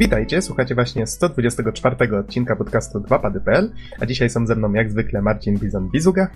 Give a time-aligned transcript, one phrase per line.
[0.00, 5.58] Witajcie, słuchacie właśnie 124 odcinka podcastu 2pady.pl, a dzisiaj są ze mną jak zwykle Marcin
[5.58, 6.26] Bizon-Bizuga.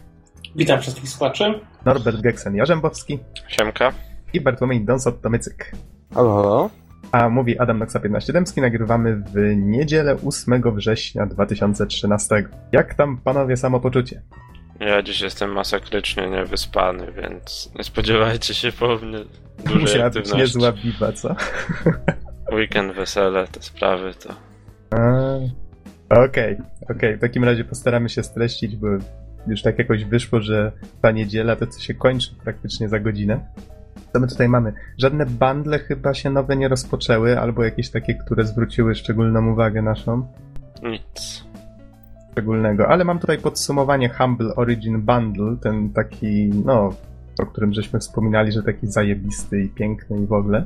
[0.57, 1.61] Witam wszystkich słuchaczy.
[1.85, 3.19] Norbert Geksen-Jarzębowski.
[3.49, 3.93] Siemka.
[4.33, 5.73] I Bartłomiej Donsot-Tomycyk.
[6.15, 6.71] Halo, halo.
[7.13, 12.49] A mówi Adam Noxa 15 Dębski, nagrywamy w niedzielę 8 września 2013.
[12.73, 14.23] Jak tam panowie samopoczucie?
[14.81, 19.19] Ja dziś jestem masakrycznie niewyspany, więc nie spodziewajcie się po mnie
[19.65, 20.37] dużej Musiała być aktywności.
[20.37, 21.37] niezła biba, co?
[22.55, 24.35] Weekend, wesele, te sprawy to...
[26.11, 26.57] Okej,
[26.91, 28.87] okej, w takim razie postaramy się streścić, bo
[29.47, 30.73] już tak jakoś wyszło, że
[31.03, 33.41] ta niedziela to co się kończy praktycznie za godzinę.
[34.13, 34.73] Co my tutaj mamy?
[34.99, 40.27] Żadne bundle chyba się nowe nie rozpoczęły, albo jakieś takie, które zwróciły szczególną uwagę naszą.
[40.83, 41.45] Nic.
[42.33, 46.95] Szczególnego, ale mam tutaj podsumowanie Humble Origin Bundle, ten taki, no,
[47.39, 50.65] o którym żeśmy wspominali, że taki zajebisty i piękny i w ogóle.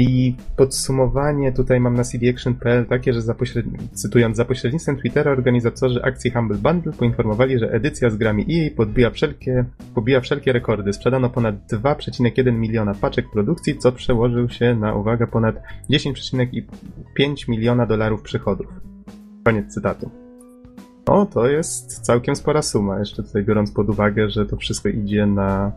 [0.00, 6.02] I podsumowanie tutaj mam na cdaction.pl takie, że za pośredni- cytując, za pośrednictwem Twittera organizatorzy
[6.02, 10.92] akcji Humble Bundle poinformowali, że edycja z grami EA podbija wszelkie, pobija wszelkie rekordy.
[10.92, 18.22] Sprzedano ponad 2,1 miliona paczek produkcji, co przełożył się na, uwaga, ponad 10,5 miliona dolarów
[18.22, 18.66] przychodów.
[19.44, 20.10] Koniec cytatu.
[21.08, 25.26] No, to jest całkiem spora suma, jeszcze tutaj biorąc pod uwagę, że to wszystko idzie
[25.26, 25.72] na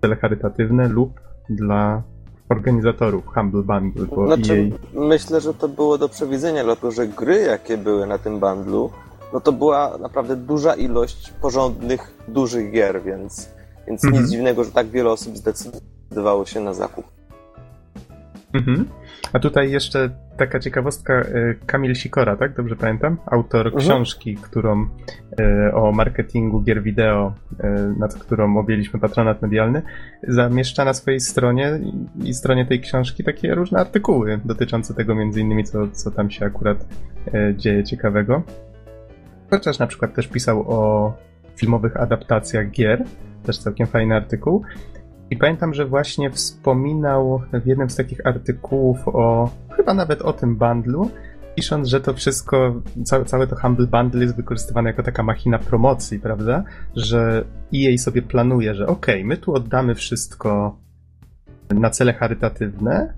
[0.00, 2.02] cele charytatywne lub dla
[2.48, 7.78] organizatorów Humble Bundle, bo Znaczy, myślę, że to było do przewidzenia, dlatego że gry, jakie
[7.78, 8.90] były na tym bundlu,
[9.32, 13.50] no to była naprawdę duża ilość porządnych, dużych gier, więc,
[13.86, 14.22] więc Mhm.
[14.22, 17.04] nic dziwnego, że tak wiele osób zdecydowało się na zakup.
[18.52, 18.88] Mhm.
[19.32, 21.24] A tutaj jeszcze taka ciekawostka, e,
[21.66, 22.56] Kamil Sikora, tak?
[22.56, 23.16] Dobrze pamiętam?
[23.26, 23.82] Autor Mhm.
[23.84, 24.88] książki, którą
[25.40, 29.82] e, o marketingu gier wideo, e, nad którą objęliśmy patronat medialny,
[30.28, 31.78] zamieszcza na swojej stronie
[32.24, 36.46] i- stronie tej książki takie różne artykuły dotyczące tego między innymi, co, co tam się
[36.46, 36.86] akurat
[37.56, 38.42] dzieje ciekawego.
[39.50, 41.12] Chociaż na przykład też pisał o
[41.56, 43.04] filmowych adaptacjach gier,
[43.46, 44.62] też całkiem fajny artykuł.
[45.30, 50.56] I pamiętam, że właśnie wspominał w jednym z takich artykułów o, chyba nawet o tym
[50.56, 51.10] bundlu,
[51.54, 56.20] pisząc, że to wszystko, całe, całe to Humble Bundle jest wykorzystywane jako taka machina promocji,
[56.20, 56.64] prawda?
[56.96, 57.44] Że
[57.74, 60.76] EA sobie planuje, że okej, my tu oddamy wszystko
[61.70, 63.14] na cele charytatywne,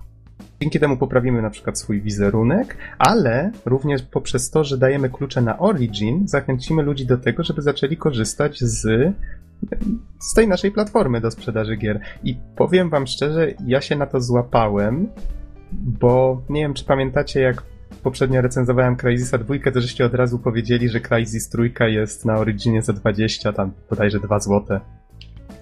[0.60, 5.58] dzięki temu poprawimy na przykład swój wizerunek, ale również poprzez to, że dajemy klucze na
[5.58, 9.12] Origin, zachęcimy ludzi do tego, żeby zaczęli korzystać z
[10.18, 12.00] z tej naszej platformy do sprzedaży gier.
[12.24, 15.08] I powiem wam szczerze, ja się na to złapałem,
[15.72, 17.62] bo nie wiem, czy pamiętacie, jak
[18.02, 22.82] poprzednio recenzowałem Crysisa 2, to żeście od razu powiedzieli, że Crysis 3 jest na Originie
[22.82, 24.80] za 20, tam bodajże 2 złote.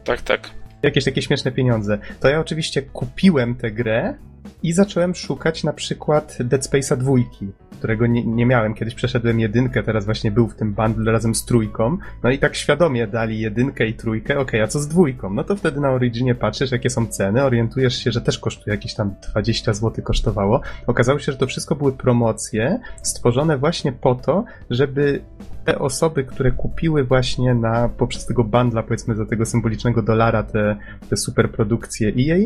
[0.05, 0.51] Tak, tak.
[0.83, 1.99] Jakieś takie śmieszne pieniądze.
[2.21, 4.15] To ja oczywiście kupiłem tę grę
[4.63, 8.75] i zacząłem szukać na przykład Dead Space'a dwójki, którego nie, nie miałem.
[8.75, 11.99] Kiedyś przeszedłem jedynkę, teraz właśnie był w tym bundle razem z trójką.
[12.23, 14.39] No i tak świadomie dali jedynkę i trójkę.
[14.39, 15.31] Okej, a co z dwójką?
[15.31, 18.95] No to wtedy na Originie patrzysz, jakie są ceny, orientujesz się, że też kosztuje jakieś
[18.95, 20.61] tam 20 zł kosztowało.
[20.87, 25.21] Okazało się, że to wszystko były promocje stworzone właśnie po to, żeby
[25.65, 30.77] te osoby, które kupiły właśnie na, poprzez tego bundla, powiedzmy za tego symbolicznego dolara te,
[31.11, 32.39] te super produkcje EA,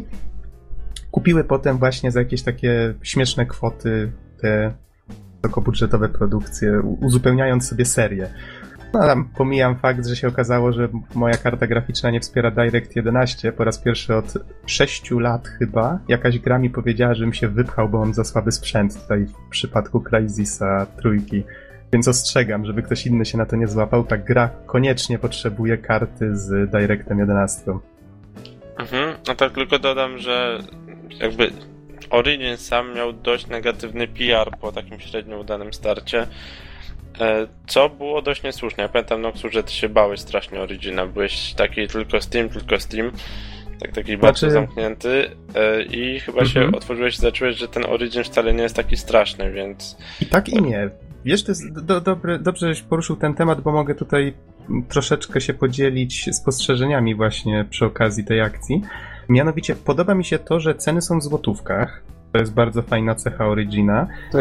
[1.12, 4.72] kupiły potem właśnie za jakieś takie śmieszne kwoty te
[5.42, 8.28] wysokobudżetowe produkcje, uzupełniając sobie serię.
[8.92, 13.52] No tam pomijam fakt, że się okazało, że moja karta graficzna nie wspiera Direct 11.
[13.52, 14.34] Po raz pierwszy od
[14.66, 19.02] 6 lat chyba jakaś gra mi powiedziała, żebym się wypchał, bo mam za słaby sprzęt
[19.02, 21.44] tutaj w przypadku Crysisa trójki.
[21.92, 26.36] Więc ostrzegam, żeby ktoś inny się na to nie złapał, ta gra koniecznie potrzebuje karty
[26.36, 27.72] z Directem 11.
[28.78, 29.14] Mhm.
[29.28, 30.58] No tak tylko dodam, że
[31.20, 31.50] jakby
[32.10, 36.26] Origin sam miał dość negatywny PR po takim średnio udanym starcie.
[37.20, 38.82] e, Co było dość niesłuszne.
[38.82, 41.06] Ja pamiętam, Noxu, że ty się bałeś strasznie Origina.
[41.06, 43.10] Byłeś taki tylko Steam, tylko Steam.
[43.81, 45.31] Tak, taki bardzo Znaczy- zamknięty.
[45.54, 46.75] e, I chyba się Mhm.
[46.75, 50.62] otworzyłeś i zacząłeś, że ten Origin wcale nie jest taki straszny, więc I tak i
[50.62, 50.90] nie.
[51.25, 54.34] Wiesz, to jest do, dobry, dobrze, żeś poruszył ten temat, bo mogę tutaj
[54.88, 58.82] troszeczkę się podzielić spostrzeżeniami właśnie przy okazji tej akcji.
[59.32, 62.02] Mianowicie podoba mi się to, że ceny są w złotówkach.
[62.32, 64.06] To jest bardzo fajna cecha Origina.
[64.32, 64.38] To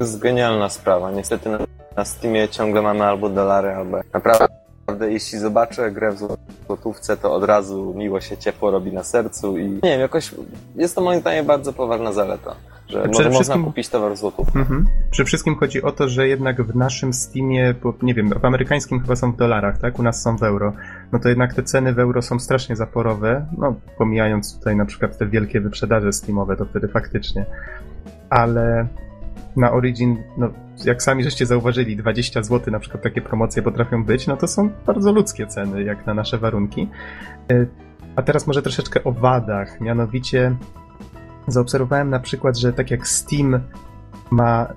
[0.00, 1.10] jest genialna sprawa.
[1.10, 1.58] Niestety na,
[1.96, 6.18] na Steamie ciągle mamy albo dolary, albo naprawdę, jeśli zobaczę grę w
[6.66, 10.34] złotówce, to od razu miło się ciepło robi na sercu i nie wiem, jakoś
[10.76, 12.54] jest to moim zdaniem bardzo poważna zaleta,
[12.88, 14.58] że Przede może wszystkim- można kupić towar w złotówce.
[14.58, 14.86] Mhm.
[15.10, 19.00] Przy wszystkim chodzi o to, że jednak w naszym Steamie, bo nie wiem, w amerykańskim
[19.00, 19.98] chyba są w dolarach, tak?
[19.98, 20.72] U nas są w euro.
[21.12, 23.46] No to jednak te ceny w euro są strasznie zaporowe.
[23.58, 27.44] No, pomijając tutaj na przykład te wielkie wyprzedaże Steamowe, to wtedy faktycznie.
[28.30, 28.86] ale
[29.56, 30.48] na Origin, no,
[30.84, 34.70] jak sami żeście zauważyli, 20 zł na przykład takie promocje potrafią być, no to są
[34.86, 36.88] bardzo ludzkie ceny, jak na nasze warunki.
[37.52, 37.66] E,
[38.16, 40.56] a teraz może troszeczkę o wadach, mianowicie
[41.48, 43.60] zaobserwowałem na przykład, że tak jak Steam
[44.30, 44.74] ma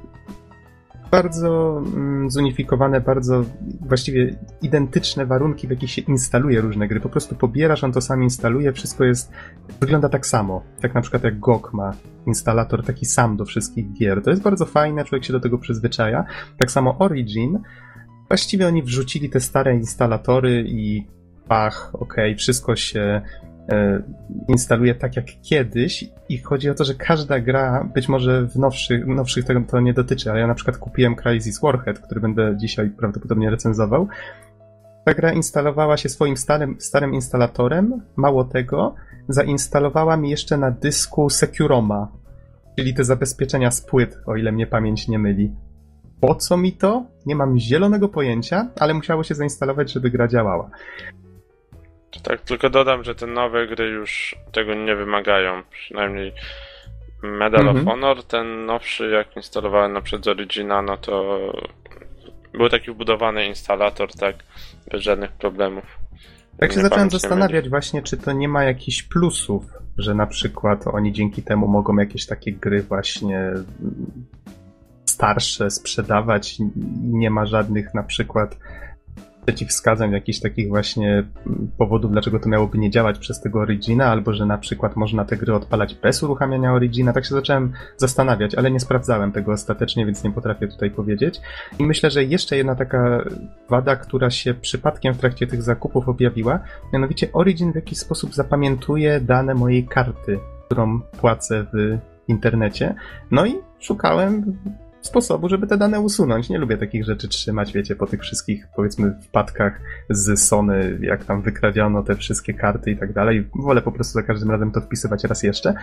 [1.12, 3.46] bardzo mm, zunifikowane, bardzo
[3.82, 7.00] właściwie identyczne warunki, w jakich się instaluje różne gry.
[7.00, 9.32] Po prostu pobierasz, on to sam instaluje, wszystko jest,
[9.80, 10.64] wygląda tak samo.
[10.82, 11.94] Tak na przykład jak GOG ma
[12.28, 14.24] instalator taki sam do wszystkich gier.
[14.24, 16.26] To jest bardzo fajne, człowiek się do tego przyzwyczaja.
[16.60, 17.60] Tak samo Origin.
[18.28, 21.08] Właściwie oni wrzucili te stare instalatory i
[21.48, 23.22] pach, ok, wszystko się
[24.48, 29.08] instaluje tak jak kiedyś i chodzi o to, że każda gra, być może w nowszych,
[29.08, 32.90] nowszych tego to nie dotyczy, ale ja na przykład kupiłem Crysis Warhead, który będę dzisiaj
[32.90, 34.08] prawdopodobnie recenzował.
[35.06, 38.96] Ta gra instalowała się swoim starym, starym instalatorem, mało tego,
[39.30, 42.12] zainstalowała mi jeszcze na dysku Securoma,
[42.78, 45.56] czyli te zabezpieczenia z płyt, o ile mnie pamięć nie myli.
[46.22, 47.06] Po co mi to?
[47.26, 50.70] Nie mam zielonego pojęcia, ale musiało się zainstalować, żeby gra działała.
[52.24, 55.64] Tak, tylko dodam, że te nowe gry już tego nie wymagają.
[55.70, 56.34] Przynajmniej
[57.24, 57.78] Medal mhm.
[57.78, 61.40] of Honor, ten nowszy, jak instalowałem na przed Origina, no to
[62.54, 64.36] był taki wbudowany instalator, tak,
[64.92, 65.84] bez żadnych problemów.
[66.58, 69.64] Tak się zacząłem zastanawiać właśnie, czy to nie ma jakichś plusów,
[69.98, 73.54] że na przykład oni dzięki temu mogą jakieś takie gry właśnie
[75.06, 76.58] starsze sprzedawać.
[77.04, 78.58] Nie ma żadnych na przykład
[79.48, 84.34] przeciwwskazań, jakichś takich właśnie mm, powodów, dlaczego to miałoby nie działać przez tego Origina, albo
[84.34, 87.14] że na przykład można te gry odpalać bez uruchamiania Origina.
[87.14, 91.42] Tak się zacząłem zastanawiać, ale nie sprawdzałem tego ostatecznie, więc nie potrafię tutaj powiedzieć.
[91.80, 93.24] I myślę, że jeszcze jedna taka
[93.70, 96.60] wada, która się przypadkiem w trakcie tych zakupów objawiła,
[96.94, 101.98] mianowicie Origin w jakiś sposób zapamiętuje dane mojej karty, którą płacę w
[102.28, 102.96] internecie.
[103.32, 104.58] No i szukałem
[105.02, 106.50] sposobu, żeby te dane usunąć.
[106.50, 111.42] Nie lubię takich rzeczy trzymać, wiecie, po tych wszystkich, powiedzmy, wpadkach z Sony, jak tam
[111.42, 113.50] wykradziono te wszystkie karty i tak dalej.
[113.56, 115.74] Wolę po prostu za każdym razem to wpisywać raz jeszcze.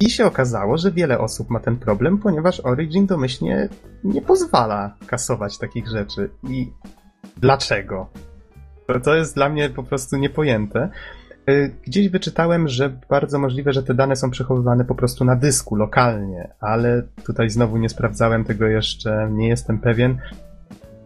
[0.00, 3.68] I się okazało, że wiele osób ma ten problem, ponieważ Origin domyślnie
[4.04, 6.30] nie pozwala kasować takich rzeczy.
[6.48, 6.72] I
[7.36, 8.08] dlaczego?
[8.86, 10.90] To, to jest dla mnie po prostu niepojęte.
[11.50, 15.76] Y, gdzieś wyczytałem, że bardzo możliwe, że te dane są przechowywane po prostu na dysku
[15.76, 20.18] lokalnie, ale tutaj znowu nie sprawdzałem tego jeszcze, nie jestem pewien.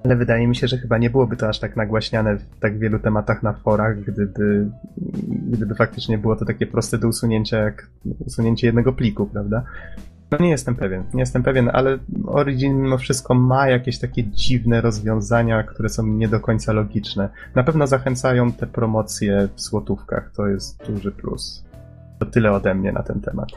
[0.04, 2.98] Ale wydaje mi się, że chyba nie byłoby to aż tak nagłaśniane w tak wielu
[2.98, 4.66] tematach na forach, gdyby,
[5.28, 7.86] gdyby faktycznie było to takie proste do usunięcia, jak
[8.26, 9.64] usunięcie jednego pliku, prawda?
[10.30, 14.80] No nie jestem pewien, nie jestem pewien, ale Origin mimo wszystko ma jakieś takie dziwne
[14.80, 17.28] rozwiązania, które są nie do końca logiczne.
[17.54, 21.64] Na pewno zachęcają te promocje w złotówkach, to jest duży plus.
[22.18, 23.48] To tyle ode mnie na ten temat.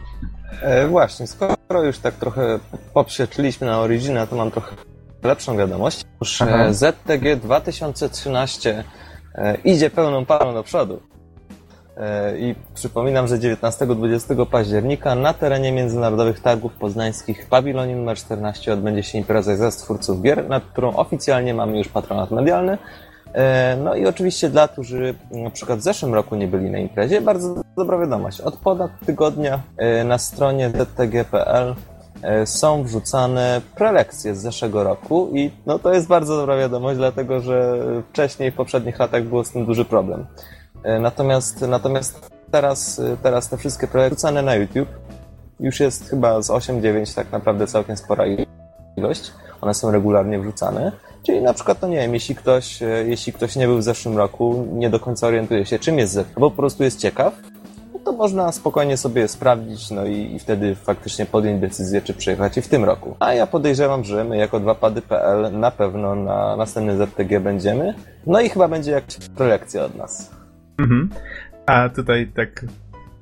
[0.61, 2.59] E, właśnie, skoro już tak trochę
[2.93, 4.75] poprzeczyliśmy na Origina, to mam trochę
[5.23, 6.05] lepszą wiadomość.
[6.21, 6.73] Już e, Aha.
[6.73, 8.83] ZTG 2013
[9.35, 11.01] e, idzie pełną parą do przodu.
[11.97, 18.73] E, I przypominam, że 19-20 października na terenie Międzynarodowych Targów Poznańskich w pawilonie nr 14
[18.73, 22.77] odbędzie się impreza ze twórców gier, nad którą oficjalnie mamy już patronat medialny.
[23.33, 27.21] E, no i oczywiście dla którzy na przykład w zeszłym roku nie byli na imprezie,
[27.21, 28.41] bardzo dobra wiadomość.
[28.41, 31.75] Od ponad tygodnia e, na stronie ztg.pl
[32.45, 37.85] są wrzucane prelekcje z zeszłego roku i no to jest bardzo dobra wiadomość, dlatego że
[38.09, 40.25] wcześniej w poprzednich latach było z tym duży problem.
[40.83, 44.89] E, natomiast, natomiast teraz, teraz te wszystkie projekty wrzucane na YouTube
[45.59, 48.25] już jest chyba z 8-9 tak naprawdę całkiem spora
[48.97, 49.31] ilość.
[49.61, 50.91] One są regularnie wrzucane.
[51.25, 54.17] Czyli na przykład, to nie wiem, jeśli ktoś, e, jeśli ktoś nie był w zeszłym
[54.17, 57.33] roku, nie do końca orientuje się, czym jest Z, bo po prostu jest ciekaw,
[57.93, 62.57] no to można spokojnie sobie sprawdzić, no i, i wtedy faktycznie podjąć decyzję, czy przyjechać
[62.57, 63.15] i w tym roku.
[63.19, 67.93] A ja podejrzewam, że my jako 2pady.pl na pewno na następny ZTG będziemy.
[68.25, 70.42] No i chyba będzie jakaś prelekcja od nas.
[70.77, 71.09] Mhm.
[71.65, 72.65] A tutaj tak.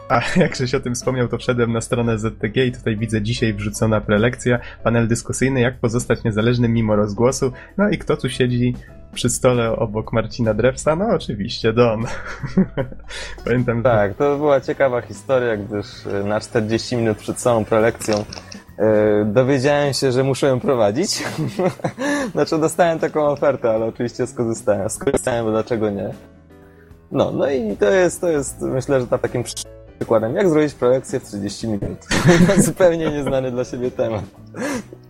[0.10, 3.53] A jak żeś o tym wspomniał, to wszedłem na stronę ZTG i tutaj widzę dzisiaj
[3.53, 7.51] wrzucona prelekcja, panel dyskusyjny, jak pozostać niezależnym mimo rozgłosu.
[7.77, 8.74] No i kto tu siedzi
[9.13, 10.96] przy stole obok Marcina Drewsa?
[10.96, 12.05] No oczywiście, Don.
[13.46, 13.84] Pamiętam.
[13.84, 18.15] Tak, to była ciekawa historia, gdyż e, na 40 minut przed całą prelekcją
[18.77, 21.24] e, dowiedziałem się, że muszę ją prowadzić.
[22.34, 24.89] znaczy dostałem taką ofertę, ale oczywiście skorzystałem.
[24.89, 26.10] Skorzystałem, bo dlaczego nie?
[27.12, 29.44] No, no i to jest, to jest myślę, że takim
[29.98, 32.08] przykładem, jak zrobić projekcję w 30 minut.
[32.58, 34.24] Zupełnie nieznany dla siebie temat.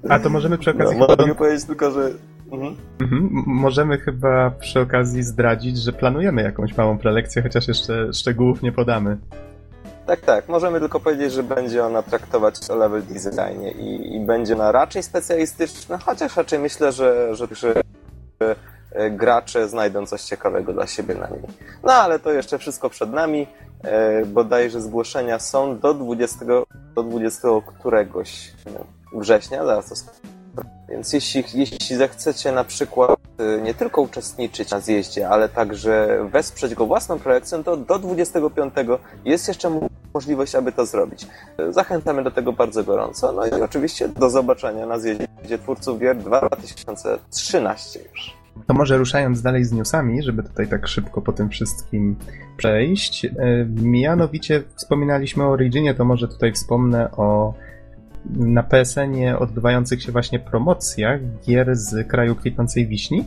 [0.10, 0.98] A to możemy przy okazji...
[0.98, 2.12] No, mogę powiedzieć tylko, że...
[2.51, 2.75] Mhm.
[3.01, 3.29] Mhm.
[3.48, 9.17] Możemy chyba przy okazji zdradzić, że planujemy jakąś małą prelekcję, chociaż jeszcze szczegółów nie podamy.
[10.05, 10.50] Tak, tak.
[10.50, 15.03] Możemy tylko powiedzieć, że będzie ona traktować o level designie i, i będzie ona raczej
[15.03, 17.74] specjalistyczna, chociaż raczej myślę, że, że, że
[19.12, 21.41] gracze znajdą coś ciekawego dla siebie na niej.
[21.83, 23.48] No ale to jeszcze wszystko przed nami.
[23.83, 26.45] E, bodajże zgłoszenia są do 20,
[26.95, 27.48] do 20
[27.79, 28.53] któregoś
[29.13, 29.95] września, zaraz to
[30.91, 36.75] więc jeśli, jeśli zechcecie na przykład y, nie tylko uczestniczyć na zjeździe, ale także wesprzeć
[36.75, 38.74] go własną projekcją, to do 25
[39.25, 39.79] jest jeszcze
[40.13, 41.27] możliwość, aby to zrobić.
[41.69, 43.31] Zachęcamy do tego bardzo gorąco.
[43.31, 48.40] No i oczywiście do zobaczenia na zjeździe twórców gier 2013 już.
[48.67, 52.15] To może ruszając dalej z newsami, żeby tutaj tak szybko po tym wszystkim
[52.58, 53.25] przejść.
[53.25, 53.29] Y,
[53.81, 57.53] mianowicie wspominaliśmy o Originie, to może tutaj wspomnę o
[58.29, 63.25] na PSN-ie odbywających się właśnie promocjach gier z kraju kwitnącej wiśni.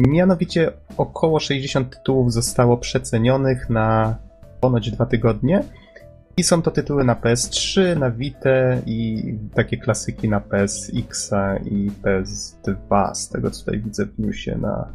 [0.00, 4.16] Mianowicie około 60 tytułów zostało przecenionych na
[4.60, 5.64] ponoć dwa tygodnie.
[6.38, 11.30] I są to tytuły na PS3, na Vita i takie klasyki na PSX
[11.64, 14.88] i PS2, z tego co tutaj widzę w newsie na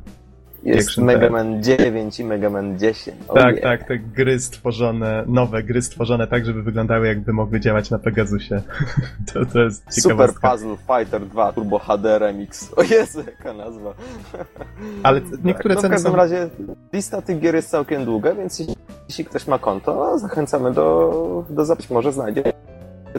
[0.64, 3.18] jest Mega Man 9 i Mega Man 10.
[3.28, 3.64] Oh tak, yeah.
[3.64, 8.62] tak, te gry stworzone, nowe gry stworzone tak, żeby wyglądały jakby mogły działać na Pegasusie.
[9.34, 10.58] to, to jest ciekawostka.
[10.58, 12.72] Super Puzzle Fighter 2 Turbo HD Remix.
[12.82, 13.94] O Jezu, jaka nazwa.
[15.04, 16.18] Ale niektóre tak, no, ceny W każdym są...
[16.18, 16.50] razie
[16.94, 18.64] lista tych gier jest całkiem długa, więc
[19.10, 21.94] jeśli ktoś ma konto, zachęcamy do, do zapisu.
[21.94, 22.44] Może znajdzie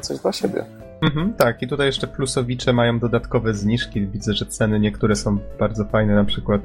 [0.01, 0.65] coś dla siebie.
[1.03, 4.07] Mhm, tak, i tutaj jeszcze plusowicze mają dodatkowe zniżki.
[4.07, 6.61] Widzę, że ceny niektóre są bardzo fajne, na przykład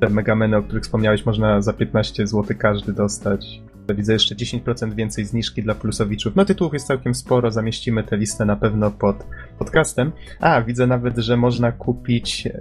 [0.00, 3.62] te megameny, o których wspomniałeś, można za 15 zł każdy dostać.
[3.94, 6.36] Widzę jeszcze 10% więcej zniżki dla plusowiczów.
[6.36, 9.26] No tytułów jest całkiem sporo, zamieścimy tę listę na pewno pod
[9.58, 10.12] podcastem.
[10.40, 12.52] A, widzę nawet, że można kupić e,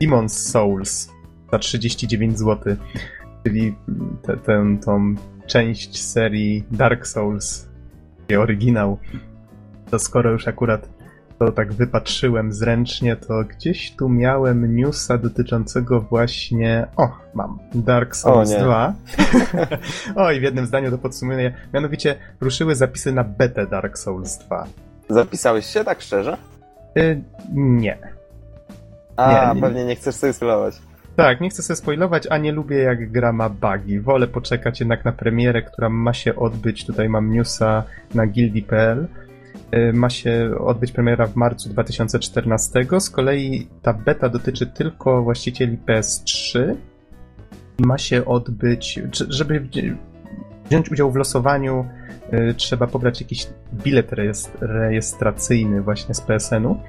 [0.00, 1.10] Demon's Souls
[1.52, 2.76] za 39 zł,
[3.44, 3.74] czyli
[4.22, 5.14] tę, tę, tą
[5.46, 7.68] część serii Dark Souls,
[8.38, 8.98] oryginał.
[9.90, 10.97] To skoro już akurat
[11.38, 16.86] to tak wypatrzyłem zręcznie, to gdzieś tu miałem newsa dotyczącego właśnie.
[16.96, 17.58] O, mam.
[17.74, 18.94] Dark Souls o, 2.
[20.16, 21.52] Oj, w jednym zdaniu to podsumuję.
[21.74, 24.66] Mianowicie ruszyły zapisy na betę Dark Souls 2.
[25.08, 26.36] Zapisałeś się tak szczerze?
[26.98, 27.22] Y
[27.54, 27.98] nie.
[29.16, 30.74] A, nie, pewnie nie chcesz sobie spoilować.
[31.16, 34.00] Tak, nie chcę sobie spoilować, a nie lubię jak gra ma bugi.
[34.00, 36.86] Wolę poczekać jednak na premierę, która ma się odbyć.
[36.86, 37.82] Tutaj mam newsa
[38.14, 39.27] na gildi.pl Y,
[39.92, 42.86] ma się odbyć premiera w marcu 2014.
[42.98, 46.74] Z kolei ta beta dotyczy tylko właścicieli PS3.
[47.78, 49.68] Ma się odbyć, żeby
[50.68, 51.86] wziąć udział w losowaniu,
[52.32, 54.10] y, trzeba pobrać jakiś bilet
[54.60, 56.80] rejestracyjny właśnie z PSN-u.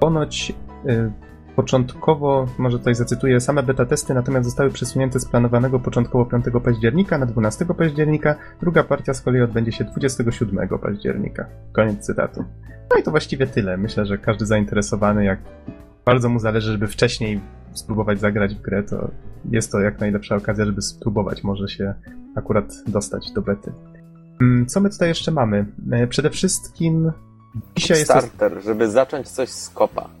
[0.00, 0.52] Ponoć
[0.86, 1.10] y,
[1.58, 7.18] Początkowo, może tutaj zacytuję, same beta testy natomiast zostały przesunięte z planowanego początkowo 5 października
[7.18, 8.34] na 12 października.
[8.60, 11.46] Druga partia z kolei odbędzie się 27 października.
[11.72, 12.44] Koniec cytatu.
[12.90, 13.76] No i to właściwie tyle.
[13.76, 15.38] Myślę, że każdy zainteresowany, jak
[16.04, 17.40] bardzo mu zależy, żeby wcześniej
[17.72, 19.10] spróbować zagrać w grę, to
[19.50, 21.94] jest to jak najlepsza okazja, żeby spróbować może się
[22.36, 23.72] akurat dostać do bety.
[24.40, 25.66] Mm, co my tutaj jeszcze mamy?
[25.92, 27.12] E, przede wszystkim
[27.76, 28.10] dzisiaj jest.
[28.10, 30.17] Starter, żeby zacząć coś z kopa.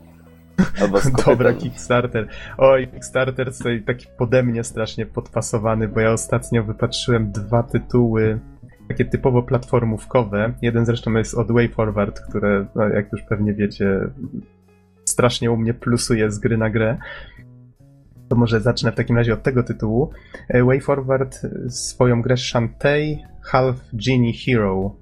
[0.80, 2.28] Albo Dobra, Kickstarter.
[2.58, 8.40] Oj, Kickstarter tutaj taki pode mnie strasznie podpasowany, bo ja ostatnio wypatrzyłem dwa tytuły
[8.88, 10.52] takie typowo platformówkowe.
[10.62, 14.00] Jeden zresztą jest od WayForward, które, no, jak już pewnie wiecie,
[15.04, 16.98] strasznie u mnie plusuje z gry na grę.
[18.28, 20.10] To może zacznę w takim razie od tego tytułu.
[20.48, 24.96] E, WayForward swoją grę Shantae Half Genie Hero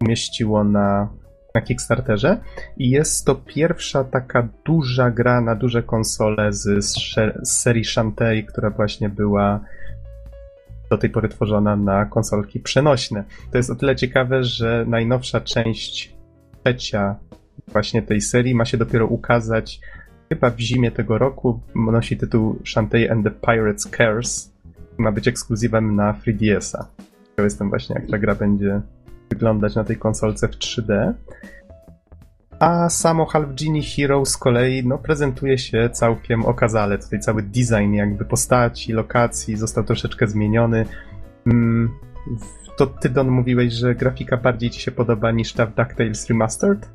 [0.00, 1.08] umieściło na
[1.54, 2.40] na Kickstarterze
[2.76, 6.84] i jest to pierwsza taka duża gra na duże konsole z,
[7.42, 9.60] z serii Shantae, która właśnie była
[10.90, 13.24] do tej pory tworzona na konsolki przenośne.
[13.50, 16.16] To jest o tyle ciekawe, że najnowsza część
[16.64, 17.16] trzecia
[17.68, 19.80] właśnie tej serii ma się dopiero ukazać
[20.28, 21.60] chyba w zimie tego roku.
[21.74, 24.50] Nosi tytuł Shantae and the Pirates Curse.
[24.98, 26.88] Ma być ekskluzywem na 3DS-a.
[27.30, 28.80] Ciekaw jestem właśnie, jak ta gra będzie
[29.34, 31.12] wyglądać na tej konsolce w 3D.
[32.58, 36.98] A samo Half Genie Hero z kolei no, prezentuje się całkiem okazale.
[36.98, 40.86] Tutaj cały design jakby postaci, lokacji został troszeczkę zmieniony.
[41.46, 41.90] Mm,
[42.76, 46.88] to ty, Don, mówiłeś, że grafika bardziej ci się podoba niż ta w DuckTales Remastered?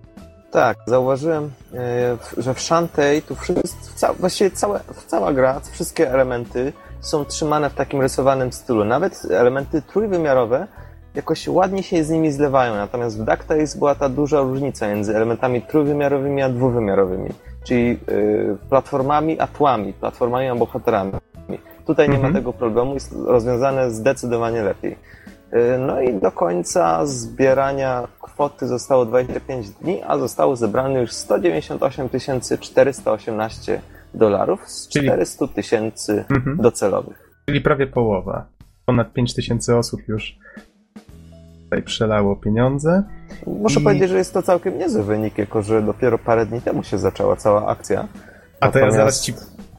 [0.52, 7.26] Tak, zauważyłem, e, że w Shantae tu wszystko, właściwie całe, cała gra, wszystkie elementy są
[7.26, 8.86] trzymane w takim rysowanym stylu.
[8.86, 10.68] Nawet elementy trójwymiarowe
[11.20, 15.62] jakoś ładnie się z nimi zlewają, natomiast w DuckTales była ta duża różnica między elementami
[15.62, 17.30] trójwymiarowymi a dwuwymiarowymi,
[17.64, 21.12] czyli yy, platformami a tłami, platformami a bohaterami.
[21.86, 22.34] Tutaj nie ma mhm.
[22.34, 24.92] tego problemu, jest rozwiązane zdecydowanie lepiej.
[25.54, 32.10] Y, No i do końca zbierania kwoty zostało 25 dni, a zostało zebrane już 198
[32.60, 33.82] 418
[34.14, 36.58] dolarów z Czyli- 400 tysięcy Mhm.
[36.58, 37.30] docelowych.
[37.46, 38.46] Czyli prawie połowa.
[38.86, 40.38] Ponad 5000 osób już
[41.70, 43.04] tutaj przelało pieniądze.
[43.48, 46.84] Muszę I- powiedzieć, że jest to całkiem niezły wynik, jako że dopiero parę dni temu
[46.84, 48.08] się zaczęła cała akcja.
[48.60, 49.34] A to ja Natomiast- zaraz ci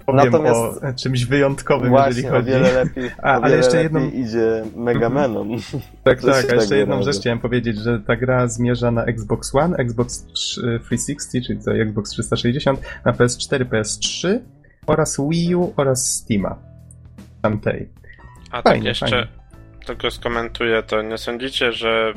[0.07, 2.49] powiem Natomiast- o czymś wyjątkowym, Właśnie, jeżeli o chodzi.
[2.51, 5.49] wiele lepiej, A, o ale wiele jeszcze lepiej jedną- idzie Megamenom.
[6.05, 7.13] Tak, Coś tak, a jeszcze jedną razu.
[7.13, 11.73] rzecz chciałem powiedzieć, że ta gra zmierza na Xbox One, Xbox 3- 360, czyli to
[11.75, 14.39] Xbox 360, na PS4, PS3
[14.87, 16.57] oraz Wii U oraz Steama.
[17.43, 17.89] Tamtej.
[18.51, 19.27] A Fajnie, tak jeszcze fajnie.
[19.91, 22.13] Tylko skomentuję, to nie sądzicie, że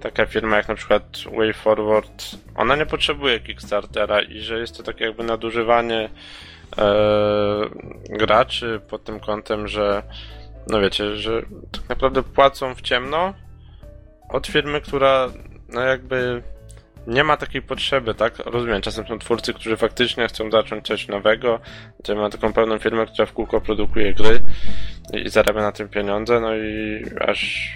[0.00, 1.02] taka firma jak na przykład
[1.36, 2.24] WayForward,
[2.56, 6.08] ona nie potrzebuje Kickstartera i że jest to tak jakby nadużywanie
[6.78, 6.94] e,
[8.10, 10.02] graczy pod tym kątem, że
[10.66, 13.34] no wiecie, że tak naprawdę płacą w ciemno
[14.28, 15.28] od firmy, która
[15.68, 16.42] no jakby
[17.06, 18.38] nie ma takiej potrzeby, tak?
[18.38, 21.60] Rozumiem, czasem są twórcy, którzy faktycznie chcą zacząć coś nowego,
[22.02, 24.40] to ma taką pełną firmę, która w kółko produkuje gry
[25.12, 27.70] i zarabia na tym pieniądze, no i aż.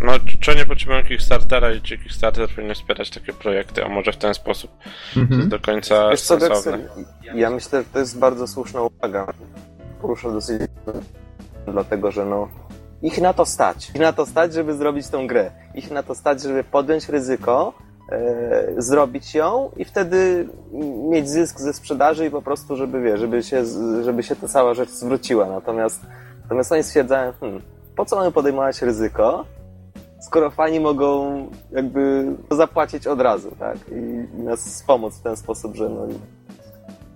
[0.00, 4.16] No, czy nie potrzebują Kickstartera i czy Kickstarter powinien wspierać takie projekty, a może w
[4.16, 4.70] ten sposób
[5.14, 5.48] to jest Mhm.
[5.48, 6.78] do końca Wiesz co, sensowne.
[7.34, 9.26] Ja myślę, że to jest bardzo słuszna uwaga.
[10.00, 10.62] Poruszę dosyć
[11.66, 12.48] dlatego, że no
[13.02, 13.90] ich na to stać.
[13.90, 15.50] Ich na to stać, żeby zrobić tą grę.
[15.74, 17.72] Ich na to stać, żeby podjąć ryzyko,
[18.78, 20.48] zrobić ją i wtedy
[21.10, 23.62] mieć zysk ze sprzedaży i po prostu, żeby wie, żeby się,
[24.04, 25.46] żeby się ta cała rzecz zwróciła.
[25.46, 26.00] Natomiast,
[26.42, 27.62] natomiast oni stwierdzają, hmm,
[27.96, 29.44] po co mamy podejmować ryzyko,
[30.20, 31.36] skoro fani mogą
[31.72, 33.76] jakby zapłacić od razu, tak?
[33.88, 36.06] I, i nas wspomóc w ten sposób, że no,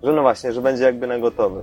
[0.02, 1.60] że no właśnie, że będzie jakby na gotowy.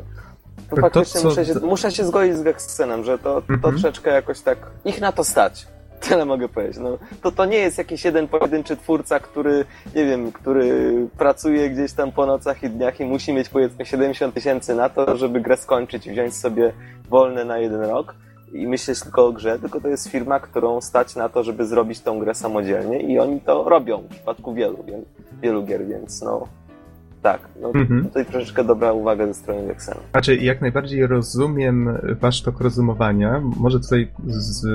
[0.69, 3.74] To To faktycznie co- muszę, się, muszę się zgodzić z Gexenem, że to, to Mhm.
[3.74, 5.67] troszeczkę jakoś tak ich na to stać.
[5.99, 6.77] Tyle mogę powiedzieć.
[6.77, 11.93] No, to, to nie jest jakiś jeden pojedynczy twórca, który, nie wiem, który pracuje gdzieś
[11.93, 15.57] tam po nocach i dniach i musi mieć powiedzmy 70 tysięcy na to, żeby grę
[15.57, 16.73] skończyć i wziąć sobie
[17.10, 18.15] wolne na jeden rok
[18.53, 22.01] i myśleć tylko o grze, tylko to jest firma, którą stać na to, żeby zrobić
[22.01, 24.86] tą grę samodzielnie i oni to robią w przypadku wielu,
[25.41, 26.47] wielu, gier, więc no
[27.21, 28.03] tak, no Mhm.
[28.03, 29.99] tutaj troszeczkę dobra uwaga ze strony Lexena.
[30.12, 33.41] Znaczy, jak najbardziej rozumiem wasz tok rozumowania.
[33.58, 34.65] Może tutaj z,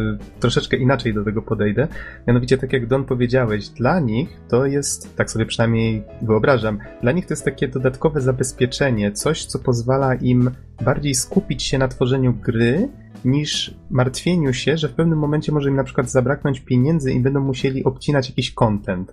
[0.40, 1.88] troszeczkę inaczej do tego podejdę.
[2.26, 7.26] Mianowicie, tak jak Don powiedziałeś, dla nich to jest, tak sobie przynajmniej wyobrażam, dla nich
[7.26, 10.50] to jest takie dodatkowe zabezpieczenie, coś, co pozwala im
[10.84, 12.88] bardziej skupić się na tworzeniu gry,
[13.24, 17.40] niż martwieniu się, że w pewnym momencie może im na przykład zabraknąć pieniędzy i będą
[17.40, 19.12] musieli obcinać jakiś content.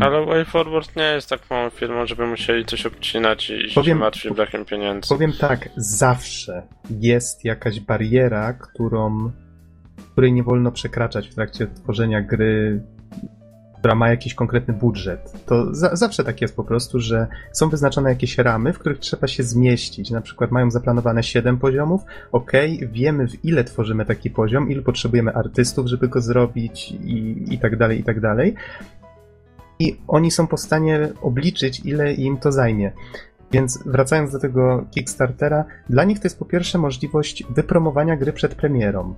[0.00, 4.32] Ale WayForward nie jest tak małą firmą, żeby musieli coś obcinać i się Powiem- martwić
[4.32, 5.08] brakiem pieniędzy.
[5.08, 6.62] Powiem tak, zawsze
[7.00, 9.30] jest jakaś bariera, którą,
[10.12, 12.82] której nie wolno przekraczać w trakcie tworzenia gry,
[13.78, 15.32] która ma jakiś konkretny budżet.
[15.46, 19.26] To za, zawsze tak jest po prostu, że są wyznaczone jakieś ramy, w których trzeba
[19.26, 20.10] się zmieścić.
[20.10, 22.52] Na przykład mają zaplanowane 7 poziomów, ok,
[22.92, 27.76] wiemy w ile tworzymy taki poziom, ilu potrzebujemy artystów, żeby go zrobić i, i tak
[27.76, 28.54] dalej, i tak dalej.
[29.78, 32.92] I oni są po stanie obliczyć, ile im to zajmie.
[33.52, 38.54] Więc wracając do tego Kickstartera, dla nich to jest po pierwsze możliwość wypromowania gry przed
[38.54, 39.14] premierą.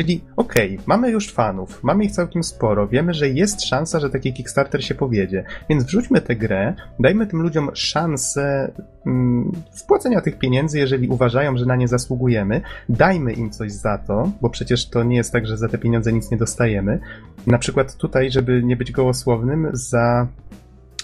[0.00, 4.32] Czyli okej, mamy już fanów, mamy ich całkiem sporo, wiemy, że jest szansa, że taki
[4.32, 8.72] Kickstarter się powiedzie, więc wrzućmy tę grę, dajmy tym ludziom szansę
[9.06, 14.30] mm, wpłacenia tych pieniędzy, jeżeli uważają, że na nie zasługujemy, dajmy im coś za to,
[14.40, 17.00] bo przecież to nie jest tak, że za te pieniądze nic nie dostajemy.
[17.46, 20.26] Na przykład tutaj, żeby nie być gołosłownym, za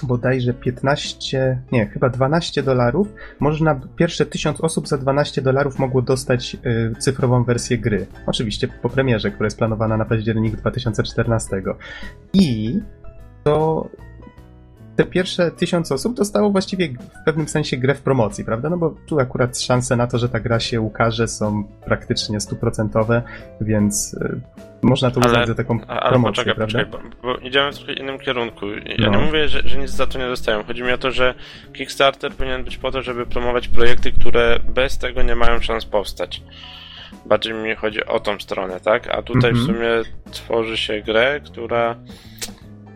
[0.03, 3.09] bodajże 15, nie, chyba 12 dolarów,
[3.41, 8.07] można, pierwsze 1000 osób za 12 dolarów mogło dostać y, cyfrową wersję gry.
[8.27, 11.63] Oczywiście po premierze, która jest planowana na październik 2014.
[12.33, 12.81] I
[13.45, 13.89] to
[14.97, 18.71] te pierwsze 1000 osób dostało właściwie w pewnym sensie grę w promocji, prawda?
[18.71, 23.23] No bo tu akurat szanse na to, że ta gra się ukaże są praktycznie stuprocentowe,
[23.61, 24.41] więc y,
[24.83, 26.85] można to Ale- uznać za taką ale promocję, poczekaj, prawda?
[26.85, 28.67] poczekaj, bo, bo idziemy w trochę innym kierunku.
[28.99, 29.19] Ja No.
[29.19, 30.65] nie mówię, że, że nic za to nie dostają.
[30.65, 31.35] Chodzi mi o to, że
[31.73, 36.43] Kickstarter powinien być po to, żeby promować projekty, które bez tego nie mają szans powstać.
[37.27, 39.09] Bardziej mi chodzi o tą stronę, tak?
[39.09, 39.67] A tutaj w Mhm.
[39.67, 39.89] sumie
[40.33, 41.97] tworzy się grę, która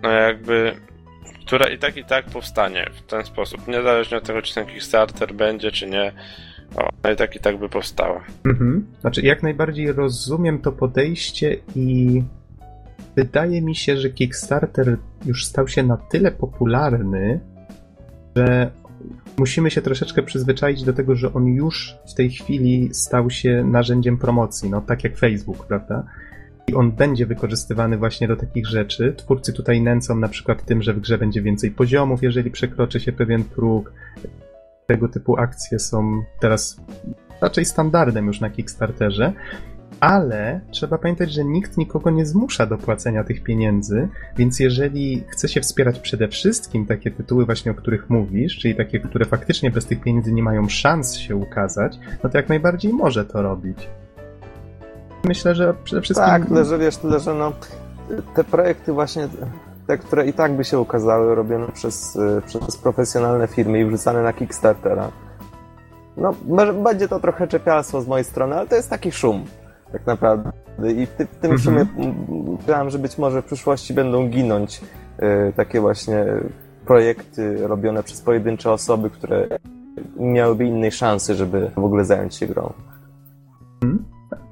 [0.03, 0.73] no jakby
[1.51, 3.69] która i tak i tak powstanie w ten sposób.
[3.69, 6.13] Niezależnie od tego, czy ten Kickstarter będzie, czy nie.
[6.77, 8.25] Ona i tak i tak by powstała.
[8.47, 8.87] Mhm.
[9.01, 12.23] Znaczy, jak najbardziej rozumiem to podejście i
[13.17, 17.41] wydaje mi się, że Kickstarter już stał się na tyle popularny,
[18.37, 18.71] że
[19.39, 24.19] musimy się troszeczkę przyzwyczaić do tego, że on już w tej chwili stał się narzędziem
[24.19, 26.05] promocji, no tak jak Facebook, prawda?
[26.70, 29.14] I on będzie wykorzystywany właśnie do takich rzeczy.
[29.16, 33.12] Twórcy tutaj nęcą na przykład tym, że w grze będzie więcej poziomów, jeżeli przekroczy się
[33.12, 33.92] pewien próg.
[34.87, 36.80] Tego typu akcje są teraz
[37.40, 39.33] raczej standardem już na Kickstarterze.
[40.00, 45.48] Ale trzeba pamiętać, że nikt nikogo nie zmusza do płacenia tych pieniędzy, więc jeżeli chce
[45.48, 49.87] się wspierać przede wszystkim takie tytuły właśnie, o których mówisz, czyli takie, które faktycznie bez
[49.87, 53.88] tych pieniędzy nie mają szans się ukazać, no to jak najbardziej może to robić.
[55.24, 56.28] Myślę, że przede wszystkim...
[56.28, 57.52] Tak, tyle, że wiesz, tyle, że no,
[58.35, 59.28] te projekty właśnie,
[59.87, 64.33] te, które i tak by się ukazały, robione przez, przez profesjonalne firmy i wrzucane na
[64.33, 65.11] Kickstartera,
[66.16, 66.35] no,
[66.83, 69.44] będzie to trochę czepialstwo z mojej strony, ale to jest taki szum
[69.92, 70.52] tak naprawdę.
[70.96, 71.88] I w, ty, w tym mhm.
[72.59, 74.80] myślałem, że być może w przyszłości będą ginąć
[75.22, 76.26] y, takie właśnie
[76.87, 79.46] projekty robione przez pojedyncze osoby, które
[80.16, 82.72] nie miałyby innej szansy, żeby w ogóle zająć się grą.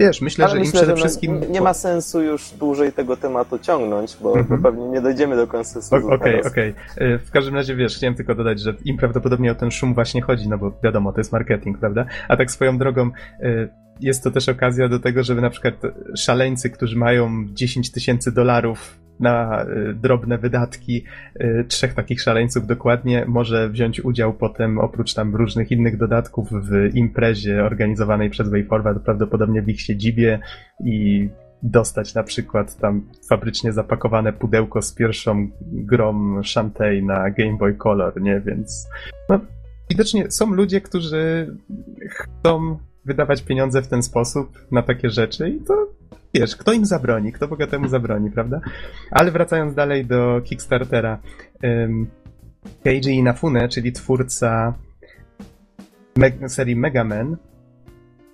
[0.01, 1.41] Wiesz, myślę, Ale że myślę, im przede że wszystkim.
[1.51, 4.62] Nie ma sensu już dłużej tego tematu ciągnąć, bo mhm.
[4.62, 5.97] pewnie nie dojdziemy do konsensusu.
[5.97, 6.41] Okej, okej.
[6.41, 7.19] Okay, okay.
[7.19, 10.49] W każdym razie wiesz, chciałem tylko dodać, że im prawdopodobnie o ten szum właśnie chodzi,
[10.49, 12.07] no bo wiadomo, to jest marketing, prawda?
[12.29, 13.11] A tak swoją drogą.
[13.43, 13.69] Y,
[14.01, 15.75] jest to też okazja do tego, żeby na przykład
[16.17, 21.04] szaleńcy, którzy mają 10 tysięcy dolarów na y, drobne wydatki,
[21.40, 26.94] y, trzech takich szaleńców dokładnie, może wziąć udział potem, oprócz tam różnych innych dodatków, w
[26.94, 30.38] imprezie organizowanej przez WayForward, prawdopodobnie w ich siedzibie
[30.85, 31.28] i
[31.62, 38.20] dostać na przykład tam fabrycznie zapakowane pudełko z pierwszą grą Shantae na Game Boy Color,
[38.22, 38.40] nie?
[38.40, 38.88] Więc
[39.28, 39.40] no,
[39.90, 41.57] widocznie są ludzie, którzy
[42.11, 45.98] chcą wydawać pieniądze w ten sposób na takie rzeczy i to
[46.40, 48.61] wiesz, kto im zabroni, kto bogatemu zabroni, prawda?
[49.11, 51.18] Ale wracając dalej do Kickstartera,
[52.85, 54.74] Keiji Inafune, czyli twórca
[56.16, 57.37] me serii Mega Man,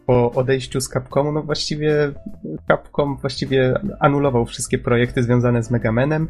[0.07, 2.13] po odejściu z Capcomu, no właściwie
[2.69, 6.29] Capcom właściwie anulował wszystkie projekty związane z Mega Manem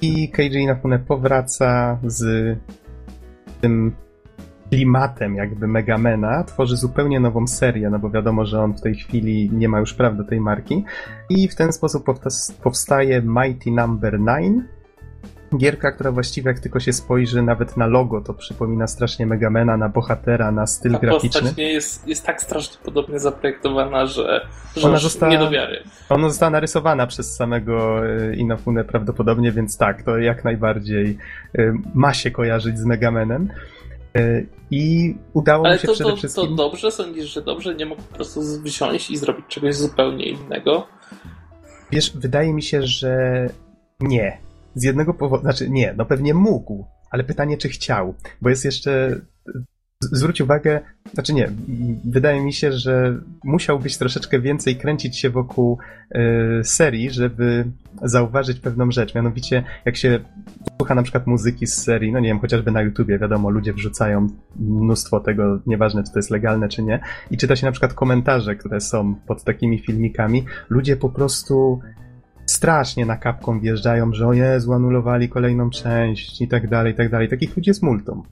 [0.00, 2.58] i Keiji Inafune powraca z
[3.60, 3.92] tym
[4.72, 9.50] klimatem jakby Megamena, tworzy zupełnie nową serię, no bo wiadomo, że on w tej chwili
[9.52, 10.84] nie ma już praw do tej marki
[11.30, 12.04] i w ten sposób
[12.62, 14.32] powstaje Mighty Number no.
[14.36, 14.62] 9,
[15.56, 19.88] gierka, która właściwie jak tylko się spojrzy nawet na logo, to przypomina strasznie Megamena, na
[19.88, 21.40] bohatera, na styl Ta graficzny.
[21.40, 25.82] postać nie jest, jest tak strasznie podobnie zaprojektowana, że, że ona została, nie do wiary.
[26.08, 31.18] Ona została narysowana przez samego e, Inofune prawdopodobnie, więc tak, to jak najbardziej
[31.58, 33.48] e, ma się kojarzyć z Megamenem.
[34.70, 36.44] I udało Ale mi się to, przede to, wszystkim.
[36.44, 40.86] to dobrze, sądzisz, że dobrze nie mógł po prostu wziąć i zrobić czegoś zupełnie innego?
[41.90, 43.46] Wiesz, wydaje mi się, że
[44.00, 44.38] nie.
[44.74, 49.20] Z jednego powodu, znaczy nie, no pewnie mógł, ale pytanie, czy chciał, bo jest jeszcze
[50.02, 50.80] zwróć uwagę,
[51.14, 51.50] znaczy nie,
[52.04, 55.78] wydaje mi się, że musiał być troszeczkę więcej kręcić się wokół
[56.14, 57.64] y, serii, żeby
[58.02, 59.14] zauważyć pewną rzecz.
[59.14, 60.20] Mianowicie, jak się
[60.78, 64.26] słucha na przykład muzyki z serii, no nie wiem, chociażby na YouTubie, wiadomo, ludzie wrzucają
[64.56, 68.56] mnóstwo tego, nieważne czy to jest legalne, czy nie, i czyta się na przykład komentarze,
[68.56, 71.80] które są pod takimi filmikami, ludzie po prostu
[72.46, 77.10] strasznie na kapką wjeżdżają, że o Jezu, anulowali kolejną część i tak dalej, i tak
[77.10, 77.28] dalej.
[77.28, 78.22] Takich ludzi jest multum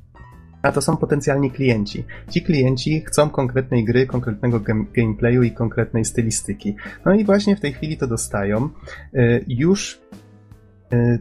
[0.62, 2.04] a to są potencjalni klienci.
[2.28, 4.60] Ci klienci chcą konkretnej gry, konkretnego
[4.94, 6.76] gameplayu i konkretnej stylistyki.
[7.04, 8.68] No i właśnie w tej chwili to dostają.
[9.14, 10.00] Y, już
[10.92, 11.18] y,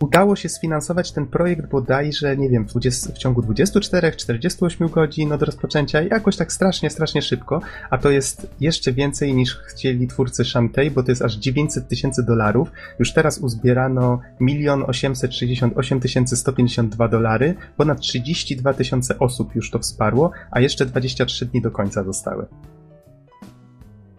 [0.00, 5.42] udało się sfinansować ten projekt bodajże, nie wiem, w, 20, w ciągu 24-48 godzin od
[5.42, 7.60] rozpoczęcia, jakoś tak strasznie, strasznie szybko,
[7.90, 12.22] a to jest jeszcze więcej niż chcieli twórcy Shantae, bo to jest aż 900 tysięcy
[12.22, 12.72] dolarów.
[12.98, 20.60] Już teraz uzbierano 1 868 152 dolary, ponad 32 tysiące osób już to wsparło, a
[20.60, 22.46] jeszcze 23 dni do końca zostały.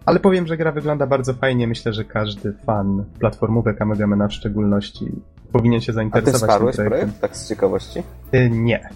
[0.05, 1.67] Ale powiem, że gra wygląda bardzo fajnie.
[1.67, 5.05] Myślę, że każdy fan platformówek Amegamena w szczególności
[5.51, 8.03] powinien się zainteresować A ty wsparłeś tym projekt, tak z ciekawości?
[8.33, 8.89] Y, nie.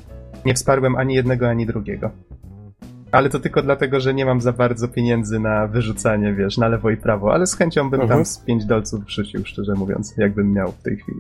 [0.46, 2.12] Nie wsparłem ani jednego, ani drugiego.
[3.12, 6.89] Ale to tylko dlatego, że nie mam za bardzo pieniędzy na wyrzucanie, wiesz, na lewo
[6.89, 8.20] i prawo, ale z chęcią bym mhm.
[8.20, 11.20] tam z 5 dolców wrzucił, szczerze mówiąc, jakbym miał w tej chwili.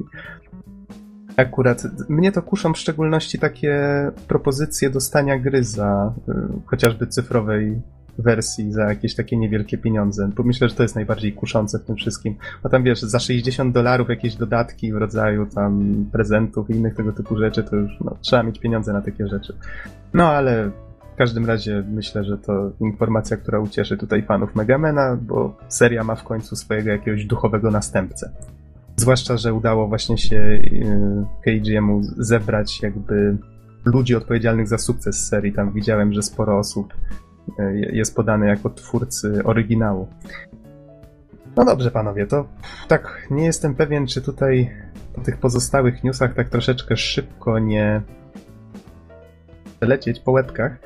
[1.37, 3.81] Akurat mnie to kuszą w szczególności takie
[4.27, 6.33] propozycje dostania gry za y,
[6.65, 7.81] chociażby cyfrowej
[8.17, 10.29] wersji za jakieś takie niewielkie pieniądze.
[10.35, 12.35] Bo myślę, że to jest najbardziej kuszące w tym wszystkim.
[12.63, 17.11] Bo tam wiesz, za 60 dolarów jakieś dodatki w rodzaju tam prezentów i innych tego
[17.11, 19.53] typu rzeczy, to już no, trzeba mieć pieniądze na takie rzeczy.
[20.13, 20.71] No ale
[21.13, 26.15] w każdym razie myślę, że to informacja, która ucieszy tutaj fanów Megamena, bo seria ma
[26.15, 28.31] w końcu swojego jakiegoś duchowego następcę.
[28.95, 33.37] Zwłaszcza, że udało właśnie się y, KGM-u zebrać jakby
[33.85, 35.53] ludzi odpowiedzialnych za sukces serii.
[35.53, 37.24] Tam widziałem, że sporo osób E,
[37.91, 40.07] jest podany jako twórcy oryginału.
[41.55, 42.45] No dobrze, panowie, to
[42.87, 44.71] tak, nie jestem pewien, czy tutaj
[45.13, 48.01] po tych pozostałych newsach tak troszeczkę szybko nie
[49.81, 50.77] lecieć po łebkach.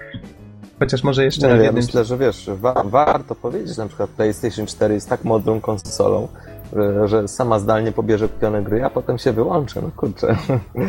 [0.80, 1.84] Chociaż może jeszcze nie, na ja jednym...
[1.84, 6.28] myślę, że wiesz, wa warto powiedzieć, że na przykład PlayStation 4 jest tak modną konsolą,
[6.76, 10.36] że, że sama zdalnie pobierze kupione gry, a potem się wyłączy, no kurczę.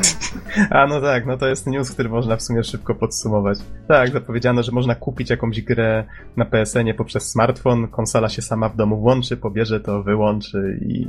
[0.71, 3.59] A no tak, no to jest news, który można w sumie szybko podsumować.
[3.88, 6.05] Tak, zapowiedziano, że można kupić jakąś grę
[6.37, 11.07] na PSN-ie poprzez smartfon, konsola się sama w domu włączy, pobierze to, wyłączy i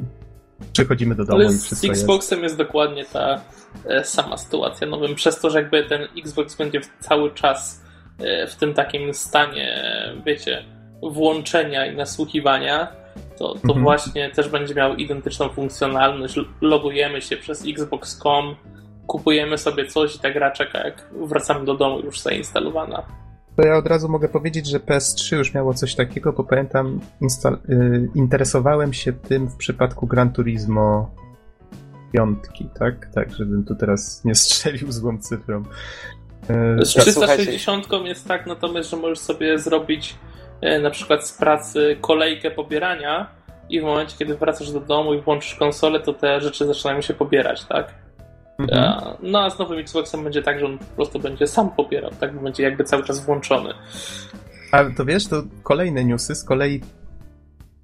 [0.74, 2.44] przychodzimy do domu Ale i wszystko z Xboxem jest.
[2.44, 3.42] jest dokładnie ta
[3.86, 7.84] e, sama sytuacja nowym, przez to, że jakby ten Xbox będzie cały czas
[8.20, 9.84] e, w tym takim stanie,
[10.26, 10.64] wiecie,
[11.04, 13.01] włączenia i nasłuchiwania,
[13.42, 13.84] to, to Mhm.
[13.84, 16.36] właśnie też będzie miał identyczną funkcjonalność.
[16.62, 18.56] Logujemy się przez Xbox.com,
[19.08, 23.04] kupujemy sobie coś i ta gra czeka, jak wracamy do domu już zainstalowana.
[23.56, 27.58] To ja od razu mogę powiedzieć, że PS3 już miało coś takiego, bo pamiętam, instal-
[27.70, 31.10] y, interesowałem się tym w przypadku Gran Turismo
[32.14, 33.10] piątki, tak?
[33.14, 35.64] Tak, żebym tu teraz nie strzelił złą cyfrą.
[36.80, 40.31] Y, Z Tak, 360 jest tak natomiast, że możesz sobie zrobić e,
[40.82, 43.28] na przykład z pracy kolejkę pobierania
[43.69, 47.13] i w momencie, kiedy wracasz do domu i włączysz konsolę, to te rzeczy zaczynają się
[47.13, 47.93] pobierać, tak?
[48.60, 48.84] mhm.
[48.84, 52.12] A, No a z nowym Xboxem będzie tak, że on po prostu będzie sam pobierał,
[52.19, 52.43] tak?
[52.43, 53.74] Będzie jakby cały czas włączony.
[54.71, 56.82] Ale to wiesz, to kolejne newsy z kolei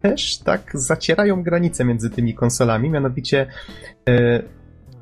[0.01, 3.47] też tak zacierają granice między tymi konsolami, mianowicie
[4.09, 4.41] e,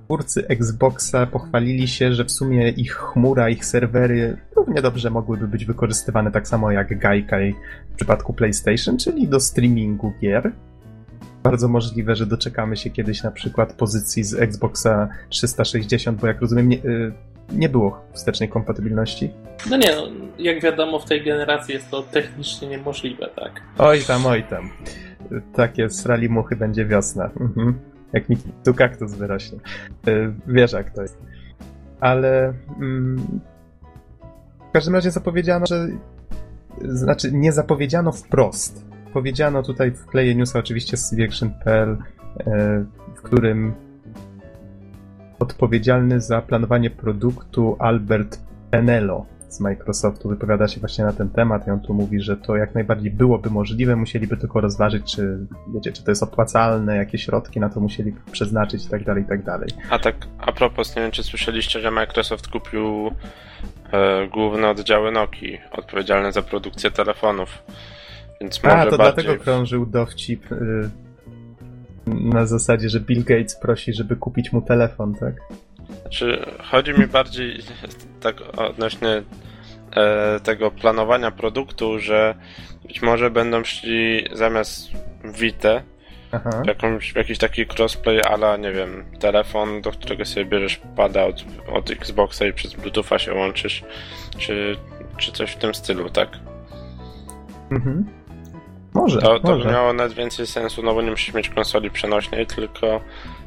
[0.06, 5.66] twórcy Xboxa pochwalili się, że w sumie ich chmura, ich serwery równie dobrze mogłyby być
[5.66, 7.56] wykorzystywane tak samo jak Gaikai
[7.94, 10.52] w przypadku PlayStation, czyli do streamingu gier.
[11.44, 16.70] Bardzo możliwe, że doczekamy się kiedyś na przykład pozycji z Xboxa 360, bo jak rozumiem
[16.70, 17.14] nie, y,
[17.52, 19.30] nie było wstecznej kompatybilności.
[19.70, 20.08] No nie, no,
[20.40, 23.62] jak wiadomo, w tej generacji jest to technicznie niemożliwe, tak?
[23.78, 24.70] Oj tam, oj tam.
[25.56, 27.30] Takie srali muchy będzie wiosna.
[27.40, 27.95] Mhm.
[28.16, 29.60] Jak mi tu kaktus wyrośnie.
[30.08, 31.18] Y, Wiesz jak to jest.
[32.00, 33.18] Ale mm,
[34.70, 35.88] w każdym razie zapowiedziano, że
[36.82, 38.86] znaczy nie zapowiedziano wprost.
[39.14, 42.46] Powiedziano tutaj w kleje newsa oczywiście z cvaction.pl, y,
[43.16, 43.74] w którym
[45.40, 48.40] odpowiedzialny za planowanie produktu Albert
[48.72, 52.56] Penelo z Microsoftu wypowiada się właśnie na ten temat i on tu mówi, że to
[52.56, 55.38] jak najbardziej byłoby możliwe, musieliby tylko rozważyć, czy
[55.74, 59.26] wiecie, czy to jest opłacalne, jakie środki na to musieliby przeznaczyć i tak dalej, i
[59.26, 59.70] tak dalej.
[59.90, 63.12] A tak a propos, nie wiem czy słyszeliście, że Microsoft kupił
[63.92, 67.50] e, główne oddziały Nokii odpowiedzialne za produkcję telefonów.
[68.42, 69.24] Więc może A, to bardziej...
[69.24, 70.90] dlatego krążył dowcip y,
[72.08, 75.34] na zasadzie, że Bill Gates prosi, żeby kupić mu telefon, tak?
[76.02, 77.60] Znaczy, chodzi mi bardziej
[78.22, 79.24] tak odnośnie
[79.96, 82.36] e, tego planowania produktu, że
[82.88, 84.90] być może będą szli zamiast
[85.24, 91.46] w, jakąś, jakiś taki crossplay, ale nie wiem, telefon, do którego sobie bierzesz pada od,
[91.72, 93.84] od Xboxa i przez Bluetootha się łączysz,
[94.38, 94.76] czy,
[95.18, 96.30] czy coś w tym stylu, tak?
[97.72, 98.25] Mhm.
[98.96, 102.48] Może, To, to by miało nawet więcej sensu, no bo nie musisz mieć konsoli przenośnej,
[102.48, 103.02] tylko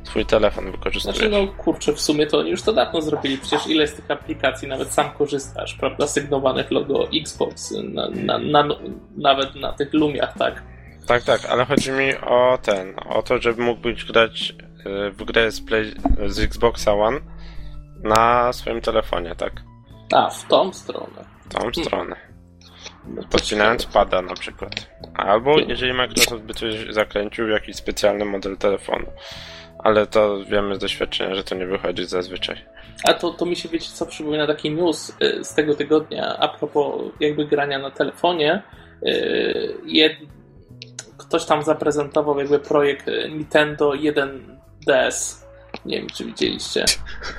[0.04, 1.18] twój telefon wykorzystujesz.
[1.18, 3.38] Znaczy, no kurczę, w sumie to oni już to dawno zrobili.
[3.38, 6.06] Przecież ile z tych aplikacji nawet sam korzystasz, prawda?
[6.06, 8.74] Sygnowanych logo Xbox, na, na, na,
[9.16, 10.62] nawet na tych Lumiach, tak?
[11.06, 14.54] Tak, tak, ale chodzi mi o ten, o to, żeby mógłbyś grać
[14.86, 15.94] y, w grę z, Play,
[16.26, 17.20] z Xboxa One
[18.04, 19.52] na swoim telefonie, tak?
[20.12, 21.24] A, w tą stronę.
[21.48, 22.27] W tą stronę.
[23.30, 24.70] Podcinając pada na przykład.
[25.14, 29.06] Albo jeżeli Microsoft by coś zakręcił, jakiś specjalny model telefonu.
[29.78, 32.64] Ale to wiemy z doświadczenia, że to nie wychodzi zazwyczaj.
[33.04, 36.48] A to, to mi się, wiecie co, przypomina taki news y, z tego tygodnia a
[36.48, 38.62] propos jakby grania na telefonie.
[39.06, 40.12] Y, Jed...
[41.18, 45.47] Ktoś tam zaprezentował jakby projekt y, Nintendo 1DS.
[45.88, 46.84] Nie wiem, czy widzieliście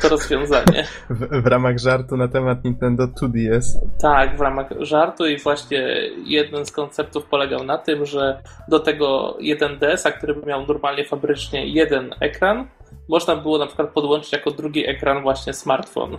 [0.01, 0.87] to rozwiązanie.
[1.09, 3.63] W, w ramach żartu na temat Nintendo 2DS.
[4.01, 5.79] Tak, w ramach żartu i właśnie
[6.25, 12.15] jeden z konceptów polegał na tym, że do tego 1DS-a, który miał normalnie fabrycznie jeden
[12.19, 12.67] ekran,
[13.09, 16.17] można było na przykład podłączyć jako drugi ekran właśnie smartfon.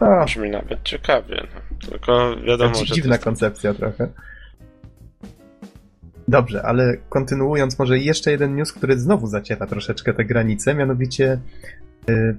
[0.00, 1.46] O, Brzmi nawet ciekawie.
[1.54, 1.88] No.
[1.90, 4.08] Tylko wiadomo, Dzi- że dziwna to koncepcja trochę.
[6.30, 11.40] Dobrze, ale kontynuując, może jeszcze jeden news, który znowu zaciera troszeczkę te granice, mianowicie
[12.10, 12.36] y,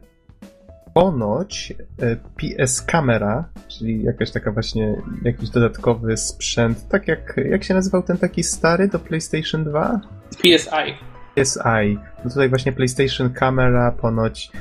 [0.93, 1.73] ponoć
[2.03, 8.03] y, PS Camera, czyli jakaś taka właśnie, jakiś dodatkowy sprzęt, tak jak, jak się nazywał
[8.03, 10.01] ten taki stary do PlayStation 2?
[10.29, 10.93] PSI.
[11.35, 11.97] PSI.
[12.23, 14.51] No tutaj właśnie PlayStation Camera ponoć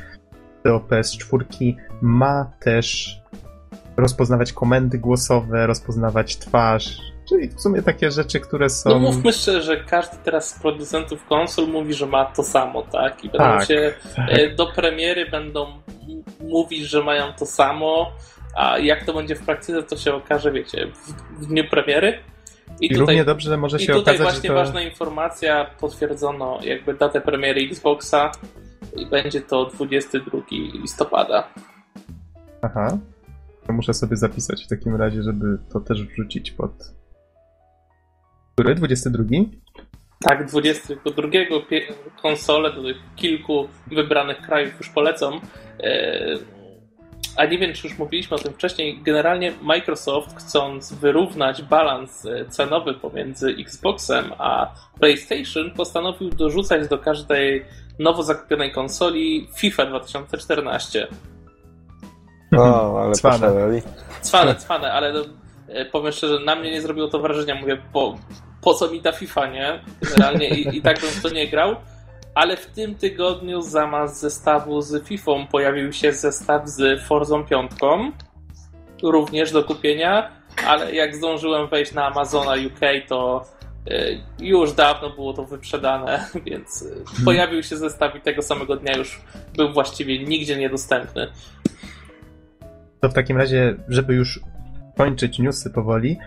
[0.65, 3.21] do PS4 ma też
[3.97, 8.91] rozpoznawać komendy głosowe, rozpoznawać twarz, czyli w sumie takie rzeczy, które są...
[8.91, 13.25] No mówmy szczerze, że każdy teraz z producentów konsol mówi, że ma to samo, tak?
[13.25, 14.29] I będą Tak, się tak.
[14.31, 15.67] e, do premiery będą
[16.41, 18.13] mówić, że mają to samo,
[18.57, 21.13] a jak to będzie w praktyce, to się okaże, wiecie, w,
[21.43, 22.19] w dniu premiery.
[22.81, 24.55] I, I tutaj, równie dobrze może i się tutaj okazać, właśnie to...
[24.55, 28.33] ważna informacja, potwierdzono jakby datę premiery Xboxa
[28.97, 30.41] i będzie to 22
[30.83, 31.49] listopada.
[32.63, 32.99] Aha.
[33.67, 37.00] To muszę sobie zapisać w takim razie, żeby to też wrzucić pod...
[38.61, 38.75] Który?
[38.75, 39.25] 22?
[40.25, 41.93] Tak, 22 pie-
[42.23, 45.41] konsole do tych kilku wybranych krajów już polecą.
[45.81, 46.61] E,
[47.37, 49.01] A nie wiem, czy już mówiliśmy o tym wcześniej.
[49.03, 54.67] Generalnie Microsoft, chcąc wyrównać balans e, cenowy pomiędzy Xboxem a
[55.01, 57.65] PlayStation, postanowił dorzucać do każdej
[57.99, 61.09] nowo zakupionej konsoli FIFA 2014.
[62.59, 63.39] O, ale Cwane.
[63.39, 63.83] poszaleli.
[64.23, 65.23] Cwane, cwane, ale
[65.69, 67.55] e, powiem szczerze, na mnie nie zrobiło to wrażenia.
[67.55, 68.19] Mówię, po,
[68.61, 69.81] po co mi ta FIFA, nie?
[70.03, 71.77] Generalnie i, i tak bym w to nie grał.
[72.35, 77.71] Ale w tym tygodniu zamiast zestawu z FIFA pojawił się zestaw z Forzą 5,
[79.03, 80.31] również do kupienia,
[80.67, 83.45] ale jak zdążyłem wejść na Amazona UK, to
[83.91, 84.07] e,
[84.41, 89.21] już dawno było to wyprzedane, więc e, pojawił się zestaw i tego samego dnia już
[89.57, 91.27] był właściwie nigdzie niedostępny.
[93.01, 94.41] To w takim razie, żeby już
[94.97, 96.19] kończyć newsy powoli,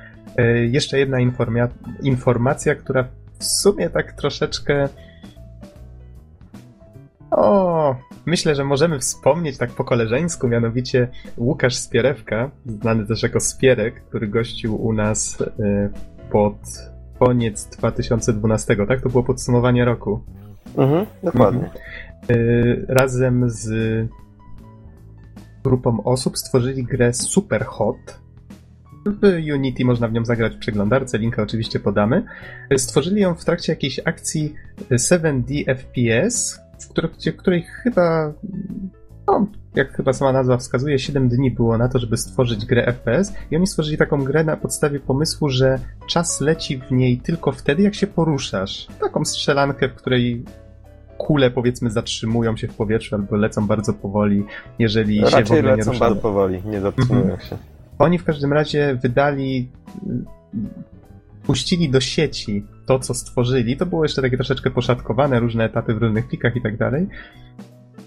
[0.71, 1.69] jeszcze jedna informia-
[2.01, 3.07] informacja, która
[3.39, 4.89] w sumie tak troszeczkę.
[7.31, 14.03] O, myślę, że możemy wspomnieć tak po koleżeńsku, mianowicie Łukasz Spierewka, znany też jako Spierek,
[14.03, 15.89] który gościł u nas e,
[16.31, 16.55] pod
[17.19, 19.01] koniec 2012, tak?
[19.01, 20.19] To było podsumowanie roku.
[20.77, 21.69] Mhm, dokładnie.
[22.31, 23.67] Y, razem z
[25.63, 28.22] grupą osób stworzyli grę Super Hot.
[29.05, 32.23] W Unity można w nią zagrać w przeglądarce, linka oczywiście podamy.
[32.77, 34.53] Stworzyli ją w trakcie jakiejś akcji
[34.91, 38.33] 7D FPS, w której, której chyba,
[39.27, 43.33] no, jak chyba sama nazwa wskazuje, 7 dni było na to, żeby stworzyć grę FPS
[43.51, 47.83] i oni stworzyli taką grę na podstawie pomysłu, że czas leci w niej tylko wtedy,
[47.83, 48.87] jak się poruszasz.
[48.99, 50.43] Taką strzelankę, w której
[51.17, 54.43] kule powiedzmy zatrzymują się w powietrzu albo lecą bardzo powoli,
[54.79, 57.57] jeżeli się w Raczej ogóle nie lecą bardzo powoli, nie zatrzymują się.
[57.99, 59.69] Oni w każdym razie wydali,
[61.43, 63.77] puścili do sieci to, co stworzyli.
[63.77, 67.07] To było jeszcze takie troszeczkę poszatkowane, różne etapy w różnych plikach i tak dalej.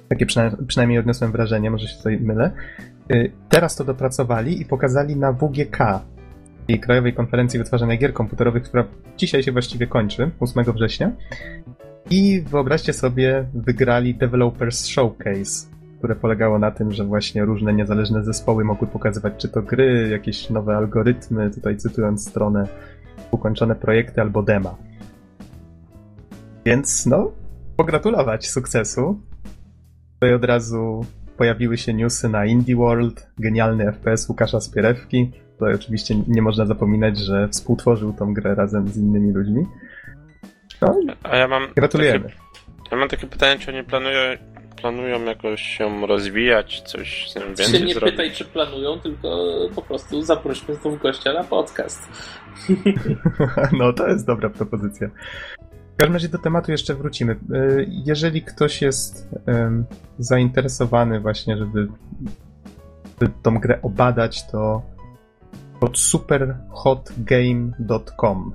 [0.08, 2.50] Takie przyna- przynajmniej odniosłem wrażenie, może się tutaj mylę.
[3.12, 6.00] Y, Teraz to dopracowali i pokazali na WGK,
[6.66, 8.84] czyli Krajowej Konferencji Wytwarzania Gier Komputerowych, która
[9.16, 11.12] dzisiaj się właściwie kończy, 8 września.
[12.10, 18.64] I wyobraźcie sobie, wygrali Developers Showcase, które polegało na tym, że właśnie różne niezależne zespoły
[18.64, 22.68] mogły pokazywać czy to gry, jakieś nowe algorytmy, tutaj cytując stronę,
[23.30, 24.76] ukończone projekty albo dema.
[26.64, 27.32] Więc no,
[27.76, 29.20] pogratulować sukcesu.
[30.14, 31.06] Tutaj od razu
[31.36, 35.30] pojawiły się newsy na Indie World, genialny FPS Łukasza Spierewki.
[35.52, 39.66] Tutaj oczywiście nie można zapominać, że współtworzył tą grę razem z innymi ludźmi.
[40.82, 41.62] No, A ja mam.
[41.76, 42.24] gratulujemy.
[42.24, 42.36] Takie,
[42.90, 44.20] ja mam takie pytanie, czy oni planują,
[44.76, 48.10] planują jakoś się rozwijać, coś z tym Się więcej nie zrobić?
[48.16, 49.28] pytaj, czy planują, tylko
[49.74, 52.02] po prostu zaprośmy znów gościa na podcast.
[53.72, 55.08] No, to jest dobra propozycja.
[55.94, 57.32] W każdym razie do tematu jeszcze wrócimy.
[57.32, 57.36] Y,
[58.06, 59.28] Jeżeli ktoś jest
[60.18, 61.88] zainteresowany właśnie, żeby,
[63.20, 64.82] żeby tą grę obadać, to
[65.80, 68.52] pod superhotgame.com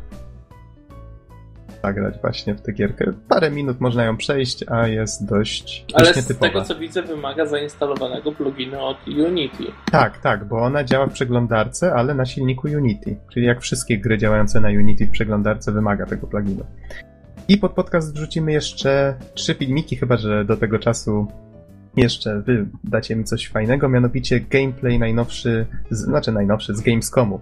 [1.84, 3.14] zagrać właśnie w tę gierkę.
[3.30, 6.48] Parę minut można ją przejść, a jest dość, Ale dość z nietypowa.
[6.48, 9.64] tego co widzę, wymaga zainstalowanego pluginu od Unity.
[9.92, 13.16] Tak, tak, bo ona działa w przeglądarce, ale na silniku Unity.
[13.34, 16.66] Czyli jak wszystkie gry działające na Unity w przeglądarce wymaga tego pluginu.
[17.48, 21.28] I pod podcast wrzucimy jeszcze trzy filmiki, chyba że do tego czasu
[21.98, 27.42] jeszcze wy dacie mi coś fajnego, mianowicie gameplay najnowszy, z, znaczy najnowszy z Gamescomu.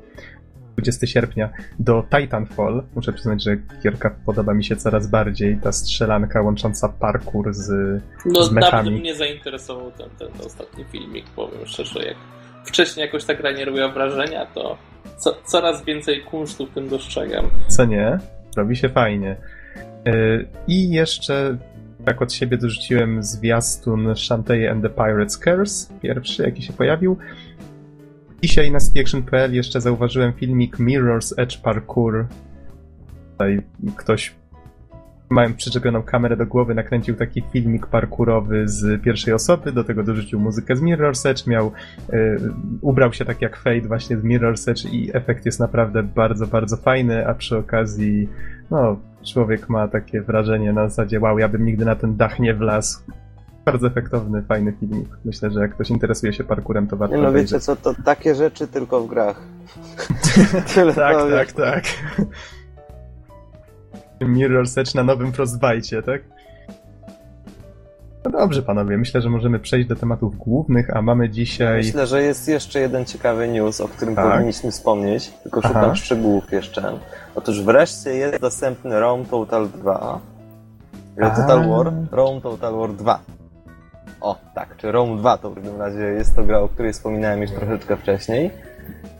[0.82, 1.50] 20 sierpnia
[1.80, 2.84] do Titanfall.
[2.96, 5.58] Muszę przyznać, że gierka podoba mi się coraz bardziej.
[5.58, 8.92] Ta strzelanka łącząca parkour z, No z mechami.
[8.92, 12.16] mnie zainteresował ten, ten ostatni filmik, powiem szczerze, jak
[12.66, 14.78] wcześniej jakoś ta gra nie robiła wrażenia, to
[15.18, 17.50] co, coraz więcej kunsztu w tym dostrzegam.
[17.68, 18.18] Co nie?
[18.58, 19.36] Robi się fajnie.
[20.06, 21.58] Yy, I jeszcze
[22.06, 27.18] tak od siebie dorzuciłem zwiastun Shantae and the Pirates Curse, pierwszy jaki się pojawił.
[28.42, 32.26] Dzisiaj na CityAction.pl jeszcze zauważyłem filmik Mirror's Edge Parkour.
[33.32, 33.62] Tutaj
[33.96, 34.36] ktoś
[35.30, 40.40] Mając przyczepioną kamerę do głowy, nakręcił taki filmik parkurowy z pierwszej osoby, do tego dorzucił
[40.40, 41.72] muzykę z Mirror's Edge, miał,
[42.14, 42.38] y,
[42.82, 46.78] ubrał się tak jak Fade właśnie z Mirror's Edge i efekt jest naprawdę bardzo, bardzo
[46.78, 48.30] fajny, a przy okazji,
[48.72, 52.54] no, człowiek ma takie wrażenie na zasadzie, wow, ja bym nigdy na ten dach nie
[52.54, 53.00] wlazł.
[53.66, 55.08] Bardzo efektowny, fajny filmik.
[55.26, 58.36] Myślę, że jak ktoś interesuje się parkurem, to warto Nie no wiecie co, to takie
[58.36, 59.42] rzeczy tylko w grach.
[60.74, 61.38] Tyle Tak, powiem.
[61.38, 61.84] tak, tak.
[64.22, 66.22] Mirror's Edge na nowym Frostbite, tak?
[68.26, 71.78] No dobrze, panowie, myślę, że możemy przejść do tematów głównych, a mamy dzisiaj...
[71.78, 74.32] Myślę, że jest jeszcze jeden ciekawy news, o którym Tak.
[74.32, 75.68] powinniśmy wspomnieć, tylko Aha.
[75.74, 77.00] szukam szczegółów jeszcze.
[77.36, 80.20] Otóż wreszcie jest dostępny Rome Total 2.
[81.22, 81.30] A.
[81.30, 83.20] Total War, Rome Total War 2.
[84.22, 87.42] O, tak, czy Rome 2 to w każdym razie jest to gra, o której wspominałem
[87.42, 88.52] już troszeczkę wcześniej.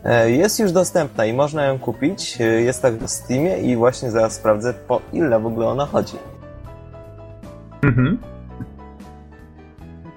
[0.04, 2.40] E, Jest już dostępna i można ją kupić.
[2.40, 6.16] E, Jest tak w Steamie i właśnie zaraz sprawdzę, po ile w ogóle ona chodzi.
[7.82, 8.18] Mhm.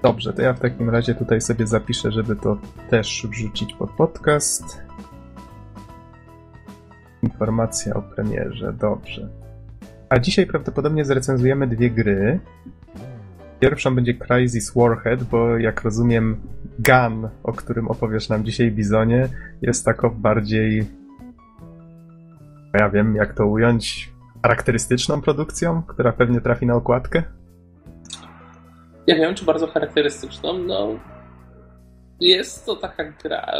[0.02, 2.56] Dobrze, to ja w takim razie tutaj sobie zapiszę, żeby to
[2.90, 4.82] też wrzucić pod podcast.
[7.22, 9.28] Informacja o premierze, dobrze.
[10.08, 12.40] A dzisiaj prawdopodobnie zrecenzujemy dwie gry.
[13.60, 16.40] Pierwszą będzie Crysis Warhead, bo jak rozumiem,
[16.78, 19.28] Gun, o którym opowiesz nam dzisiaj, Bizonie,
[19.62, 20.86] jest taką bardziej.
[22.74, 24.14] Ja wiem, jak to ująć.
[24.42, 27.22] charakterystyczną produkcją, która pewnie trafi na okładkę.
[29.06, 30.58] Ja wiem, czy bardzo charakterystyczną.
[30.58, 30.88] No,
[32.20, 33.52] jest to taka gra,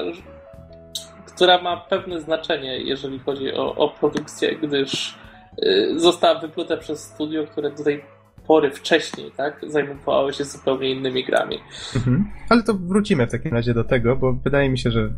[1.27, 5.19] która ma pewne znaczenie, jeżeli chodzi o, o produkcję, gdyż
[5.63, 8.05] y, została wypluta przez studio, które tej
[8.47, 11.59] pory wcześniej tak, zajmowało się zupełnie innymi grami.
[11.97, 12.31] Mhm.
[12.49, 15.11] Ale to wrócimy w takim razie do tego, bo wydaje mi się, że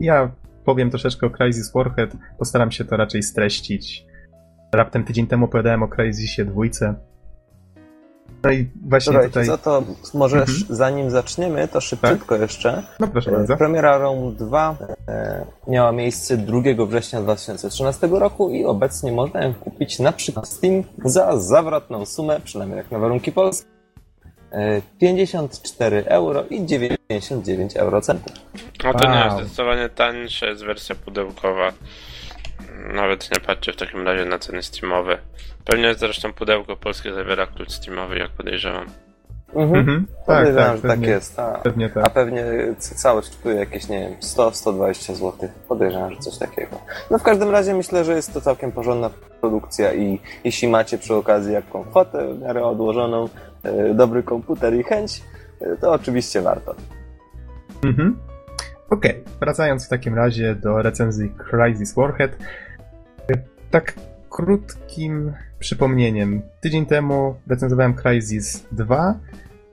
[0.00, 0.30] ja
[0.64, 4.06] powiem troszeczkę o Crysis Warhead, postaram się to raczej streścić.
[4.74, 6.94] Raptem tydzień temu opowiadałem o Crysisie dwójce.
[8.46, 9.44] No i właśnie Dobra, tutaj...
[9.44, 9.82] za to
[10.14, 10.58] może Mhm.
[10.70, 12.82] zanim zaczniemy, to szybciutko jeszcze.
[13.00, 13.56] No proszę E, bardzo.
[13.56, 14.76] Premiera Rome 2
[15.08, 20.82] e, miała miejsce 2 września 2013 roku i obecnie można ją kupić na przykład Steam
[21.04, 23.68] za zawrotną sumę, przynajmniej jak na warunki polskie,
[24.50, 28.32] e, 54 euro i 99 eurocentów.
[28.84, 29.38] No to nie, Wow.
[29.40, 31.72] zdecydowanie tańsza jest wersja pudełkowa.
[32.94, 35.18] Nawet nie patrzcie w takim razie na ceny Steamowe.
[35.64, 38.86] Pewnie zresztą pudełko polskie zawiera klucz Steamowy, jak podejrzewam.
[39.54, 39.80] Mhm.
[39.80, 40.06] Mhm.
[40.26, 41.38] Tak, Podejrzewam, tak, że tak pewnie, jest.
[41.38, 42.12] A, pewnie a tak.
[42.12, 42.44] pewnie
[42.78, 45.48] całe kosztuje jakieś, nie wiem, 100-120 zł.
[45.68, 46.78] Podejrzewam, że coś takiego.
[47.10, 49.10] No w każdym razie myślę, że jest to całkiem porządna
[49.40, 53.28] produkcja i jeśli macie przy okazji jaką kwotę w miarę odłożoną,
[53.62, 55.22] e, dobry komputer i chęć,
[55.60, 56.74] e, to oczywiście warto.
[57.84, 58.18] Mhm.
[58.90, 62.30] Okej, wracając w takim razie do recenzji Crysis Warhead.
[63.70, 63.94] Tak
[64.30, 66.42] krótkim przypomnieniem.
[66.60, 69.14] Tydzień temu recenzowałem Crysis 2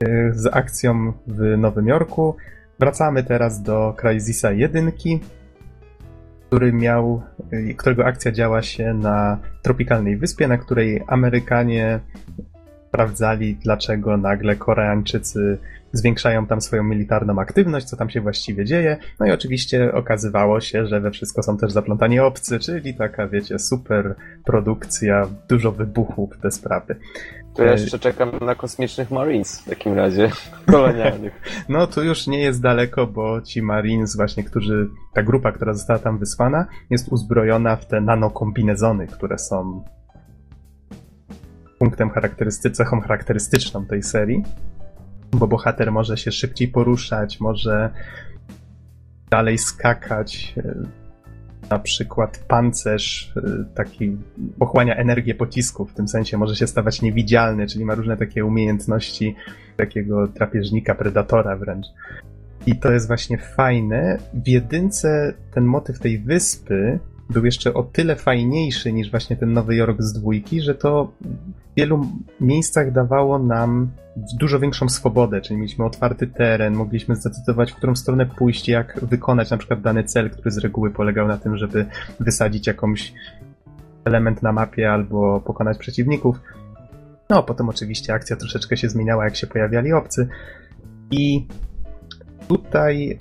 [0.04, 2.36] y, z akcją w Nowym Jorku.
[2.80, 4.92] Wracamy teraz do Crysisa 1,
[6.48, 7.22] który miał,
[7.54, 12.00] y, którego akcja działa się na tropikalnej wyspie, na której Amerykanie
[12.94, 15.58] sprawdzali, dlaczego nagle Koreańczycy
[15.92, 18.98] zwiększają tam swoją militarną aktywność, co tam się właściwie dzieje.
[19.20, 23.60] No i oczywiście okazywało się, że we wszystko są też zaplątani obcy, czyli taka, wiecie,
[23.60, 24.16] super
[24.46, 26.96] produkcja, dużo wybuchów, te sprawy.
[27.56, 30.32] To ja E, jeszcze czekam na kosmicznych Marines w takim razie,
[30.72, 31.42] kolonialnych.
[31.70, 36.00] No tu już nie jest daleko, bo ci Marines właśnie, którzy, ta grupa, która została
[36.00, 39.84] tam wysłana, jest uzbrojona w te nanokombinezony, które są
[41.84, 44.44] punktem charakterystycy, cechą charakterystyczną tej serii,
[45.32, 47.90] bo bohater może się szybciej poruszać, może
[49.30, 50.76] dalej skakać, e,
[51.70, 53.42] na przykład pancerz e,
[53.76, 54.18] taki
[54.60, 59.36] pochłania energię pocisku, w tym sensie może się stawać niewidzialny, czyli ma różne takie umiejętności
[59.78, 61.88] takiego drapieżnika, predatora wręcz.
[62.66, 64.18] I to jest właśnie fajne.
[64.34, 67.00] W jedynce ten motyw tej wyspy
[67.30, 71.76] był jeszcze o tyle fajniejszy niż właśnie ten Nowy Jork z dwójki, że to w
[71.78, 72.08] wielu
[72.42, 73.92] miejscach dawało nam
[74.40, 79.50] dużo większą swobodę, czyli mieliśmy otwarty teren, mogliśmy zdecydować, w którą stronę pójść, jak wykonać
[79.52, 81.86] na przykład dany cel, który z reguły polegał na tym, żeby
[82.20, 83.14] wysadzić jakąś
[84.06, 86.40] element na mapie albo pokonać przeciwników.
[87.30, 90.28] No, potem oczywiście akcja troszeczkę się zmieniała, jak się pojawiali obcy.
[91.12, 91.48] I
[92.48, 93.20] tutaj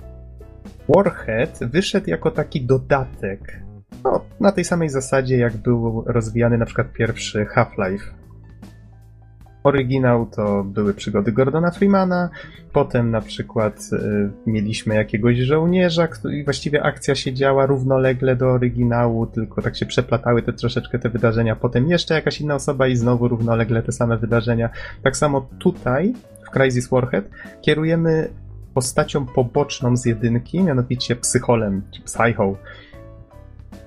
[0.89, 3.62] Warhead wyszedł jako taki dodatek.
[4.03, 8.05] No, na tej samej zasadzie, jak był rozwijany na przykład pierwszy Half-Life.
[9.63, 12.29] Oryginał to były przygody Gordona Freemana,
[12.73, 19.27] potem na przykład y, mieliśmy jakiegoś żołnierza i właściwie akcja się działa równolegle do oryginału,
[19.27, 23.27] tylko tak się przeplatały te troszeczkę te wydarzenia, potem jeszcze jakaś inna osoba i znowu
[23.27, 24.69] równolegle te same wydarzenia.
[25.03, 26.13] Tak samo tutaj
[26.47, 27.29] w Crisis Warhead
[27.61, 28.29] kierujemy
[28.73, 32.55] postacią poboczną z jedynki, mianowicie psycholem, czy psycho.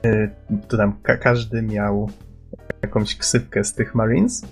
[0.06, 0.30] Y,
[0.68, 2.10] to tam ka każdy miał
[2.82, 4.46] jakąś ksywkę z tych Marines.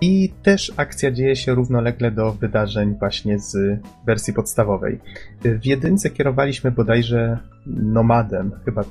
[0.00, 5.00] I też akcja dzieje się równolegle do wydarzeń właśnie z wersji podstawowej.
[5.44, 8.84] W jedynce kierowaliśmy bodajże Nomadem, chyba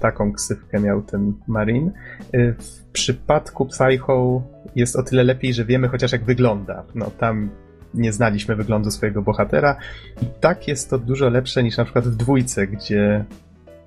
[0.00, 1.90] taką ksywkę miał ten Marine.
[2.58, 4.42] W przypadku Psycho
[4.76, 6.84] jest o tyle lepiej, że wiemy chociaż jak wygląda.
[6.94, 7.50] No tam
[7.94, 9.76] nie znaliśmy wyglądu swojego bohatera.
[10.22, 13.24] I tak jest to dużo lepsze niż na przykład w dwójce, gdzie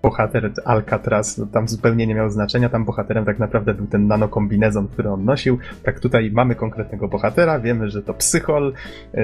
[0.02, 4.88] bohater Alcatraz no, tam zupełnie nie miał znaczenia, tam bohaterem tak naprawdę był ten nanokombinezon,
[4.88, 5.58] który on nosił.
[5.84, 8.74] Tak tutaj mamy konkretnego bohatera, wiemy, że to psychol,
[9.14, 9.22] yy,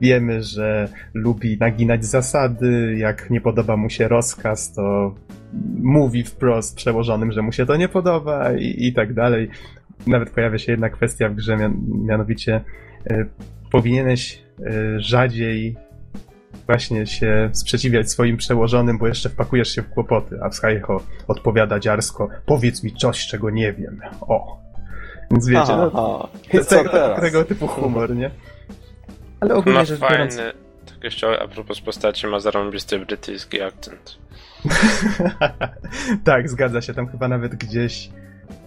[0.00, 5.14] wiemy, że lubi naginać zasady, jak nie podoba mu się rozkaz, to
[5.82, 9.50] mówi wprost przełożonym, że mu się to nie podoba i, i tak dalej.
[10.06, 12.60] Nawet pojawia się jedna kwestia w grze, mian mianowicie
[13.10, 13.26] yy,
[13.70, 15.76] powinieneś yy, rzadziej
[16.66, 20.38] właśnie się sprzeciwiać swoim przełożonym, bo jeszcze wpakujesz się w kłopoty.
[20.42, 24.00] A Psycho odpowiada dziarsko, powiedz mi coś, czego nie wiem.
[24.20, 24.58] O.
[25.30, 26.28] Więc wiecie, no, Aha.
[26.64, 27.20] Co tego, teraz?
[27.20, 28.30] tego typu humor, nie?
[29.40, 30.36] Ale ogólnie rzecz biorąc...
[30.36, 30.52] Fajny,
[30.86, 34.18] tak jeszcze a propos postaci, ma zarąbisty brytyjski akcent.
[36.24, 36.94] tak, zgadza się.
[36.94, 38.10] Tam chyba nawet gdzieś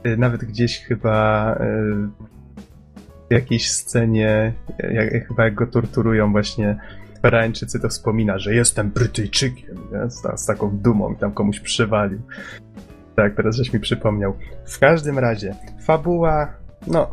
[0.06, 1.58] y, nawet gdzieś chyba y,
[3.30, 4.54] w jakiejś scenie,
[4.92, 6.80] jak, chyba jak go torturują właśnie
[7.22, 10.10] Koreańczycy to wspomina, że jestem Brytyjczykiem, nie?
[10.10, 12.22] Z, z, taką dumą i tam komuś przywalił.
[13.16, 14.34] Tak, teraz żeś mi przypomniał.
[14.66, 15.56] W każdym razie,
[15.86, 16.54] fabuła,
[16.88, 17.12] no,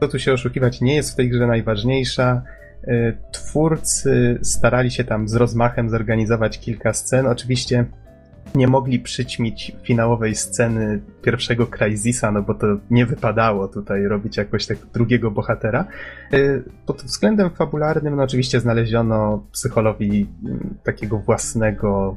[0.00, 2.42] co tu się oszukiwać, nie jest w tej grze najważniejsza.
[2.88, 7.26] Y, twórcy starali się tam z rozmachem zorganizować kilka scen.
[7.26, 7.84] Oczywiście
[8.54, 14.66] nie mogli przyćmić finałowej sceny pierwszego Crysisa, no bo to nie wypadało tutaj robić jakoś
[14.66, 15.84] tak drugiego bohatera.
[16.34, 22.16] Y, pod względem fabularnym, no oczywiście znaleziono psycholowi mm, takiego własnego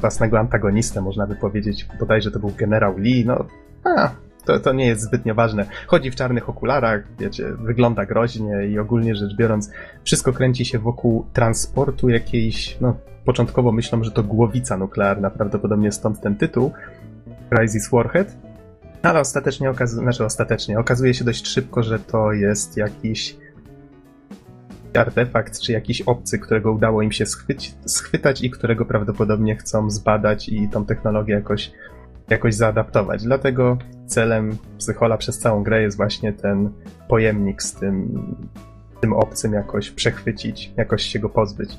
[0.00, 1.88] własnego antagonistę, można by powiedzieć.
[2.00, 3.44] Bodajże to był generał Lee, no
[3.84, 4.10] a,
[4.44, 5.66] to, to nie jest zbytnio ważne.
[5.86, 9.70] Chodzi w czarnych okularach, wiecie, wygląda groźnie i ogólnie rzecz biorąc,
[10.04, 16.20] wszystko kręci się wokół transportu jakiejś, no, początkowo myślą, że to głowica nuklearna, prawdopodobnie stąd
[16.20, 16.72] ten tytuł,
[17.50, 18.36] Crisis Warhead,
[19.02, 23.36] ale ostatecznie, okazuje, znaczy ostatecznie, okazuje się dość szybko, że to jest jakiś
[24.98, 30.48] artefakt, czy jakiś obcy, którego udało im się schwyć, schwytać i którego prawdopodobnie chcą zbadać
[30.48, 31.72] i tą technologię jakoś,
[32.30, 33.22] jakoś zaadaptować.
[33.22, 36.70] Dlatego celem Psychola przez całą grę jest właśnie ten
[37.08, 38.22] pojemnik z tym,
[39.00, 41.78] tym obcym jakoś przechwycić, jakoś się go pozbyć.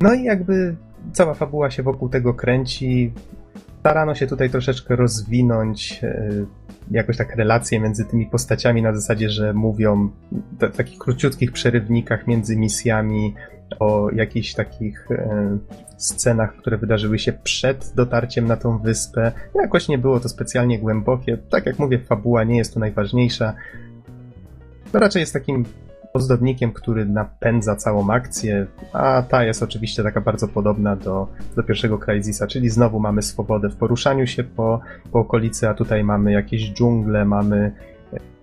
[0.00, 0.76] No i jakby
[1.12, 3.12] cała fabuła się wokół tego kręci.
[3.80, 6.30] Starano się tutaj troszeczkę rozwinąć e,
[6.90, 12.56] jakoś tak relacje między tymi postaciami na zasadzie, że mówią w takich króciutkich przerywnikach między
[12.56, 13.34] misjami
[13.78, 15.58] o jakichś takich e,
[15.96, 19.32] scenach, które wydarzyły się przed dotarciem na tą wyspę.
[19.54, 21.38] Jakoś nie było to specjalnie głębokie.
[21.50, 23.54] Tak jak mówię, fabuła nie jest tu najważniejsza.
[24.92, 25.64] To raczej jest takim
[26.12, 31.98] ozdobnikiem, który napędza całą akcję, a ta jest oczywiście taka bardzo podobna do, do pierwszego
[31.98, 34.80] Crysisa, czyli znowu mamy swobodę w poruszaniu się po,
[35.12, 37.72] po okolicy, a tutaj mamy jakieś dżungle, mamy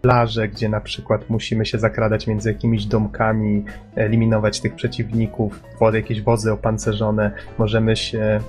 [0.02, 3.66] plaże, gdzie na przykład musimy się zakradać między jakimiś domkami,
[3.96, 5.64] eliminować tych przeciwników,
[5.94, 8.40] jakieś wozy opancerzone, możemy się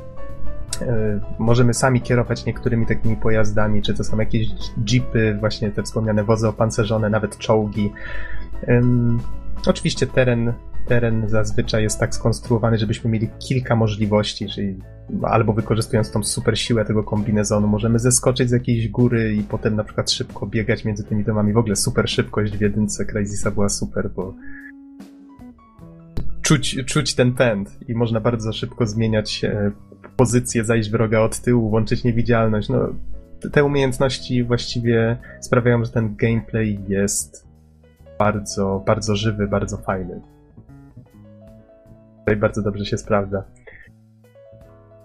[0.82, 4.48] e, możemy sami kierować niektórymi takimi pojazdami, czy to są jakieś
[4.92, 7.92] jeepy, właśnie te wspomniane wozy opancerzone, nawet czołgi.
[8.68, 9.20] Um,
[9.66, 10.52] oczywiście teren,
[10.86, 14.78] teren zazwyczaj jest tak skonstruowany, żebyśmy mieli kilka możliwości, czyli
[15.22, 19.84] albo wykorzystując tą super siłę tego kombinezonu, możemy zeskoczyć z jakiejś góry i potem na
[19.84, 21.52] przykład szybko biegać między tymi domami.
[21.52, 24.34] W ogóle super szybkość w jedynce Crysisa była super, bo
[26.42, 29.70] czuć, czuć ten pęd i można bardzo szybko zmieniać e,
[30.16, 32.68] pozycję, zajść wroga od tyłu, włączyć niewidzialność.
[32.68, 32.88] No,
[33.52, 37.47] te umiejętności właściwie sprawiają, że ten gameplay jest
[38.18, 40.20] bardzo, bardzo żywy, bardzo fajny.
[42.18, 43.44] Tutaj bardzo dobrze się sprawdza.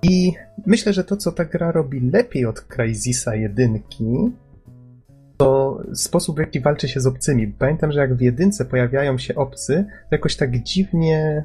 [0.03, 0.33] I
[0.65, 4.31] myślę, że to, co ta gra robi lepiej od Crysisa jedynki,
[5.37, 7.47] to sposób, w jaki walczy się z obcymi.
[7.47, 11.43] Pamiętam, że jak w jedynce pojawiają się obcy, to jakoś tak dziwnie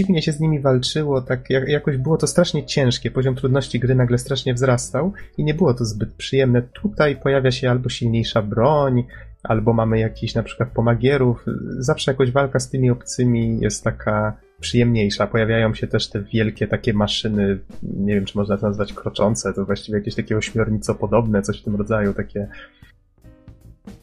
[0.00, 3.94] dziwnie się z nimi walczyło, tak jak, jakoś było to strasznie ciężkie, poziom trudności gry
[3.94, 6.62] nagle strasznie wzrastał i nie było to zbyt przyjemne.
[6.62, 9.04] Tutaj pojawia się albo silniejsza broń,
[9.42, 11.44] albo mamy jakiś na przykład pomagierów.
[11.78, 15.26] Zawsze jakoś walka z tymi obcymi jest taka przyjemniejsza.
[15.26, 19.64] Pojawiają się też te wielkie takie maszyny, nie wiem czy można to nazwać kroczące, to
[19.64, 22.48] właściwie jakieś takie ośmiornicopodobne, coś w tym rodzaju, takie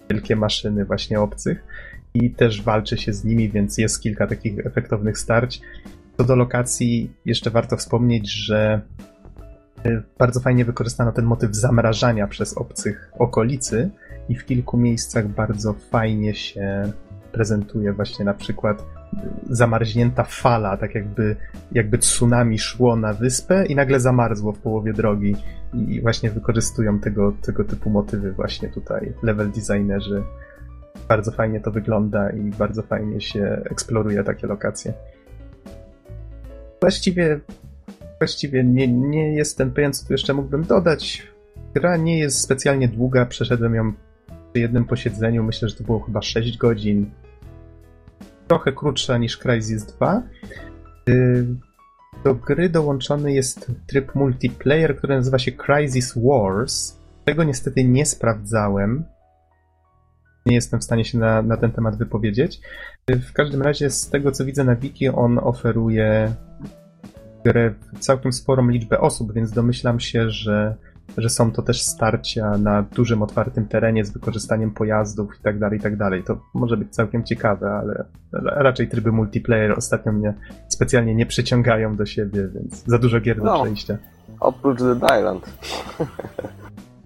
[0.09, 1.63] wielkie maszyny właśnie obcych
[2.13, 5.61] i też walczy się z nimi, więc jest kilka takich efektownych starć.
[6.17, 8.81] Co do lokacji, jeszcze warto wspomnieć, że
[9.85, 13.89] y, bardzo fajnie wykorzystano ten motyw zamrażania przez obcych okolicy
[14.29, 16.91] i w kilku miejscach bardzo fajnie się
[17.31, 18.85] prezentuje właśnie na przykład
[19.49, 21.35] zamarznięta fala, tak jakby,
[21.71, 25.35] jakby tsunami szło na wyspę i nagle zamarzło w połowie drogi
[25.73, 30.23] i właśnie wykorzystują tego, tego typu motywy właśnie tutaj level designerzy
[31.07, 34.93] bardzo fajnie to wygląda i bardzo fajnie się eksploruje takie lokacje.
[36.81, 37.39] Właściwie,
[38.19, 41.27] właściwie nie, nie jestem pewien, co tu jeszcze mógłbym dodać.
[41.73, 43.93] Gra nie jest specjalnie długa, przeszedłem ją
[44.53, 47.11] przy jednym posiedzeniu, myślę, że to było chyba 6 godzin.
[48.47, 50.23] Trochę krótsza niż Crysis 2.
[51.09, 51.45] Y,
[52.23, 56.99] do gry dołączony jest tryb multiplayer, który nazywa się Crysis Wars.
[57.25, 59.05] Tego niestety nie sprawdzałem,
[60.45, 62.61] nie jestem w stanie się na, na ten temat wypowiedzieć.
[63.07, 66.33] W każdym razie, z tego co widzę na wiki, on oferuje
[67.45, 70.75] grę w całkiem sporą liczbę osób, więc domyślam się, że,
[71.17, 75.79] że są to też starcia na dużym, otwartym terenie z wykorzystaniem pojazdów i tak dalej,
[75.79, 76.23] i tak dalej.
[76.23, 78.05] To może być całkiem ciekawe, ale
[78.43, 80.33] raczej tryby multiplayer ostatnio mnie
[80.67, 83.97] specjalnie nie przyciągają do siebie, więc za dużo gier do no, przejścia.
[84.39, 85.45] Oprócz The Island.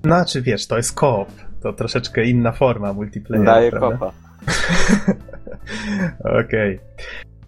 [0.05, 1.29] No, czy wiesz, to jest koop.
[1.61, 3.45] To troszeczkę inna forma multiplayer.
[3.45, 4.11] Daje kopa.
[6.19, 6.75] Okej.
[6.75, 6.79] Okay.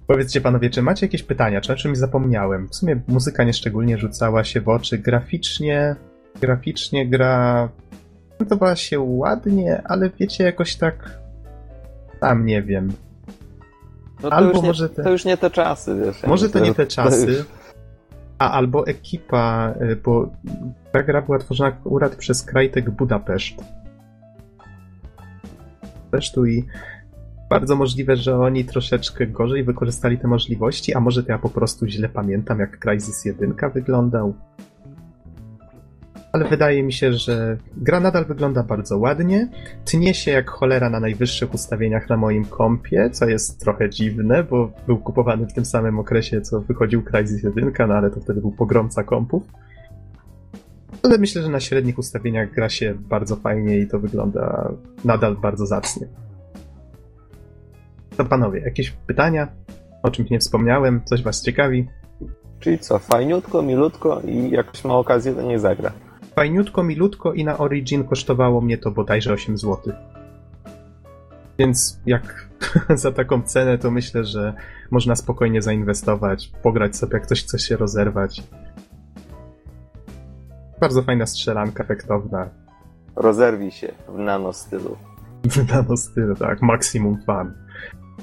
[0.08, 2.68] Powiedzcie panowie, czy macie jakieś pytania, czy o czymś zapomniałem?
[2.68, 4.98] W sumie muzyka nieszczególnie rzucała się w oczy.
[4.98, 5.96] Graficznie,
[6.42, 7.70] graficznie gra
[8.38, 11.20] podobała się ładnie, ale wiecie, jakoś tak
[12.20, 12.92] tam nie wiem.
[14.24, 15.04] No to Albo już nie, może te...
[15.04, 16.24] to już nie te czasy, wiesz.
[16.24, 17.46] Może to nie te czasy.
[18.38, 20.32] A albo ekipa, y, bo
[20.92, 23.56] ta gra była tworzona akurat przez Krajtek Budapeszt.
[26.06, 26.66] Budapesztu i
[27.50, 31.88] bardzo możliwe, że oni troszeczkę gorzej wykorzystali te możliwości, a może to ja po prostu
[31.88, 34.34] źle pamiętam, jak Crysis 1 wyglądał.
[36.36, 39.48] Ale wydaje mi się, że gra nadal wygląda bardzo ładnie.
[39.86, 44.72] Tnie się jak cholera na najwyższych ustawieniach na moim kompie, co jest trochę dziwne, bo
[44.88, 48.52] był kupowany w tym samym okresie, co wychodził Crysis 1, no ale to wtedy był
[48.52, 49.44] pogromca kompów.
[51.04, 54.72] Ale myślę, że na średnich ustawieniach gra się bardzo fajnie i to wygląda
[55.06, 56.08] nadal bardzo zacnie.
[58.18, 59.48] To panowie, jakieś pytania?
[60.04, 61.02] O czymś nie wspomniałem?
[61.06, 61.88] Coś was ciekawi?
[62.60, 65.92] Czyli co, fajniutko, milutko i jak ktoś ma okazję, to nie zagra.
[66.36, 69.94] Fajniutko, milutko i na Origin kosztowało mnie to bodajże 8 zł.
[71.58, 72.50] Więc jak
[73.04, 74.54] za taką cenę, to myślę, że
[74.92, 78.44] można spokojnie zainwestować, pograć sobie, jak ktoś chce się rozerwać.
[80.80, 82.50] Bardzo fajna strzelanka, efektowna.
[83.16, 84.98] Rozerwij się w nano stylu.
[85.56, 86.62] W nano stylu, tak.
[86.62, 87.54] Maximum fun.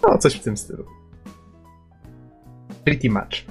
[0.03, 0.85] No, coś w tym stylu.
[2.85, 3.47] Pretty much.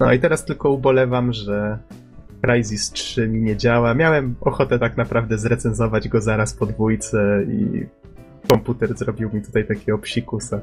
[0.00, 1.78] No i teraz tylko ubolewam, że
[2.46, 3.94] Crysis 3 mi nie działa.
[3.94, 7.86] Miałem ochotę tak naprawdę zrecenzować go zaraz po dwójce i
[8.48, 10.60] komputer zrobił mi tutaj takiego psikusa.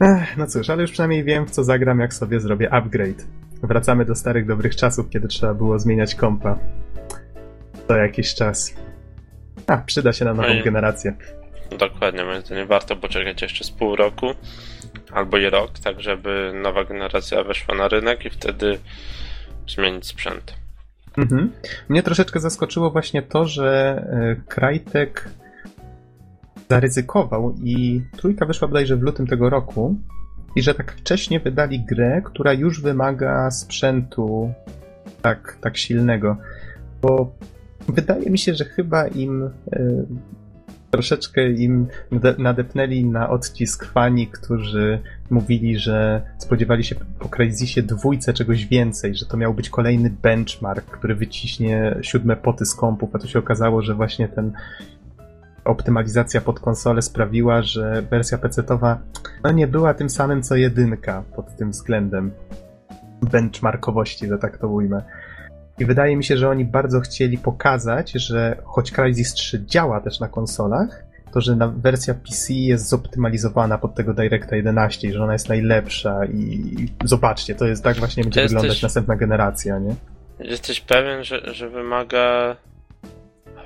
[0.00, 3.26] Ech, no cóż, ale już przynajmniej wiem, w co zagram, jak sobie zrobię upgrade.
[3.62, 6.58] Wracamy do starych, dobrych czasów, kiedy trzeba było zmieniać kompa.
[7.86, 8.74] To jakiś czas.
[9.66, 10.62] A, przyda się na nową no i...
[10.62, 11.14] generację.
[11.78, 14.26] Dokładnie, moim zdaniem warto poczekać jeszcze z pół roku
[15.12, 18.78] albo i rok, tak żeby nowa generacja weszła na rynek i wtedy
[19.66, 20.63] zmienić sprzęt.
[21.18, 21.50] Mhm.
[21.88, 24.06] Mnie troszeczkę zaskoczyło właśnie to, że
[24.48, 25.28] Krajtek
[26.70, 29.96] zaryzykował i trójka wyszła bodajże w lutym tego roku
[30.56, 34.52] i że tak wcześnie wydali grę, która już wymaga sprzętu
[35.22, 36.36] tak, tak silnego.
[37.02, 37.32] Bo
[37.88, 39.50] wydaje mi się, że chyba im y,
[40.94, 41.86] troszeczkę im
[42.38, 44.98] nadepnęli na odcisk fani, którzy
[45.30, 50.84] mówili, że spodziewali się po Crysisie dwójce czegoś więcej, że to miał być kolejny benchmark,
[50.84, 54.52] który wyciśnie siódme poty z kompów, a to się okazało, że właśnie ten
[55.64, 58.96] optymalizacja pod konsolę sprawiła, że wersja PC-towa
[59.44, 62.30] no nie była tym samym co jedynka pod tym względem
[63.22, 65.02] benchmarkowości, że tak to ujmę.
[65.78, 70.20] I wydaje mi się, że oni bardzo chcieli pokazać, że choć Crysis 3 działa też
[70.20, 75.32] na konsolach, to, że wersja PC jest zoptymalizowana pod tego DirectA 11 i że ona
[75.32, 79.94] jest najlepsza i zobaczcie, to jest tak właśnie będzie Jesteś- wyglądać następna generacja, nie?
[80.38, 82.56] Jesteś pewien, że, że wymaga.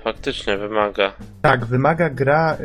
[0.05, 1.13] Faktycznie wymaga.
[1.43, 2.57] Tak, wymaga gra.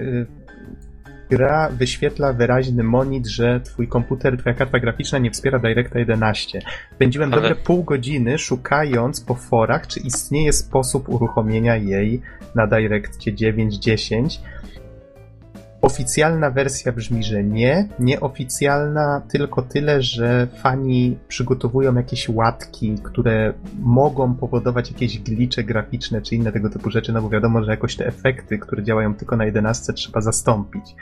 [1.37, 6.59] Gra wyświetla wyraźny monit, że twój komputer, twoja karta graficzna nie wspiera DirectA 11.
[6.95, 12.21] Spędziłem Ale- dobre pół godziny szukając po forach, czy istnieje sposób uruchomienia jej
[12.55, 14.39] na DirectCie 9.10.
[15.83, 17.87] Oficjalna wersja brzmi, że nie.
[17.99, 26.35] Nieoficjalna tylko tyle, że fani przygotowują jakieś łatki, które mogą powodować jakieś glicze graficzne czy
[26.35, 29.45] inne tego typu rzeczy, no bo wiadomo, że jakoś te efekty, które działają tylko na
[29.45, 30.95] 11 trzeba zastąpić.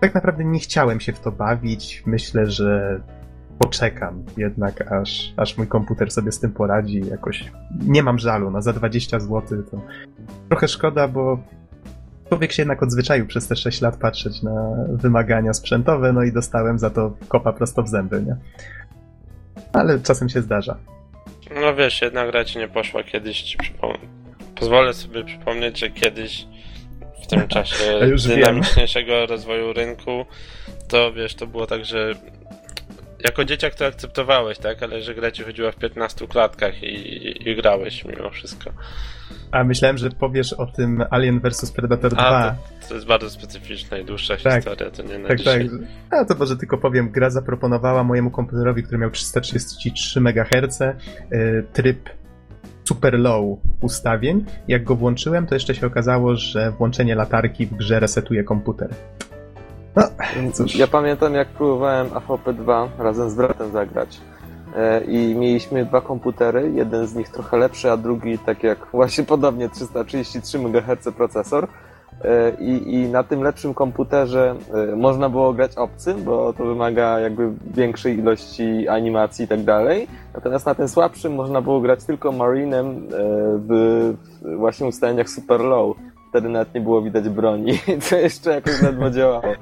[0.00, 2.02] Tak naprawdę nie chciałem się w to bawić.
[2.06, 3.00] Myślę, że
[3.58, 7.00] poczekam jednak, aż, aż mój komputer sobie z tym poradzi.
[7.10, 7.52] Jakoś
[7.86, 9.80] nie mam żalu, no za 20 zł to
[10.48, 11.38] trochę szkoda, bo
[12.30, 14.52] człowiek się jednak odzwyczaił przez te 6 lat patrzeć na
[14.88, 18.36] wymagania sprzętowe, no i dostałem za to kopa prosto w zęby, nie?
[19.72, 20.76] Ale czasem się zdarza.
[21.62, 23.58] No wiesz, jedna gra ci nie poszła kiedyś ci.
[24.54, 26.46] Pozwolę sobie przypomnieć, że kiedyś
[27.22, 28.38] w tym czasie już wiem.
[28.38, 30.24] dynamiczniejszego rozwoju rynku,
[30.88, 32.14] to wiesz, to było tak, że
[33.24, 34.82] jako dzieciak to akceptowałeś, tak?
[34.82, 38.70] Ale że gra ci chodziła w 15 klatkach i, i grałeś mimo wszystko.
[39.52, 42.22] A myślałem, że powiesz o tym Alien vs Predator 2.
[42.22, 42.50] A,
[42.82, 44.54] to, to jest bardzo specyficzna i dłuższa Tak.
[44.64, 45.70] historia, to nie na Tak, dzisiaj.
[46.10, 46.20] tak.
[46.20, 50.94] A to może tylko powiem, gra zaproponowała mojemu komputerowi, który miał 333 MHz, y,
[51.72, 52.10] tryb
[52.84, 54.44] super low ustawień.
[54.68, 58.88] Jak go włączyłem, to jeszcze się okazało, że włączenie latarki w grze resetuje komputer.
[59.96, 60.02] No,
[60.52, 60.76] cóż.
[60.76, 64.20] Ja pamiętam, jak próbowałem AVP2 razem z bratem zagrać.
[64.76, 69.24] E, I mieliśmy dwa komputery, jeden z nich trochę lepszy, a drugi tak jak właśnie
[69.24, 71.68] podobnie 333 MHz procesor.
[72.24, 74.54] E, I, I na tym lepszym komputerze
[74.92, 80.08] e, można było grać obcym, bo to wymaga jakby większej ilości animacji i tak dalej.
[80.34, 83.06] Natomiast na tym słabszym można było grać tylko Marinem
[83.68, 85.96] w, w właśnie ustawieniach super low.
[86.30, 89.54] Wtedy nawet nie było widać broni, co jeszcze jakoś ledwo działało.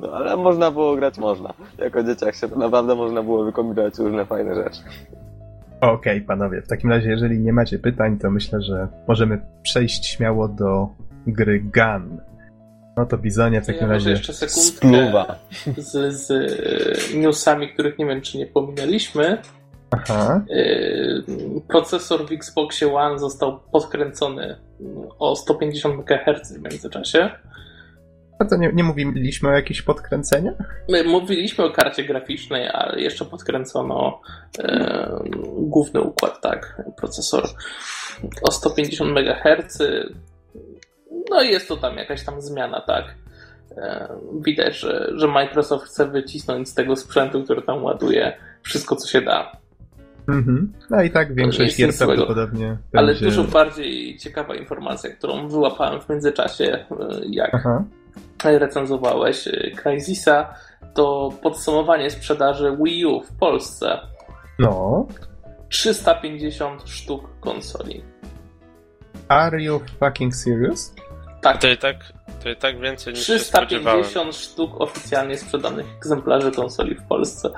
[0.00, 1.54] No ale można było grać, można.
[1.78, 4.80] Jako dzieciak się to naprawdę można było wykombinować różne fajne rzeczy.
[5.80, 10.48] Okej, panowie, w takim razie, jeżeli nie macie pytań, to myślę, że możemy przejść śmiało
[10.48, 10.88] do
[11.26, 12.20] gry Gun.
[12.96, 14.10] No to Bizonie w takim ja może razie.
[14.10, 15.38] jeszcze sekundkę Spluwa.
[15.76, 19.42] z, z e, newsami, których nie wiem, czy nie pominęliśmy.
[19.94, 20.44] Aha.
[20.50, 24.56] E, Procesor w Xboxie One został podkręcony
[25.18, 27.30] o 150 MHz w międzyczasie.
[28.38, 30.54] A to nie, nie mówiliśmy o jakichś podkręceniach?
[30.88, 34.20] My mówiliśmy o karcie graficznej, ale jeszcze podkręcono
[34.58, 35.24] e,
[35.58, 37.44] główny układ, tak, procesor
[38.42, 39.78] o 150 MHz.
[41.30, 43.04] No i jest to tam jakaś tam zmiana, tak.
[43.76, 44.08] E,
[44.40, 49.20] widać, że, że Microsoft chce wycisnąć z tego sprzętu, który tam ładuje, wszystko co się
[49.20, 49.52] da.
[50.28, 50.72] Mhm.
[50.90, 53.24] No i tak większość Jest gier prawdopodobnie Ale będzie...
[53.24, 56.86] dużo bardziej ciekawa informacja, którą wyłapałem w międzyczasie, e,
[57.30, 57.84] jak Aha.
[58.44, 60.54] recenzowałeś e, Crysisa,
[60.94, 63.98] to podsumowanie sprzedaży Wii U w Polsce.
[64.58, 65.06] No.
[65.68, 68.02] 350 sztuk konsoli.
[69.28, 70.94] Are you fucking serious?
[71.40, 71.96] Tak, To i tak,
[72.42, 74.02] to i tak więcej niż się spodziewałem.
[74.02, 77.50] 350 sztuk oficjalnie sprzedanych egzemplarzy konsoli w Polsce.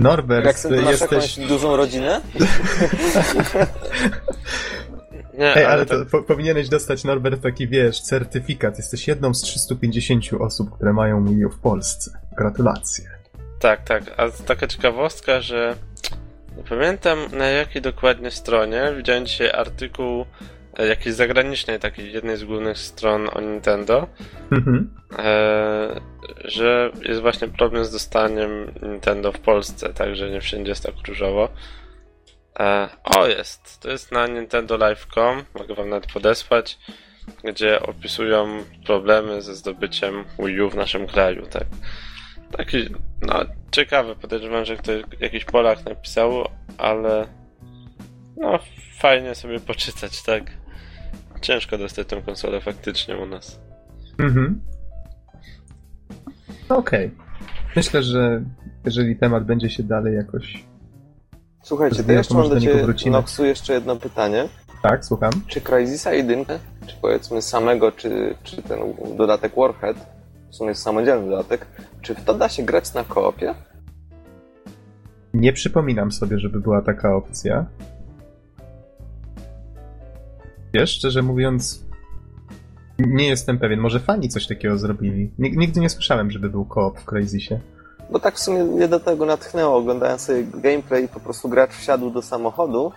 [0.00, 1.38] Norbert, Jak sobie masz jesteś...
[1.38, 2.20] dużą rodzinę?
[5.38, 8.76] Nie, Ej, ale, ale tak, to po, powinieneś dostać, Norbert, taki, wiesz, certyfikat.
[8.78, 12.10] Jesteś jedną z 350 osób, które mają Wii w Polsce.
[12.36, 13.04] Gratulacje.
[13.60, 14.02] tak, tak.
[14.16, 15.76] A taka ciekawostka, że
[16.56, 20.24] nie pamiętam na jakiej dokładnie stronie widziałem dzisiaj artykuł
[20.78, 24.06] e, jakiejś zagranicznej, takiej jednej z głównych stron o Nintendo,
[24.52, 24.90] Mhm.
[25.18, 26.00] e,
[26.44, 31.48] że jest właśnie problem z dostaniem Nintendo w Polsce, także nie wszędzie jest tak różowo.
[32.58, 33.80] E, o, jest.
[33.80, 36.78] To jest na Nintendo Live.com, mogę wam nawet podesłać,
[37.44, 41.66] gdzie opisują problemy ze zdobyciem Wii U w naszym kraju, tak.
[42.56, 42.88] Taki,
[43.22, 47.26] no, ciekawe, podejrzewam, że ktoś, jakiś Polak napisał, ale
[48.36, 48.58] no,
[48.98, 50.42] fajnie sobie poczytać, tak.
[51.40, 53.60] Ciężko dostać tę konsolę faktycznie u nas.
[54.18, 54.60] Mhm.
[56.70, 57.10] Okej.
[57.76, 58.42] Myślę, że
[58.84, 60.64] jeżeli temat będzie się dalej jakoś...
[61.62, 63.10] Słuchajcie, to jeszcze mam do Ciebie.
[63.10, 64.48] Noxu, jeszcze jedno pytanie.
[64.82, 65.32] Tak, słucham.
[65.46, 66.44] Czy Crysisa 1,
[66.86, 68.78] czy powiedzmy samego, czy, czy ten
[69.16, 69.96] dodatek Warhead,
[70.50, 71.66] w sumie jest samodzielny dodatek,
[72.00, 73.54] czy w to da się grać na koopie?
[75.34, 77.66] Nie przypominam sobie, żeby była taka opcja.
[80.72, 81.84] Wiesz, szczerze mówiąc,
[83.08, 85.30] Nie jestem pewien, może fani coś takiego zrobili.
[85.38, 87.60] Nigdy nie słyszałem, żeby był koop w Crazysie.
[88.10, 92.10] Bo tak w sumie mnie do tego natchnęło, oglądając sobie gameplay, po prostu gracz wsiadł
[92.10, 92.92] do samochodu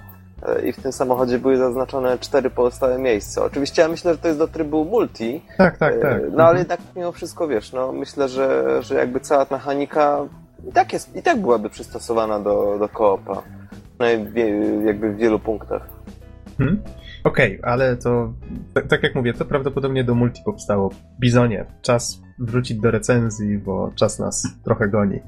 [0.46, 3.44] e, i w tym samochodzie były zaznaczone cztery pozostałe miejsca.
[3.46, 5.42] Oczywiście ja myślę, że to jest do trybu multi.
[5.58, 6.22] Tak, tak, tak.
[6.32, 6.58] No ale mhm.
[6.58, 10.28] jednak mimo wszystko, wiesz, no myślę, że, że jakby cała mechanika
[10.70, 13.42] i tak, jest, i tak byłaby przystosowana do, do koopa.
[14.00, 14.06] No,
[14.86, 15.88] jakby w wielu punktach.
[16.58, 16.82] Hmm?
[17.24, 18.34] Okej, okay, ale to
[18.90, 20.90] tak, jak mówię, to prawdopodobnie do multi powstało.
[21.20, 25.20] Bizonie, czas wrócić do recenzji, bo czas nas trochę goni.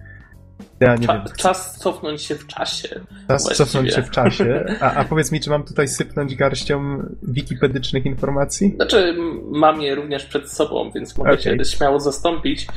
[0.79, 1.23] Ja nie Cza, wiem.
[1.37, 2.87] Czas cofnąć się w czasie.
[3.27, 3.55] Czas właściwie.
[3.55, 4.65] cofnąć się w czasie.
[4.81, 8.73] A, a powiedz mi, czy mam tutaj sypnąć garścią wikipedycznych informacji?
[8.75, 9.15] Znaczy,
[9.51, 11.43] mam je również przed sobą, więc mogę okay.
[11.43, 12.67] się śmiało zastąpić.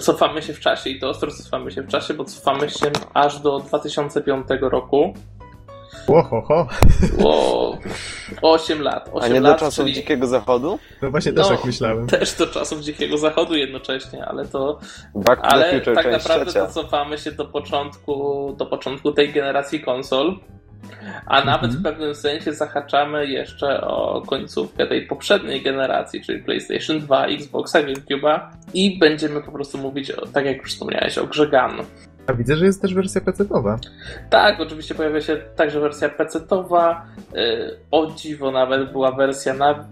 [0.00, 3.40] Cofamy się w czasie i to ostro cofamy się w czasie, bo cofamy się aż
[3.40, 5.14] do 2005 roku.
[6.08, 6.68] Ohoho.
[7.24, 7.78] O,
[8.42, 9.10] 8 lat.
[9.12, 9.94] 8 A nie lat, do czasów czyli...
[9.94, 10.78] Dzikiego Zachodu?
[11.02, 12.06] No właśnie też no, tak myślałem.
[12.06, 14.78] Też do czasów Dzikiego Zachodu jednocześnie, ale to...
[15.14, 20.38] Back ale future, tak naprawdę to cofamy się do początku, do początku tej generacji konsol.
[21.26, 27.26] A nawet w pewnym sensie zahaczamy jeszcze o końcówkę tej poprzedniej generacji, czyli PlayStation 2,
[27.26, 28.40] Xboxa, GameCube'a
[28.74, 31.86] i będziemy po prostu mówić, o, tak jak już wspomniałeś, o grze Gun.
[32.26, 33.78] A widzę, że jest też wersja PC-towa.
[34.30, 37.00] Tak, oczywiście pojawia się także wersja PC-towa.
[37.36, 39.88] Y, o dziwo nawet była wersja na mm,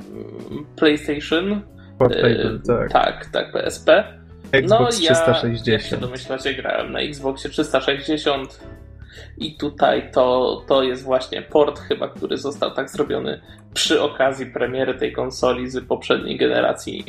[0.77, 1.63] PlayStation.
[1.99, 2.93] Portable, y, tak.
[2.93, 4.05] Tak, tak, PSP.
[4.53, 5.67] Xbox no, 360.
[5.67, 8.61] Ja, jak się domyślacie, grałem na Xboxie 360
[9.39, 13.41] i tutaj to, to jest właśnie port chyba, który został tak zrobiony
[13.75, 17.05] przy okazji premiery tej konsoli z poprzedniej generacji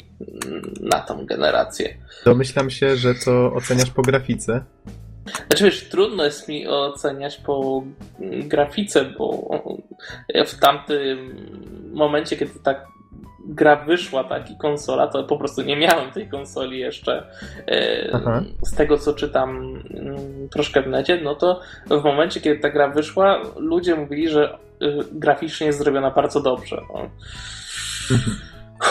[0.45, 1.97] mm, na tą generację.
[2.25, 4.63] Domyślam się, że to oceniasz po grafice.
[5.25, 7.83] Znaczy wiesz, trudno jest mi oceniać po
[8.19, 9.49] grafice, bo
[10.47, 11.35] w tamtym
[11.93, 12.87] momencie, kiedy tak
[13.45, 17.27] gra wyszła, tak, i konsola, to po prostu nie miałem tej konsoli jeszcze.
[18.13, 18.43] Aha.
[18.61, 19.49] Z tego, co czytam
[19.93, 24.57] mm, troszkę w necie, no to w momencie, kiedy ta gra wyszła, ludzie mówili, że
[24.81, 26.81] y, graficznie jest zrobiona bardzo dobrze.
[26.93, 27.09] No.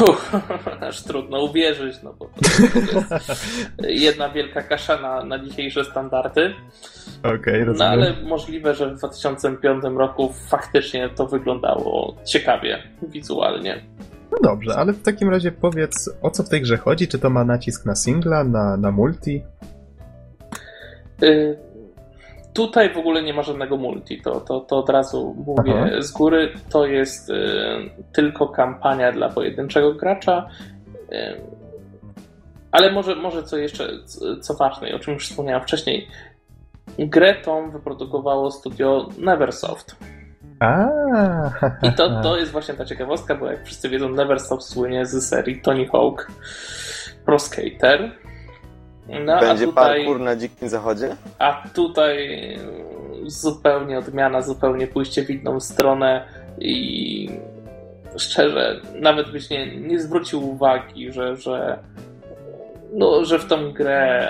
[0.01, 0.33] Uff,
[0.89, 3.47] aż trudno uwierzyć, no bo to, jest
[3.79, 6.55] jedna wielka kasza na, na dzisiejsze standardy.
[7.23, 13.83] Okej, okay, No ale możliwe, że w 2005 roku faktycznie to wyglądało ciekawie wizualnie.
[14.33, 17.09] No dobrze, ale w takim razie powiedz, o co w tej grze chodzi?
[17.09, 19.43] Czy to ma nacisk na singla, na, na multi?
[21.23, 21.72] Y
[22.55, 26.03] Tutaj w ogóle nie ma żadnego multi, to, to, to od razu mówię Aha.
[26.03, 26.53] z góry.
[26.71, 27.35] To jest y,
[28.13, 30.49] tylko kampania dla pojedynczego gracza.
[31.13, 31.41] Y,
[32.73, 33.89] ale może, może co jeszcze,
[34.41, 36.09] co ważne, o czym już wspomniałem wcześniej.
[36.99, 39.97] Grę tą wyprodukowało studio Neversoft.
[40.61, 40.89] A,
[41.83, 45.63] I to, to jest właśnie ta ciekawostka, bo jak wszyscy wiedzą, Neversoft słynie z serii
[45.63, 46.31] Tony Hawk
[47.25, 48.13] Pro Skater.
[49.09, 51.17] No, Będzie tutaj, parkour na dzikim zachodzie?
[51.39, 52.29] A tutaj
[53.27, 56.25] zupełnie odmiana, zupełnie pójście w inną stronę
[56.59, 57.29] i
[58.17, 61.79] szczerze, nawet byś nie, nie zwrócił uwagi, że, że,
[62.93, 64.29] no, że w tą grę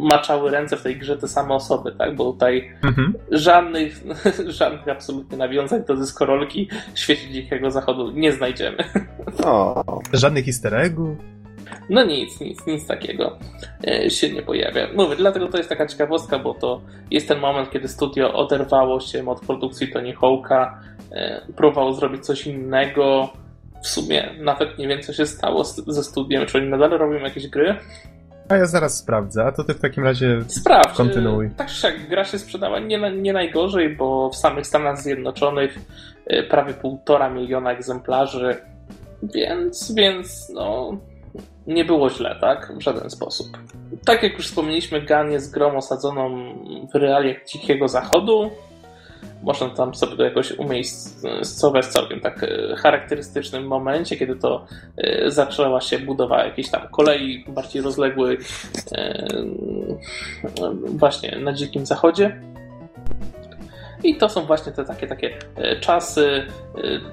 [0.00, 2.16] maczały ręce w tej grze te same osoby, tak?
[2.16, 3.14] Bo tutaj mhm.
[3.30, 4.04] żadnych,
[4.46, 8.76] żadnych absolutnie nawiązań do dyskorolki w świecie Dzikiego Zachodu nie znajdziemy.
[9.44, 9.84] O.
[10.12, 11.33] Żadnych easter eggów?
[11.90, 13.38] No nic, nic, nic takiego
[13.86, 14.88] e, się nie pojawia.
[14.96, 19.28] Mówię, dlatego to jest taka ciekawostka, bo to jest ten moment, kiedy studio oderwało się
[19.28, 20.70] od produkcji Tony Hawk'a,
[21.12, 23.28] e, próbowało zrobić coś innego.
[23.82, 27.48] W sumie nawet nie wiem, co się stało ze studiem, czy oni nadal robią jakieś
[27.48, 27.76] gry.
[28.48, 30.96] A ja zaraz sprawdzę, a to ty w takim razie Sprawdź.
[30.96, 31.50] kontynuuj.
[31.56, 35.78] Tak czy jak gra się sprzedała nie, nie najgorzej, bo w samych Stanach Zjednoczonych
[36.26, 38.56] e, prawie półtora miliona egzemplarzy,
[39.22, 40.96] więc, więc no,
[41.66, 42.72] nie było źle, tak?
[42.78, 43.58] W żaden sposób.
[44.04, 46.54] Tak jak już wspomnieliśmy, Gun jest grą osadzoną
[46.92, 48.50] w realiach Dzikiego Zachodu.
[49.42, 55.30] Można tam sobie to jakoś umiejscować w całkiem tak e, charakterystycznym momencie, kiedy to e,
[55.30, 58.40] zaczęła się budowa jakiejś tam kolei bardziej rozległych
[58.92, 59.28] e,
[60.84, 62.40] właśnie na Dzikim Zachodzie.
[64.02, 65.38] I to są właśnie te takie, takie
[65.80, 66.46] czasy.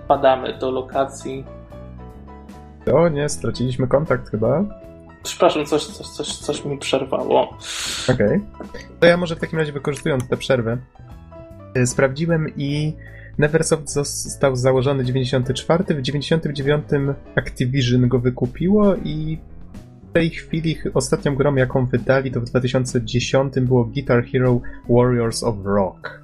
[0.08, 1.46] Padamy do lokacji
[2.94, 4.66] o nie, straciliśmy kontakt chyba.
[5.24, 7.58] Przepraszam, coś, coś, coś, coś mi przerwało.
[8.10, 8.40] Okej.
[8.56, 8.82] Okay.
[9.00, 10.78] To ja może w takim razie wykorzystując tę przerwę,
[11.78, 12.94] y, sprawdziłem i
[13.38, 16.84] Neversoft został założony w 94, w 99
[17.36, 19.38] Activision go wykupiło i
[20.10, 25.56] w tej chwili ostatnią grą, jaką wydali, to w 2010 było Guitar Hero Warriors of
[25.64, 26.22] Rock.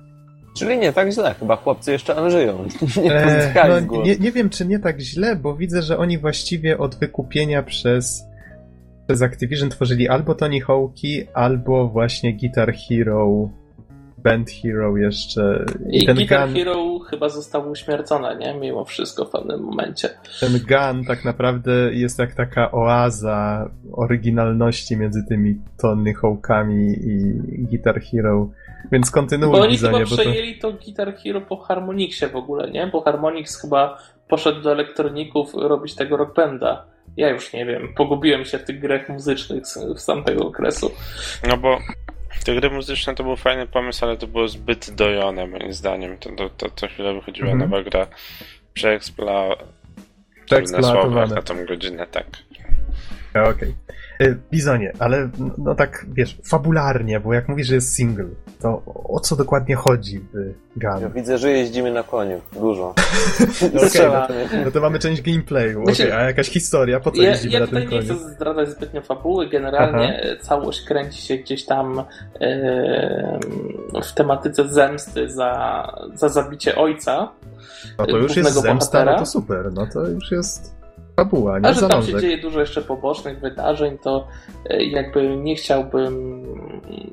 [0.59, 2.67] Czyli nie tak źle, chyba chłopcy jeszcze żyją.
[3.03, 6.77] nie E, no, nie, nie wiem, czy nie tak źle, bo widzę, że oni właściwie
[6.77, 8.23] od wykupienia przez,
[9.07, 13.49] przez Activision tworzyli albo Tony Hawk'i, albo właśnie Guitar Hero,
[14.17, 15.65] Band Hero jeszcze.
[15.89, 18.53] I ten Guitar gun, Hero chyba został uśmiercone, nie?
[18.53, 20.09] Mimo wszystko w pewnym momencie.
[20.39, 27.33] ten gun tak naprawdę jest jak taka oaza oryginalności między tymi Tony Hawk'ami i
[27.69, 28.49] Guitar Hero.
[28.91, 30.21] Więc Bo kontynuuj oni Bizonie, chyba bo to...
[30.21, 32.87] przejęli to Guitar Hero po Harmonixie w ogóle, nie?
[32.87, 36.85] Bo Harmonix chyba poszedł do elektroników robić tego rock banda.
[37.17, 40.91] Ja już nie wiem, pogubiłem się w tych grach muzycznych z, z tamtego okresu.
[41.47, 41.77] No bo
[42.45, 46.17] te gry muzyczne to był fajny pomysł, ale to było zbyt dojone moim zdaniem.
[46.17, 47.69] To, to, to co chwilę wychodziła Mhm.
[47.69, 48.07] nowa gra
[48.73, 49.49] przeekspla...
[50.45, 51.35] Przeeksploatowane.
[51.35, 52.25] na tą godzinę, tak.
[53.49, 53.69] Okej.
[53.69, 53.75] E,
[54.51, 58.25] Bizonie, ale no, no tak, wiesz, fabularnie, bo jak mówisz, że jest single,
[58.61, 60.53] to o co dokładnie chodzi w
[60.83, 61.11] Ja Gun?
[61.13, 62.41] widzę, że jeździmy na koniu.
[62.53, 62.87] Dużo.
[63.75, 64.27] Okej, Strzela.
[64.65, 67.65] No to mamy część gameplayu, Znaczy, a jakaś historia, po co Ja, jeździmy ja na
[67.65, 68.19] tutaj tym nie koniu?
[68.19, 69.49] chcę zdradzać zbytnio fabuły.
[69.49, 71.99] Generalnie e, całość kręci się gdzieś tam
[72.41, 73.39] e,
[74.03, 77.31] w tematyce zemsty za, za zabicie ojca.
[77.97, 79.19] No to już jest głównego zemsta, no bohatera.
[79.19, 80.76] to super, no to już jest
[81.17, 84.27] fabuła, A nie że tam się dzieje dużo jeszcze pobocznych wydarzeń, to
[84.69, 86.43] e, jakby nie chciałbym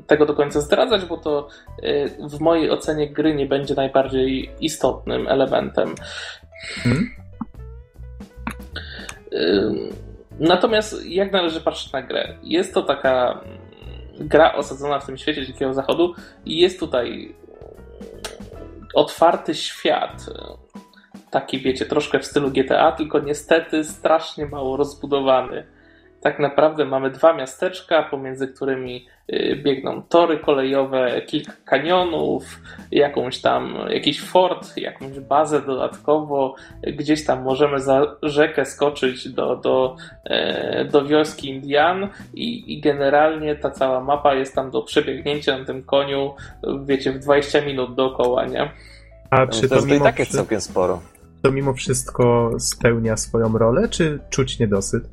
[0.07, 1.48] tego do końca zdradzać, bo to
[1.82, 5.94] e, w mojej ocenie gry nie będzie najbardziej istotnym elementem.
[6.82, 7.11] Hmm?
[10.38, 12.34] Natomiast jak należy patrzeć na grę?
[12.42, 13.40] Jest to taka
[14.20, 17.34] gra osadzona w tym świecie Dzikiego Zachodu i jest tutaj
[18.94, 20.26] otwarty świat.
[21.35, 25.64] Taki, wiecie, troszkę w stylu GTA, tylko niestety strasznie mało rozbudowany.
[26.20, 32.61] Tak naprawdę mamy dwa miasteczka, pomiędzy którymi y, biegną tory kolejowe, kilka kanionów,
[32.91, 36.55] jakąś tam, jakiś fort, jakąś bazę dodatkowo.
[36.82, 43.57] Gdzieś tam możemy za rzekę skoczyć do, do, e, do wioski Indian i, i generalnie
[43.57, 46.35] ta cała mapa jest tam do przebiegnięcia na tym koniu,
[46.85, 48.70] wiecie, w 20 minut dookoła, nie?
[49.30, 51.01] A czy To, to to i tak jest całkiem sporo.
[51.45, 55.05] To mimo wszystko spełnia swoją rolę, czy czuć niedosyt?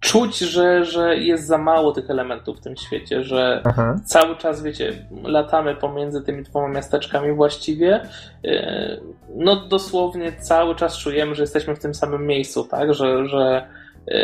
[0.00, 3.96] Czuć, że, że jest za mało tych elementów w tym świecie, że Aha.
[4.04, 8.00] cały czas, wiecie, latamy pomiędzy tymi dwoma miasteczkami właściwie.
[8.42, 9.00] Yy,
[9.36, 12.94] No dosłownie cały czas czujemy, że jesteśmy w tym samym miejscu, tak?
[12.94, 13.66] Że, że
[14.06, 14.16] yy,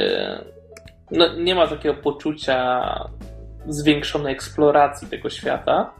[1.10, 2.84] no, nie ma takiego poczucia
[3.68, 5.90] zwiększonej eksploracji tego świata.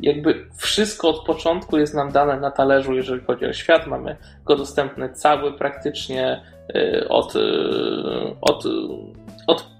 [0.00, 3.86] Jakby wszystko od początku jest nam dane na talerzu, jeżeli chodzi o świat.
[3.86, 6.42] Mamy go dostępny cały praktycznie
[6.74, 8.64] yy, od, yy, od,
[9.46, 9.70] od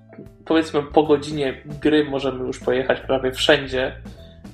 [0.44, 3.92] powiedzmy po godzinie gry możemy już pojechać prawie wszędzie,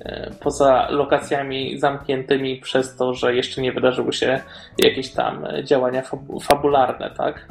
[0.05, 4.41] e, poza lokacjami zamkniętymi przez to, że jeszcze nie wydarzyły się
[4.77, 7.47] jakieś tam e, działania fabu- fabularne, tak?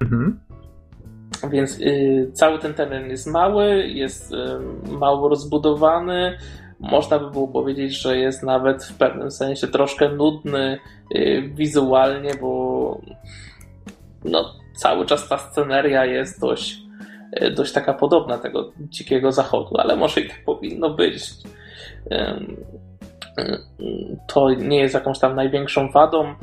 [0.00, 0.40] Mhm.
[1.50, 4.36] Więc y, cały ten teren jest mały, jest y,
[4.90, 6.38] mało rozbudowany.
[6.90, 10.78] Można by było powiedzieć, że jest nawet w pewnym sensie troszkę nudny
[11.14, 13.00] y, wizualnie, bo
[14.24, 16.78] no, cały czas ta sceneria jest dość,
[17.42, 21.30] y, dość taka podobna tego dzikiego zachodu, ale może i tak powinno być.
[22.12, 22.16] Y,
[24.26, 26.34] To nie jest jakąś tam największą wadą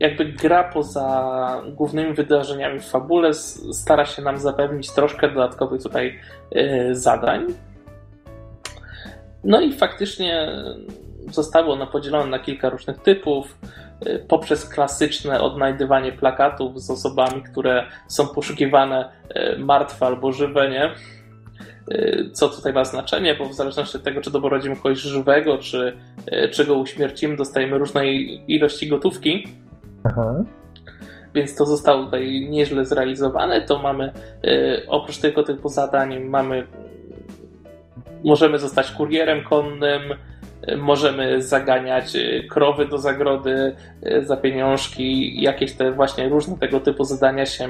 [0.00, 3.34] jakby gra poza głównymi wydarzeniami w fabule
[3.72, 6.18] stara się nam zapewnić troszkę dodatkowych tutaj
[6.92, 7.46] zadań.
[9.44, 10.48] No i faktycznie
[11.32, 13.58] zostało ono podzielone na kilka różnych typów.
[14.06, 19.12] y, Poprzez klasyczne odnajdywanie plakatów z osobami, które są poszukiwane
[19.54, 20.90] y, martwe albo żywe, nie?
[21.92, 25.96] Y, Co tutaj ma znaczenie, bo w zależności od tego, czy doprowadzimy kogoś żywego, czy,
[26.52, 29.48] czy go uśmiercimy, dostajemy różnej ilości gotówki
[30.04, 30.44] Aha.
[31.34, 33.60] więc to zostało tutaj nieźle zrealizowane.
[33.60, 34.12] To mamy,
[34.88, 36.66] oprócz tego typu zadań, mamy,
[38.24, 40.02] możemy zostać kurierem konnym,
[40.76, 47.04] możemy zaganiać e, krowy do zagrody e, za pieniążki, jakieś te właśnie różne tego typu
[47.04, 47.68] zadania się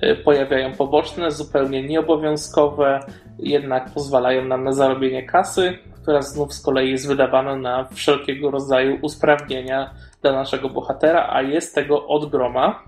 [0.00, 3.00] e, pojawiają poboczne, zupełnie nieobowiązkowe,
[3.38, 8.98] jednak pozwalają nam na zarobienie kasy, która znów z kolei jest wydawana na wszelkiego rodzaju
[9.02, 9.90] usprawnienia
[10.22, 12.82] dla naszego bohatera, a jest tego od groma.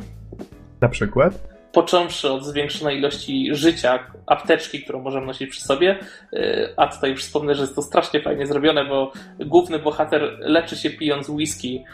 [0.80, 1.49] Na przykład?
[1.72, 5.98] Począwszy od zwiększonej ilości życia, apteczki, którą możemy nosić przy sobie,
[6.32, 10.76] yy, a tutaj już wspomnę, że jest to strasznie fajnie zrobione, bo główny bohater leczy
[10.76, 11.80] się pijąc whisky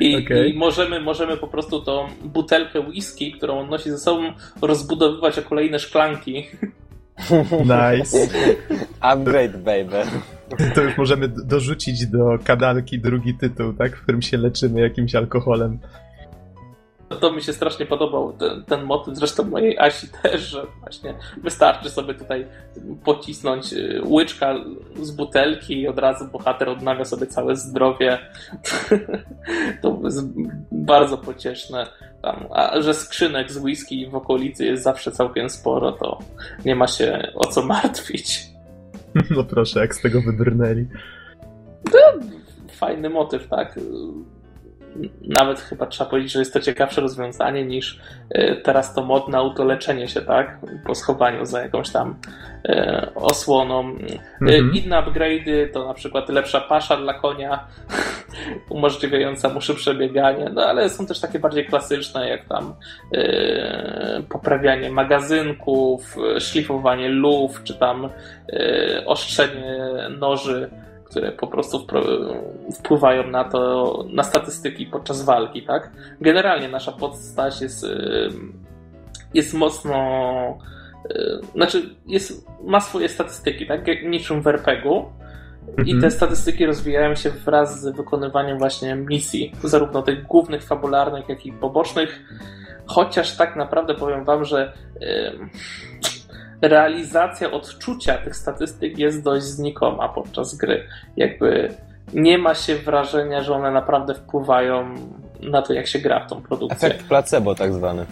[0.00, 0.50] i, Okej.
[0.50, 5.42] i możemy, możemy po prostu tą butelkę whisky, którą on nosi ze sobą, rozbudowywać o
[5.42, 6.44] kolejne szklanki.
[7.50, 8.28] Nice.
[9.00, 10.02] Upgrade, baby.
[10.74, 13.96] To już możemy dorzucić do kadalki drugi tytuł, tak?
[13.96, 15.78] W którym się leczymy jakimś alkoholem.
[17.20, 21.90] To mi się strasznie podobał ten, ten motyw, zresztą mojej Asi też, że właśnie wystarczy
[21.90, 22.46] sobie tutaj
[23.04, 24.54] pocisnąć y, łyczka
[25.02, 28.18] z butelki i od razu bohater odnawia sobie całe zdrowie.
[29.82, 30.28] to jest
[30.72, 31.86] bardzo pocieszne.
[32.22, 36.18] Tam, a że skrzynek z whisky w okolicy jest zawsze całkiem sporo, to
[36.64, 38.50] nie ma się o co martwić.
[39.30, 40.86] No proszę, jak z tego wybrnęli.
[42.72, 43.78] Fajny motyw, tak
[45.28, 50.08] nawet chyba trzeba powiedzieć, że jest to ciekawsze rozwiązanie niż e, teraz to modne autoleczenie
[50.08, 50.58] się, tak?
[50.86, 52.16] Po schowaniu za jakąś tam
[52.64, 53.80] e, osłoną.
[53.80, 54.72] E, mhm.
[54.74, 57.66] Inne upgrade'y to na przykład lepsza pasza dla konia,
[58.70, 62.74] umożliwiająca mu szybsze bieganie, no ale są też takie bardziej klasyczne, jak tam
[64.28, 68.08] poprawianie magazynków, szlifowanie luf, czy tam
[69.06, 69.78] ostrzenie
[70.18, 70.70] noży
[71.10, 71.86] które po prostu
[72.74, 75.90] wpływają na to, na statystyki podczas walki, tak?
[76.20, 77.86] Generalnie nasza postać jest,
[79.34, 79.98] jest mocno
[81.54, 83.80] znaczy jest, ma swoje statystyki, tak?
[84.04, 85.04] Niczym w RPG-u.
[85.82, 86.10] I te mhm.
[86.10, 92.20] statystyki rozwijają się wraz z wykonywaniem właśnie misji, zarówno tych głównych, fabularnych, jak i pobocznych.
[92.86, 94.72] Chociaż tak naprawdę powiem wam, że
[96.62, 100.86] realizacja odczucia tych statystyk jest dość znikoma podczas gry.
[101.16, 101.74] Jakby
[102.14, 104.94] nie ma się wrażenia, że one naprawdę wpływają
[105.40, 106.88] na to, jak się gra w tą produkcję.
[106.88, 108.06] Efekt placebo tak zwany.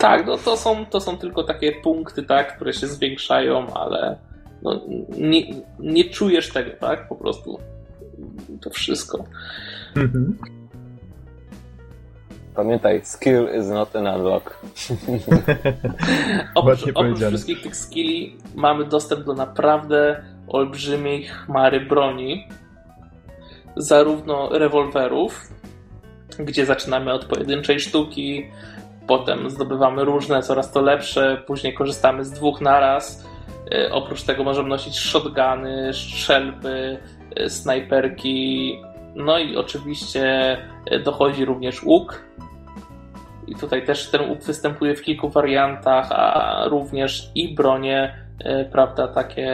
[0.00, 4.16] Tak, no to są, to są tylko takie punkty, tak, które się zwiększają, ale
[4.62, 4.80] no,
[5.18, 5.42] nie,
[5.78, 7.58] nie czujesz tego, tak, po prostu
[8.60, 9.24] to wszystko.
[9.96, 10.38] Mhm.
[12.58, 14.58] Pamiętaj, skill is not an unlock.
[16.54, 22.48] oprócz, oprócz wszystkich tych skilli mamy dostęp do naprawdę olbrzymiej chmary broni.
[23.76, 25.48] Zarówno rewolwerów,
[26.38, 28.46] gdzie zaczynamy od pojedynczej sztuki,
[29.06, 33.24] potem zdobywamy różne, coraz to lepsze, później korzystamy z dwóch naraz.
[33.72, 36.98] E, oprócz tego możemy nosić shotguny, strzelby,
[37.36, 38.78] e, snajperki,
[39.18, 40.56] no i oczywiście
[40.86, 42.24] e, dochodzi również łuk,
[43.46, 48.14] i tutaj też ten łup występuje w kilku wariantach, a również i bronie,
[48.44, 49.50] e, prawda, takie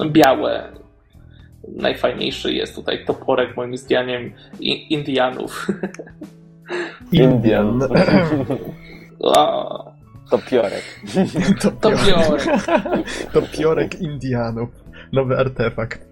[0.00, 0.72] mm, białe.
[1.68, 4.32] Najfajniejszy jest tutaj toporek, moim zdaniem,
[4.90, 5.66] Indianów.
[7.12, 7.80] Indian.
[10.30, 11.00] Topiorek.
[11.80, 12.42] Topiorek.
[13.32, 14.68] Topiorek Indianów.
[15.12, 16.09] Nowy artefakt.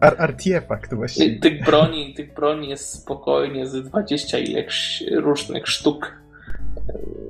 [0.00, 1.40] Ar artefakt właściwie.
[1.40, 6.20] Tych broni, tych broni jest spokojnie z 20 ileś różnych sztuk.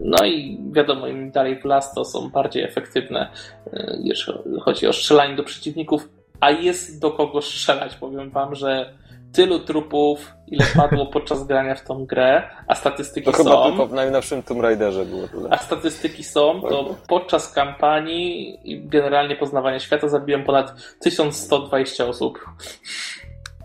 [0.05, 3.31] No i wiadomo, im dalej w las, to są bardziej efektywne,
[3.73, 6.09] e, jeśli chodzi o strzelanie do przeciwników.
[6.41, 7.95] A jest do kogo strzelać.
[7.95, 8.95] Powiem wam, że
[9.33, 13.45] tylu trupów, ile padło podczas grania w tą grę, a statystyki to są...
[13.45, 15.49] To chyba tylko w najnowszym Tomb Raiderze było tyle.
[15.51, 22.45] A statystyki są, to podczas kampanii i generalnie poznawania świata zabiłem ponad 1120 osób.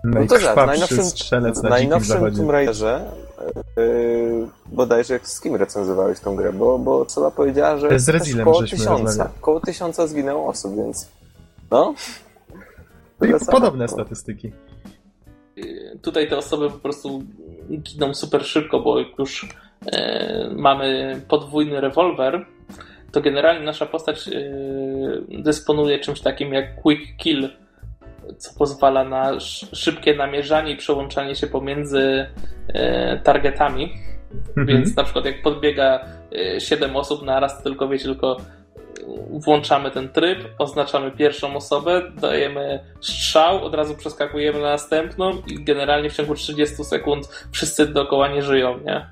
[0.03, 3.05] No to tak, w najnowszym, strzelec na najnowszym Tomb Raiderze
[3.78, 8.63] yy, bodajże z kim recenzowałeś tą grę, bo, bo Sola powiedziała, że z Rezilem koło
[8.63, 11.09] tysiąca, koło tysiąca zginęło osób, więc
[11.72, 11.93] no...
[13.51, 14.51] Podobne statystyki
[16.01, 17.23] tutaj te osoby po prostu
[17.79, 19.49] giną super szybko, bo jak już
[19.85, 22.45] e, mamy podwójny rewolwer,
[23.11, 24.31] to generalnie nasza postać e,
[25.29, 27.49] dysponuje czymś takim jak quick kill,
[28.37, 29.39] co pozwala na
[29.73, 32.25] szybkie namierzanie i przełączanie się pomiędzy
[32.67, 33.93] e, targetami.
[34.47, 34.67] Mhm.
[34.67, 36.05] Więc na przykład jak podbiega
[36.59, 38.37] 7 osób na raz, tylko wiecie, tylko
[39.29, 46.09] włączamy ten tryb, oznaczamy pierwszą osobę, dajemy strzał, od razu przeskakujemy na następną i generalnie
[46.09, 49.05] w ciągu 30 sekund wszyscy dookoła nie żyją, nie?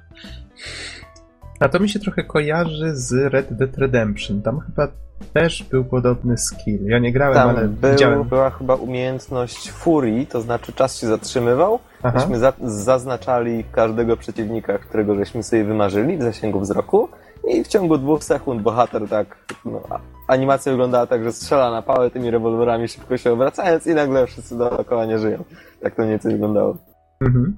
[1.59, 4.41] A to mi się trochę kojarzy z Red Dead Redemption.
[4.41, 4.87] Tam chyba
[5.33, 6.85] też był podobny skill.
[6.85, 8.23] Ja nie grałem, Tam ale był, widziałem.
[8.23, 11.79] była chyba umiejętność furii, to znaczy czas się zatrzymywał.
[12.03, 12.19] Aha.
[12.19, 17.09] Myśmy za zaznaczali każdego przeciwnika, którego żeśmy sobie wymarzyli w zasięgu wzroku
[17.47, 19.81] i w ciągu dwóch sekund bohater tak, no,
[20.27, 24.57] animacja wyglądała tak, że strzela na pałę tymi rewolwerami szybko się obracając i nagle wszyscy
[24.57, 25.43] dookoła nie żyją.
[25.81, 26.77] Tak to nieco wyglądało.
[27.21, 27.57] Mhm.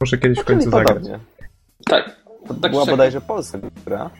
[0.00, 1.04] Muszę kiedyś w no, końcu zagrać.
[1.86, 2.16] Tak.
[2.48, 4.10] To tak była bodajże polska gra.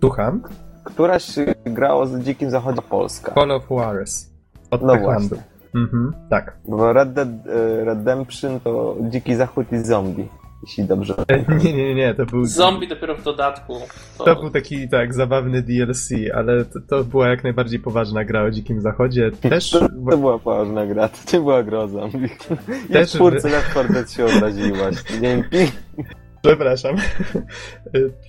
[0.00, 0.42] Słucham?
[0.84, 1.26] Któraś
[1.64, 3.34] grała z Dzikim Zachodem Polska.
[3.34, 4.30] Call of Wars.
[4.70, 5.42] Od no właśnie.
[5.74, 6.56] Mhm, tak.
[6.68, 10.28] Bo Red Dead e, Redemption to Dziki Zachód i zombie.
[10.66, 11.14] Jeśli dobrze.
[11.64, 12.44] Nie, nie, nie, to był...
[12.44, 13.74] Zombie dopiero w dodatku.
[14.18, 18.42] To, to był taki, tak, zabawny DLC, ale to, to, była jak najbardziej poważna gra
[18.42, 19.30] o Dzikim Zachodzie.
[19.30, 19.70] Też...
[19.70, 22.28] To, to była poważna gra, to nie była gra o zombie.
[22.92, 23.10] Też...
[23.10, 24.94] twórcy Left 4 Dead się obraziłaś.
[25.20, 25.56] Dzięki.
[26.42, 26.96] Przepraszam.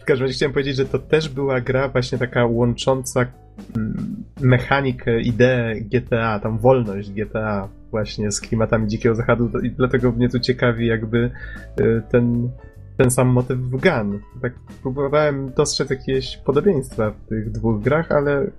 [0.02, 3.26] W każdym razie chciałem powiedzieć, że to też była gra właśnie taka łącząca
[3.76, 10.30] mm, mechanikę, ideę GTA, tam wolność GTA właśnie z klimatami Dzikiego Zachodu i dlatego mnie
[10.30, 11.32] tu ciekawi jakby
[11.80, 12.50] y, ten,
[12.98, 14.20] ten sam motyw w Gun.
[14.42, 18.52] Tak próbowałem dostrzec jakieś podobieństwa w tych dwóch grach, ale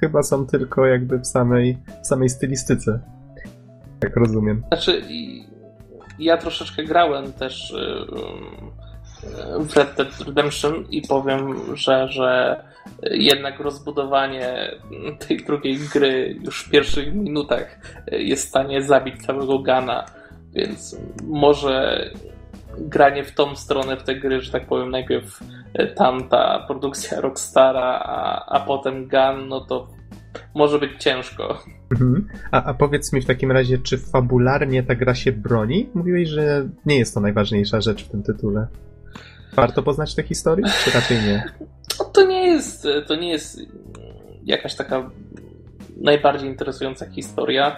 [0.00, 3.00] chyba są tylko jakby w samej, w samej stylistyce.
[4.02, 4.62] Jak rozumiem.
[4.68, 5.02] Znaczy,
[6.18, 8.06] ja troszeczkę grałem też y,
[9.60, 12.56] w Red Dead Redemption i powiem, że, że
[13.10, 14.70] jednak rozbudowanie
[15.28, 17.78] tej drugiej gry już w pierwszych minutach
[18.12, 20.04] jest w stanie zabić całego Gana,
[20.52, 22.04] więc może
[22.78, 25.40] granie w tą stronę w te gry, że tak powiem, najpierw
[25.96, 29.88] tamta produkcja Rockstara, a, a potem Gun, no to
[30.54, 31.62] może być ciężko.
[31.92, 32.28] Mhm.
[32.50, 35.90] A, a powiedz mi w takim razie, czy fabularnie ta gra się broni?
[35.94, 38.66] Mówiłeś, że nie jest to najważniejsza rzecz w tym tytule.
[39.52, 41.44] Warto poznać tę historię, czy raczej nie?
[41.98, 43.60] No, to nie jest, to nie jest
[44.44, 45.10] jakaś taka
[45.96, 47.76] najbardziej interesująca historia.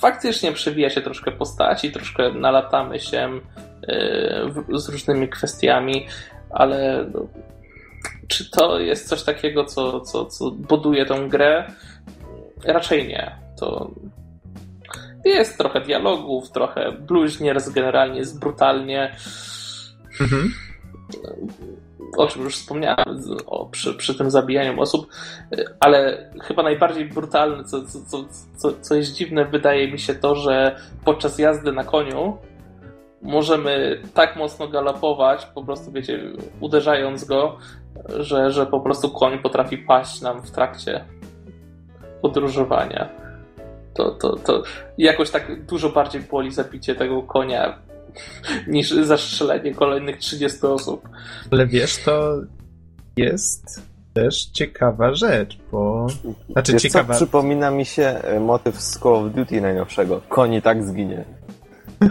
[0.00, 3.40] Faktycznie przewija się troszkę postaci, troszkę nalatamy się
[3.88, 6.06] e, z różnymi kwestiami,
[6.50, 7.26] ale no,
[8.28, 11.72] czy to jest coś takiego, co, co, co buduje tą grę?
[12.64, 13.36] Raczej nie.
[13.60, 13.90] To
[15.24, 19.16] jest trochę dialogów, trochę bluźnierz, generalnie jest brutalnie.
[20.20, 20.52] Mhm
[22.16, 25.06] o czym już wspomniałem o, przy, przy tym zabijaniu osób,
[25.80, 28.24] ale chyba najbardziej brutalne, co, co,
[28.56, 32.38] co, co jest dziwne, wydaje mi się to, że podczas jazdy na koniu
[33.22, 36.20] możemy tak mocno galopować, po prostu wiecie,
[36.60, 37.56] uderzając go,
[38.08, 41.04] że, że po prostu koń potrafi paść nam w trakcie
[42.22, 43.08] podróżowania.
[43.94, 44.62] To, to, to
[44.98, 47.78] jakoś tak dużo bardziej boli zabicie tego konia
[48.66, 51.08] niż zastrzelenie kolejnych 30 osób.
[51.50, 52.40] Ale wiesz, to
[53.16, 56.06] jest też ciekawa rzecz, bo...
[56.52, 57.14] Znaczy wiesz ciekawa...
[57.14, 57.20] Co?
[57.20, 60.20] Przypomina mi się e, motyw z Call of Duty najnowszego.
[60.28, 61.24] Koni tak zginie.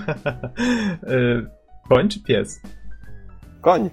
[1.89, 2.61] Koń czy pies?
[3.61, 3.89] Koń.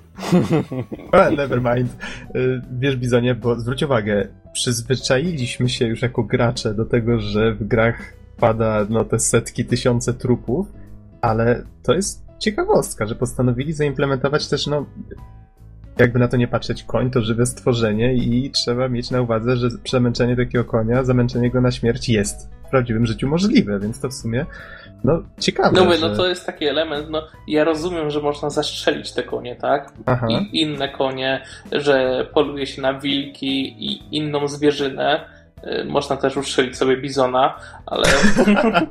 [1.37, 1.97] Never mind.
[2.35, 2.39] E,
[2.79, 8.15] wiesz, Bizonie, bo zwróć uwagę, przyzwyczailiśmy się już jako gracze do tego, że w grach
[8.37, 10.67] pada no, te setki, tysiące trupów,
[11.25, 14.87] ale to jest ciekawostka, że postanowili zaimplementować też, no,
[15.99, 19.69] jakby na to nie patrzeć, koń to żywe stworzenie i trzeba mieć na uwadze, że
[19.83, 24.15] przemęczenie takiego konia, zamęczenie go na śmierć jest w prawdziwym życiu możliwe, więc to w
[24.15, 24.47] sumie
[25.05, 25.85] no ciekawe.
[25.85, 26.09] No, że...
[26.09, 29.93] no to jest taki element, no ja rozumiem, że można zastrzelić te konie, tak?
[30.07, 30.27] Aha.
[30.31, 31.43] I inne konie,
[31.73, 35.25] że poluje się na wilki i inną zwierzynę,
[35.85, 38.05] można też ustrzelić sobie bizona, ale,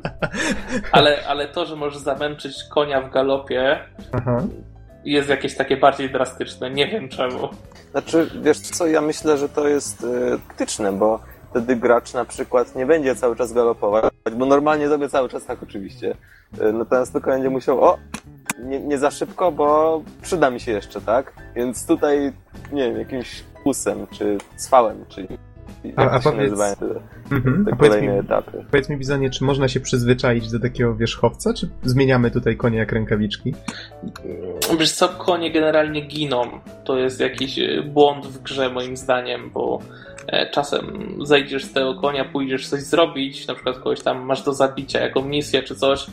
[0.91, 3.79] ale, ale to, że możesz zamęczyć konia w galopie,
[4.11, 4.43] Aha.
[5.05, 6.69] jest jakieś takie bardziej drastyczne.
[6.69, 7.49] Nie wiem czemu.
[7.91, 10.05] Znaczy, wiesz co, ja myślę, że to jest
[10.81, 11.19] yy, bo
[11.49, 15.63] wtedy gracz na przykład nie będzie cały czas galopować, bo normalnie zrobię cały czas tak
[15.63, 16.15] oczywiście.
[16.61, 17.97] Yy, natomiast tylko będzie musiał, o,
[18.59, 21.33] nie, nie za szybko, bo przyda mi się jeszcze, tak?
[21.55, 22.33] Więc tutaj,
[22.71, 25.27] nie wiem, jakimś kusem, czy cwałem, czy
[25.95, 27.65] a, a powiedz, te, mhm.
[27.65, 28.65] te kolejne mi, etapy.
[28.71, 32.91] Powiedz mi, Bizonie, czy można się przyzwyczaić do takiego wierzchowca, czy zmieniamy tutaj konie jak
[32.91, 33.53] rękawiczki?
[34.79, 36.43] Wiesz co, konie generalnie giną.
[36.83, 39.79] To jest jakiś e, błąd w grze moim zdaniem, bo
[40.27, 44.53] e, czasem zejdziesz z tego konia, pójdziesz coś zrobić, na przykład kogoś tam masz do
[44.53, 46.05] zabicia, jako misję czy coś,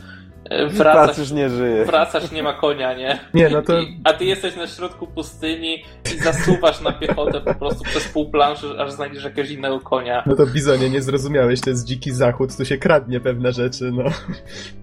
[0.68, 1.84] Wracasz, już nie żyje.
[1.84, 3.18] Wracasz, nie ma konia, nie?
[3.34, 3.80] Nie, no to...
[3.80, 8.30] I, a ty jesteś na środku pustyni i zasuwasz na piechotę po prostu przez pół
[8.30, 10.22] planszy, aż znajdziesz jakiegoś innego konia.
[10.26, 14.04] No to Bizonie, nie zrozumiałeś, to jest dziki zachód, tu się kradnie pewne rzeczy, no.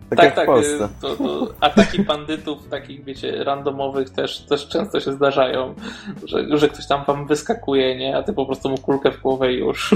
[0.09, 5.13] Tak, tak, tak y, to, to ataki bandytów takich, wiecie, randomowych też, też często się
[5.13, 5.75] zdarzają,
[6.25, 8.17] że, że ktoś tam wam wyskakuje, nie?
[8.17, 9.95] A ty po prostu mu kulkę w głowę i już.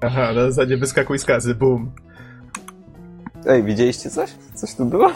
[0.00, 1.92] Aha, na zasadzie wyskakuj z kazy, boom.
[3.46, 4.30] Ej, widzieliście coś?
[4.54, 5.12] Coś tu było?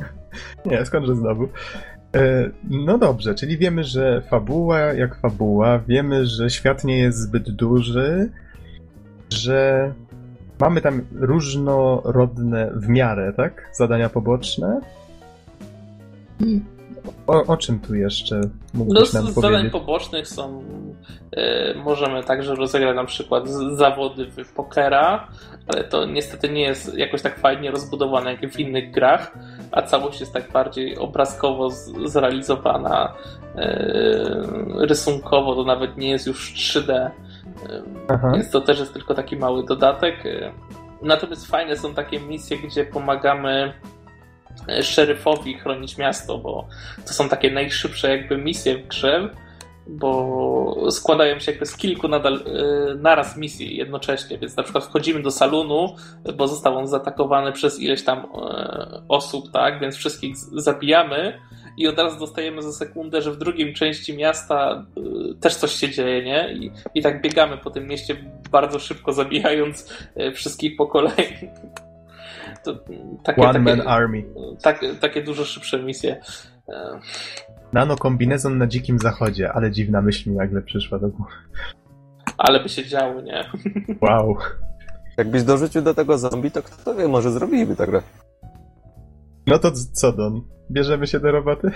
[0.66, 1.48] nie, skądże znowu.
[2.16, 7.50] E, no dobrze, czyli wiemy, że fabuła jak fabuła, wiemy, że świat nie jest zbyt
[7.50, 8.30] duży,
[9.30, 9.92] że
[10.60, 13.70] mamy tam różnorodne w miarę, tak?
[13.72, 14.80] Zadania poboczne.
[16.40, 16.60] I
[17.26, 18.40] o, o czym tu jeszcze
[18.74, 19.56] mógłbyś no, nam z powiedzieć?
[19.56, 20.64] zadań pobocznych są
[21.32, 25.28] e, możemy także rozegrać na przykład zawody w pokera,
[25.66, 29.38] ale to niestety nie jest jakoś tak fajnie rozbudowane jak w innych grach.
[29.72, 31.70] a całość jest tak bardziej obrazkowo
[32.06, 33.14] zrealizowana,
[34.78, 37.10] rysunkowo to nawet nie jest już 3D.
[38.08, 38.32] Aha.
[38.34, 40.24] Więc to też jest tylko taki mały dodatek.
[41.02, 43.72] Natomiast fajne są takie misje, gdzie pomagamy e,
[44.82, 46.68] szeryfowi chronić miasto, bo
[47.06, 49.28] to są takie najszybsze jakby misje w grze,
[49.86, 55.22] bo składają się jakby z kilku nadal, e, naraz misji jednocześnie, więc na przykład wchodzimy
[55.22, 55.96] do salonu,
[56.36, 61.40] bo został on zaatakowany przez ileś tam e, osób, tak, więc wszystkich zabijamy,
[61.76, 64.86] i od razu dostajemy za sekundę, że w drugim części miasta
[65.30, 66.52] y, też coś się dzieje, nie?
[66.52, 68.16] I, i tak biegamy po tym mieście
[68.50, 69.94] bardzo szybko, zabijając
[70.34, 71.50] wszystkich po kolei.
[72.64, 72.74] To,
[73.24, 74.24] takie, One takie, Man Army.
[74.62, 76.20] Tak, takie dużo szybsze misje.
[77.72, 81.32] Nano kombinezon na dzikim zachodzie, ale dziwna myśl mi nagle przyszła do głowy.
[82.38, 83.44] Ale by się działo, nie?
[84.00, 84.36] Wow.
[85.18, 88.02] Jakbyś dorzucił do tego zombie, to kto wie, może zrobiliby tak grę.
[89.46, 90.42] No to co, Don?
[90.70, 91.70] Bierzemy się do roboty?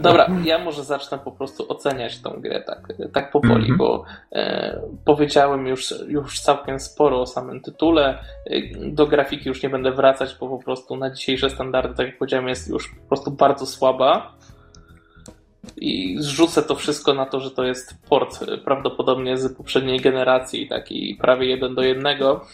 [0.00, 3.78] Dobra, ja może zacznę po prostu oceniać tą grę tak, tak powoli, mm -hmm.
[3.78, 8.18] bo e, powiedziałem już, już całkiem sporo o samym tytule.
[8.46, 8.60] E,
[8.90, 12.48] do grafiki już nie będę wracać, bo po prostu na dzisiejsze standardy, tak jak powiedziałem,
[12.48, 14.32] jest już po prostu bardzo słaba.
[15.76, 20.68] I zrzucę to wszystko na to, że to jest port e, prawdopodobnie z poprzedniej generacji,
[20.68, 22.44] taki prawie jeden do jednego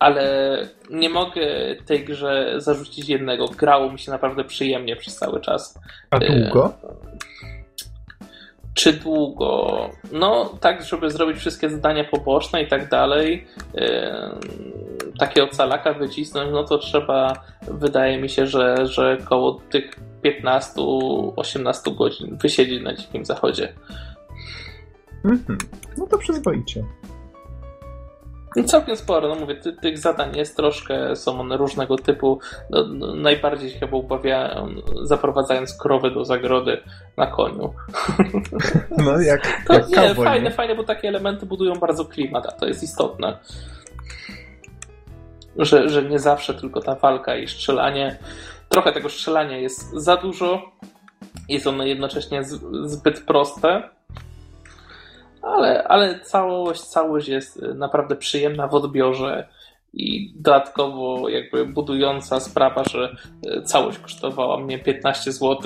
[0.00, 0.56] ale
[0.90, 1.46] nie mogę
[1.86, 3.48] tej grze zarzucić jednego.
[3.48, 5.78] Grało mi się naprawdę przyjemnie przez cały czas.
[6.10, 6.72] A długo?
[6.84, 7.10] E,
[8.74, 9.90] czy długo?
[10.12, 14.30] No, tak, żeby zrobić wszystkie zadania poboczne i tak dalej, e,
[15.18, 17.32] takie ocalaka wycisnąć, no to trzeba,
[17.62, 23.72] wydaje mi się, że, że koło tych 15-18 godzin wysiedzieć na Dzikim Zachodzie.
[25.24, 25.56] -hmm.
[25.98, 26.84] No to przyzwoicie.
[28.56, 32.40] No całkiem sporo, no mówię, ty, tych zadań jest troszkę, są one różnego typu.
[32.70, 36.82] No, no, najbardziej się chyba ubawiałem zaprowadzając krowy do zagrody
[37.16, 37.72] na koniu.
[39.04, 40.54] No jak, to, jak nie, cowboy, fajne, nie?
[40.54, 43.38] fajne, bo takie elementy budują bardzo klimat, a to jest istotne.
[45.56, 48.18] Że, że nie zawsze tylko ta walka i strzelanie.
[48.68, 50.62] Trochę tego strzelania jest za dużo.
[51.48, 52.44] Jest ono jednocześnie
[52.84, 53.82] zbyt proste
[55.42, 59.48] ale, ale całość, całość jest naprawdę przyjemna w odbiorze
[59.92, 63.16] i dodatkowo jakby budująca sprawa, że
[63.64, 65.58] całość kosztowała mnie 15 zł.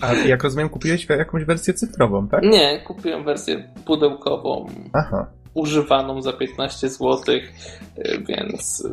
[0.00, 2.42] A jak rozumiem, kupiłeś jakąś wersję cyfrową, tak?
[2.42, 4.66] Nie, kupiłem wersję pudełkową.
[4.92, 5.26] Aha.
[5.54, 7.18] Używaną za 15 zł,
[8.28, 8.88] więc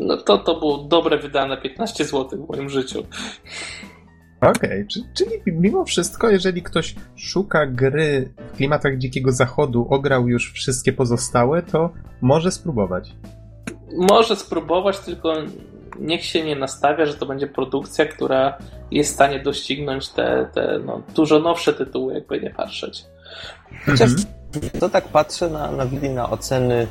[0.00, 3.02] no to, to było dobre wydane 15 zł w moim życiu.
[4.40, 4.86] Okej, okay.
[5.14, 11.62] czyli mimo wszystko, jeżeli ktoś szuka gry w klimatach Dzikiego Zachodu, ograł już wszystkie pozostałe,
[11.62, 11.90] to
[12.20, 13.12] może spróbować.
[13.96, 15.34] Może spróbować, tylko
[16.00, 18.58] niech się nie nastawia, że to będzie produkcja, która
[18.90, 23.04] jest w stanie doścignąć te, te no, dużo nowsze tytuły, jakby nie patrzeć.
[23.86, 24.80] Chociaż mhm.
[24.80, 25.84] to tak patrzę na, na,
[26.14, 26.86] na oceny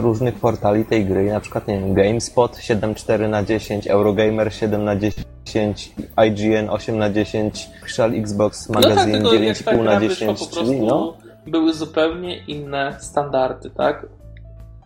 [0.00, 4.96] różnych portali tej gry, na przykład, nie wiem, GameSpot 7,4 na 10, Eurogamer 7 na
[4.96, 5.94] 10, 10,
[6.26, 11.16] IGN 8 na 10, Official Xbox Magazine no tak, 9,5 na 10, czyli no.
[11.46, 14.06] Były zupełnie inne standardy, tak?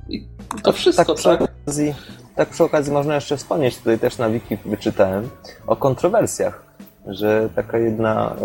[0.09, 0.29] I
[0.63, 1.39] to wszystko, tak?
[1.39, 1.95] Tak, okazji,
[2.37, 5.29] tak przy okazji można jeszcze wspomnieć, tutaj też na wiki wyczytałem,
[5.67, 6.65] o kontrowersjach,
[7.07, 8.37] że taka jedna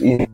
[0.00, 0.27] yy,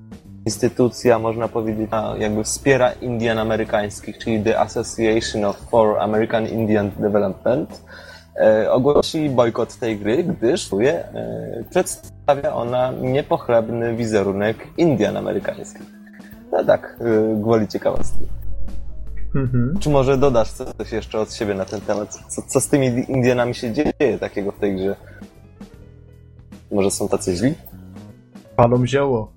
[0.47, 7.83] instytucja, można powiedzieć, jakby wspiera Indian amerykańskich, czyli The Association of for American Indian Development,
[8.37, 15.87] e, ogłosili bojkot tej gry, gdyż e, przedstawia ona niepochlebny wizerunek Indian amerykańskich.
[16.53, 18.27] No tak, e, gwoli ciekawostki.
[19.35, 19.79] Mhm.
[19.81, 22.19] Czy może dodasz coś jeszcze od siebie na ten temat?
[22.29, 24.97] Co, co z tymi Indianami się dzieje takiego w tej grze?
[26.73, 27.55] Może są tacy źli?
[28.57, 29.34] Palą zioło.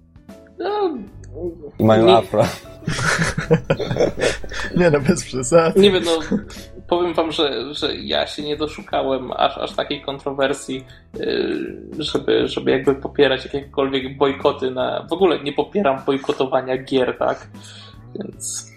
[1.79, 2.17] I mają nie...
[2.17, 2.43] afro.
[4.77, 5.79] nie no, bez przesady.
[5.79, 6.37] Nie wiem, no
[6.87, 10.85] powiem wam, że, że ja się nie doszukałem aż, aż takiej kontrowersji,
[11.19, 15.07] y, żeby, żeby jakby popierać jakiekolwiek bojkoty na...
[15.09, 17.47] W ogóle nie popieram bojkotowania gier, tak?
[18.15, 18.71] Więc...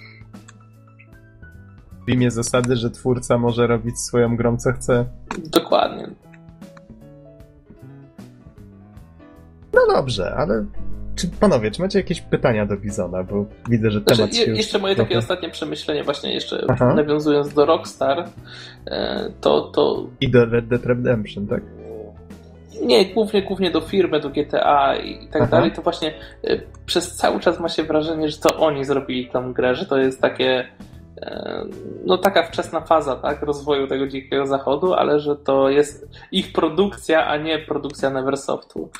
[2.08, 5.04] W imię zasady, że twórca może robić swoją grą co chce.
[5.38, 6.08] Dokładnie.
[9.72, 10.66] No dobrze, ale
[11.20, 13.24] czy, panowie, czy macie jakieś pytania do Bizona?
[13.24, 15.08] Bo widzę, że znaczy, temat się Jeszcze moje trochę...
[15.08, 16.94] takie ostatnie przemyślenie, właśnie jeszcze Aha.
[16.94, 18.28] nawiązując do Rockstar,
[18.86, 20.06] e, to, to...
[20.20, 21.62] I do Red Dead Redemption, tak?
[22.82, 25.50] Nie, głównie, głównie do firmy, do GTA i tak Aha.
[25.50, 26.14] dalej, to właśnie
[26.44, 29.98] e, przez cały czas ma się wrażenie, że to oni zrobili tą grę, że to
[29.98, 30.68] jest takie
[31.22, 31.64] e,
[32.04, 37.26] no taka wczesna faza tak, rozwoju tego dzikiego zachodu, ale że to jest ich produkcja,
[37.26, 38.90] a nie produkcja Neversoftu.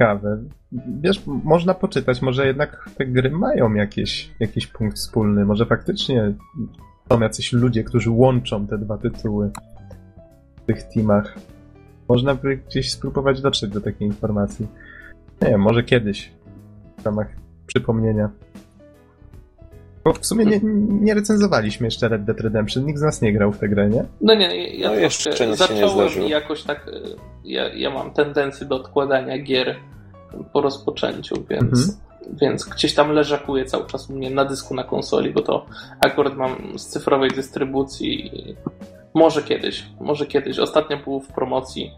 [0.00, 0.38] Ciekawe.
[1.00, 6.34] Wiesz, można poczytać, może jednak te gry mają jakieś, jakiś punkt wspólny, może faktycznie
[7.12, 9.50] są jacyś ludzie, którzy łączą te dwa tytuły
[10.56, 11.38] w tych teamach.
[12.08, 14.66] Można by gdzieś spróbować dotrzeć do takiej informacji.
[15.42, 16.32] Nie wiem, może kiedyś
[16.98, 17.28] w ramach
[17.66, 18.30] przypomnienia.
[20.04, 20.60] Bo w sumie nie,
[21.00, 24.04] nie recenzowaliśmy jeszcze Red Dead Redemption, nikt z nas nie grał w tę grę, nie?
[24.20, 26.26] No nie, ja No jeszcze się nie zacząłem zdarzyło.
[26.26, 27.02] i jakoś tak y,
[27.44, 29.76] ja, ja mam tendencję do odkładania gier
[30.52, 31.98] po rozpoczęciu, więc,
[32.40, 35.66] więc gdzieś tam leżakuje cały czas u mnie na dysku na konsoli, bo to
[36.00, 38.56] akurat mam z cyfrowej dystrybucji i
[39.14, 40.58] może kiedyś, może kiedyś.
[40.58, 41.90] Ostatnio był w promocji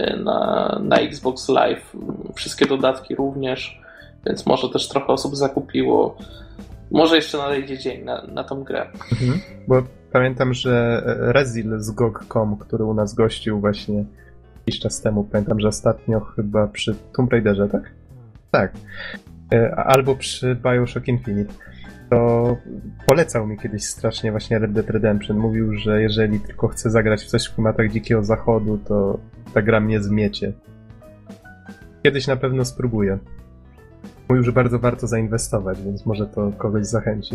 [0.00, 1.92] y, na, na Xbox Live,
[2.34, 3.80] wszystkie dodatki również,
[4.26, 6.16] więc może też trochę osób zakupiło.
[6.90, 8.86] Może jeszcze nadejdzie dzień na, na tą grę.
[9.12, 9.40] Mhm.
[9.68, 9.82] Bo
[10.12, 14.04] pamiętam, że Rezil z GOG.com, który u nas gościł właśnie
[14.56, 17.82] jakiś czas temu, pamiętam, że ostatnio chyba przy Tomb Raiderze, tak?
[18.50, 18.72] Tak.
[19.52, 21.54] E, Albo przy Bioshock Infinite.
[22.10, 22.56] To
[23.06, 25.38] polecał mi kiedyś strasznie właśnie Red Dead Redemption.
[25.38, 29.18] Mówił, że jeżeli tylko chcę zagrać w coś w klimatach Dzikiego Zachodu, to
[29.54, 30.52] ta gra mnie zmiecie.
[32.02, 33.18] Kiedyś na pewno spróbuję.
[34.28, 37.34] Mówił, że bardzo warto zainwestować, więc może to kogoś zachęci.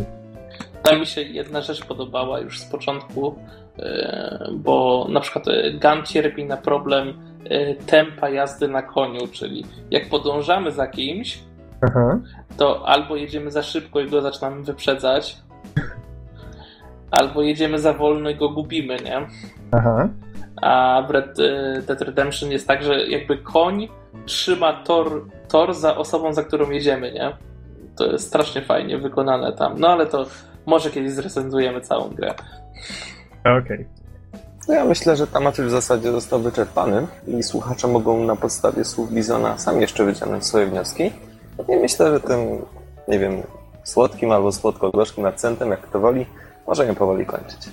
[0.84, 3.36] Tam mi się jedna rzecz podobała już z początku,
[3.80, 7.14] e, bo na przykład e, Gun cierpi na problem
[7.50, 11.40] e, tempa jazdy na koniu, czyli jak podążamy za kimś,
[11.82, 12.20] Aha.
[12.58, 15.38] to albo jedziemy za szybko i go zaczynamy wyprzedzać,
[17.20, 19.28] albo jedziemy za wolno i go gubimy, nie?
[19.72, 20.10] Aha.
[20.62, 21.38] A w Red
[21.88, 23.88] Dead Redemption jest tak, że jakby koń
[24.26, 27.38] trzyma tor, tor za osobą, za którą jedziemy, nie?
[27.96, 29.80] To jest strasznie fajnie wykonane tam.
[29.80, 30.26] No ale to
[30.66, 32.34] może kiedyś zrecenzujemy całą grę.
[33.64, 33.88] Okej.
[34.68, 38.86] No ja myślę, że temat już w zasadzie został wyczerpany i słuchacze mogą na podstawie
[38.86, 41.04] słów Bizona sami jeszcze wyciągnąć swoje wnioski.
[41.70, 42.40] I myślę, że tym,
[43.08, 43.44] nie wiem,
[43.84, 46.26] słodkim albo słodko-gorzkim akcentem, jak kto woli,
[46.68, 47.70] możemy powoli kończyć.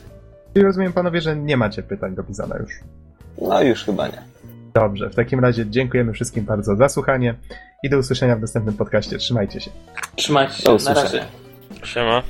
[0.55, 2.81] Czyli rozumiem panowie, że nie macie pytań do Bizona już.
[3.43, 4.23] No już chyba nie.
[4.75, 7.35] Dobrze, w takim razie dziękujemy wszystkim bardzo za słuchanie
[7.83, 9.19] i do usłyszenia w następnym podcaście.
[9.19, 9.71] Trzymajcie się.
[10.17, 11.03] Trzymajcie Do się, na usłyszenia.
[11.03, 11.25] razie.
[11.87, 12.23] Siema.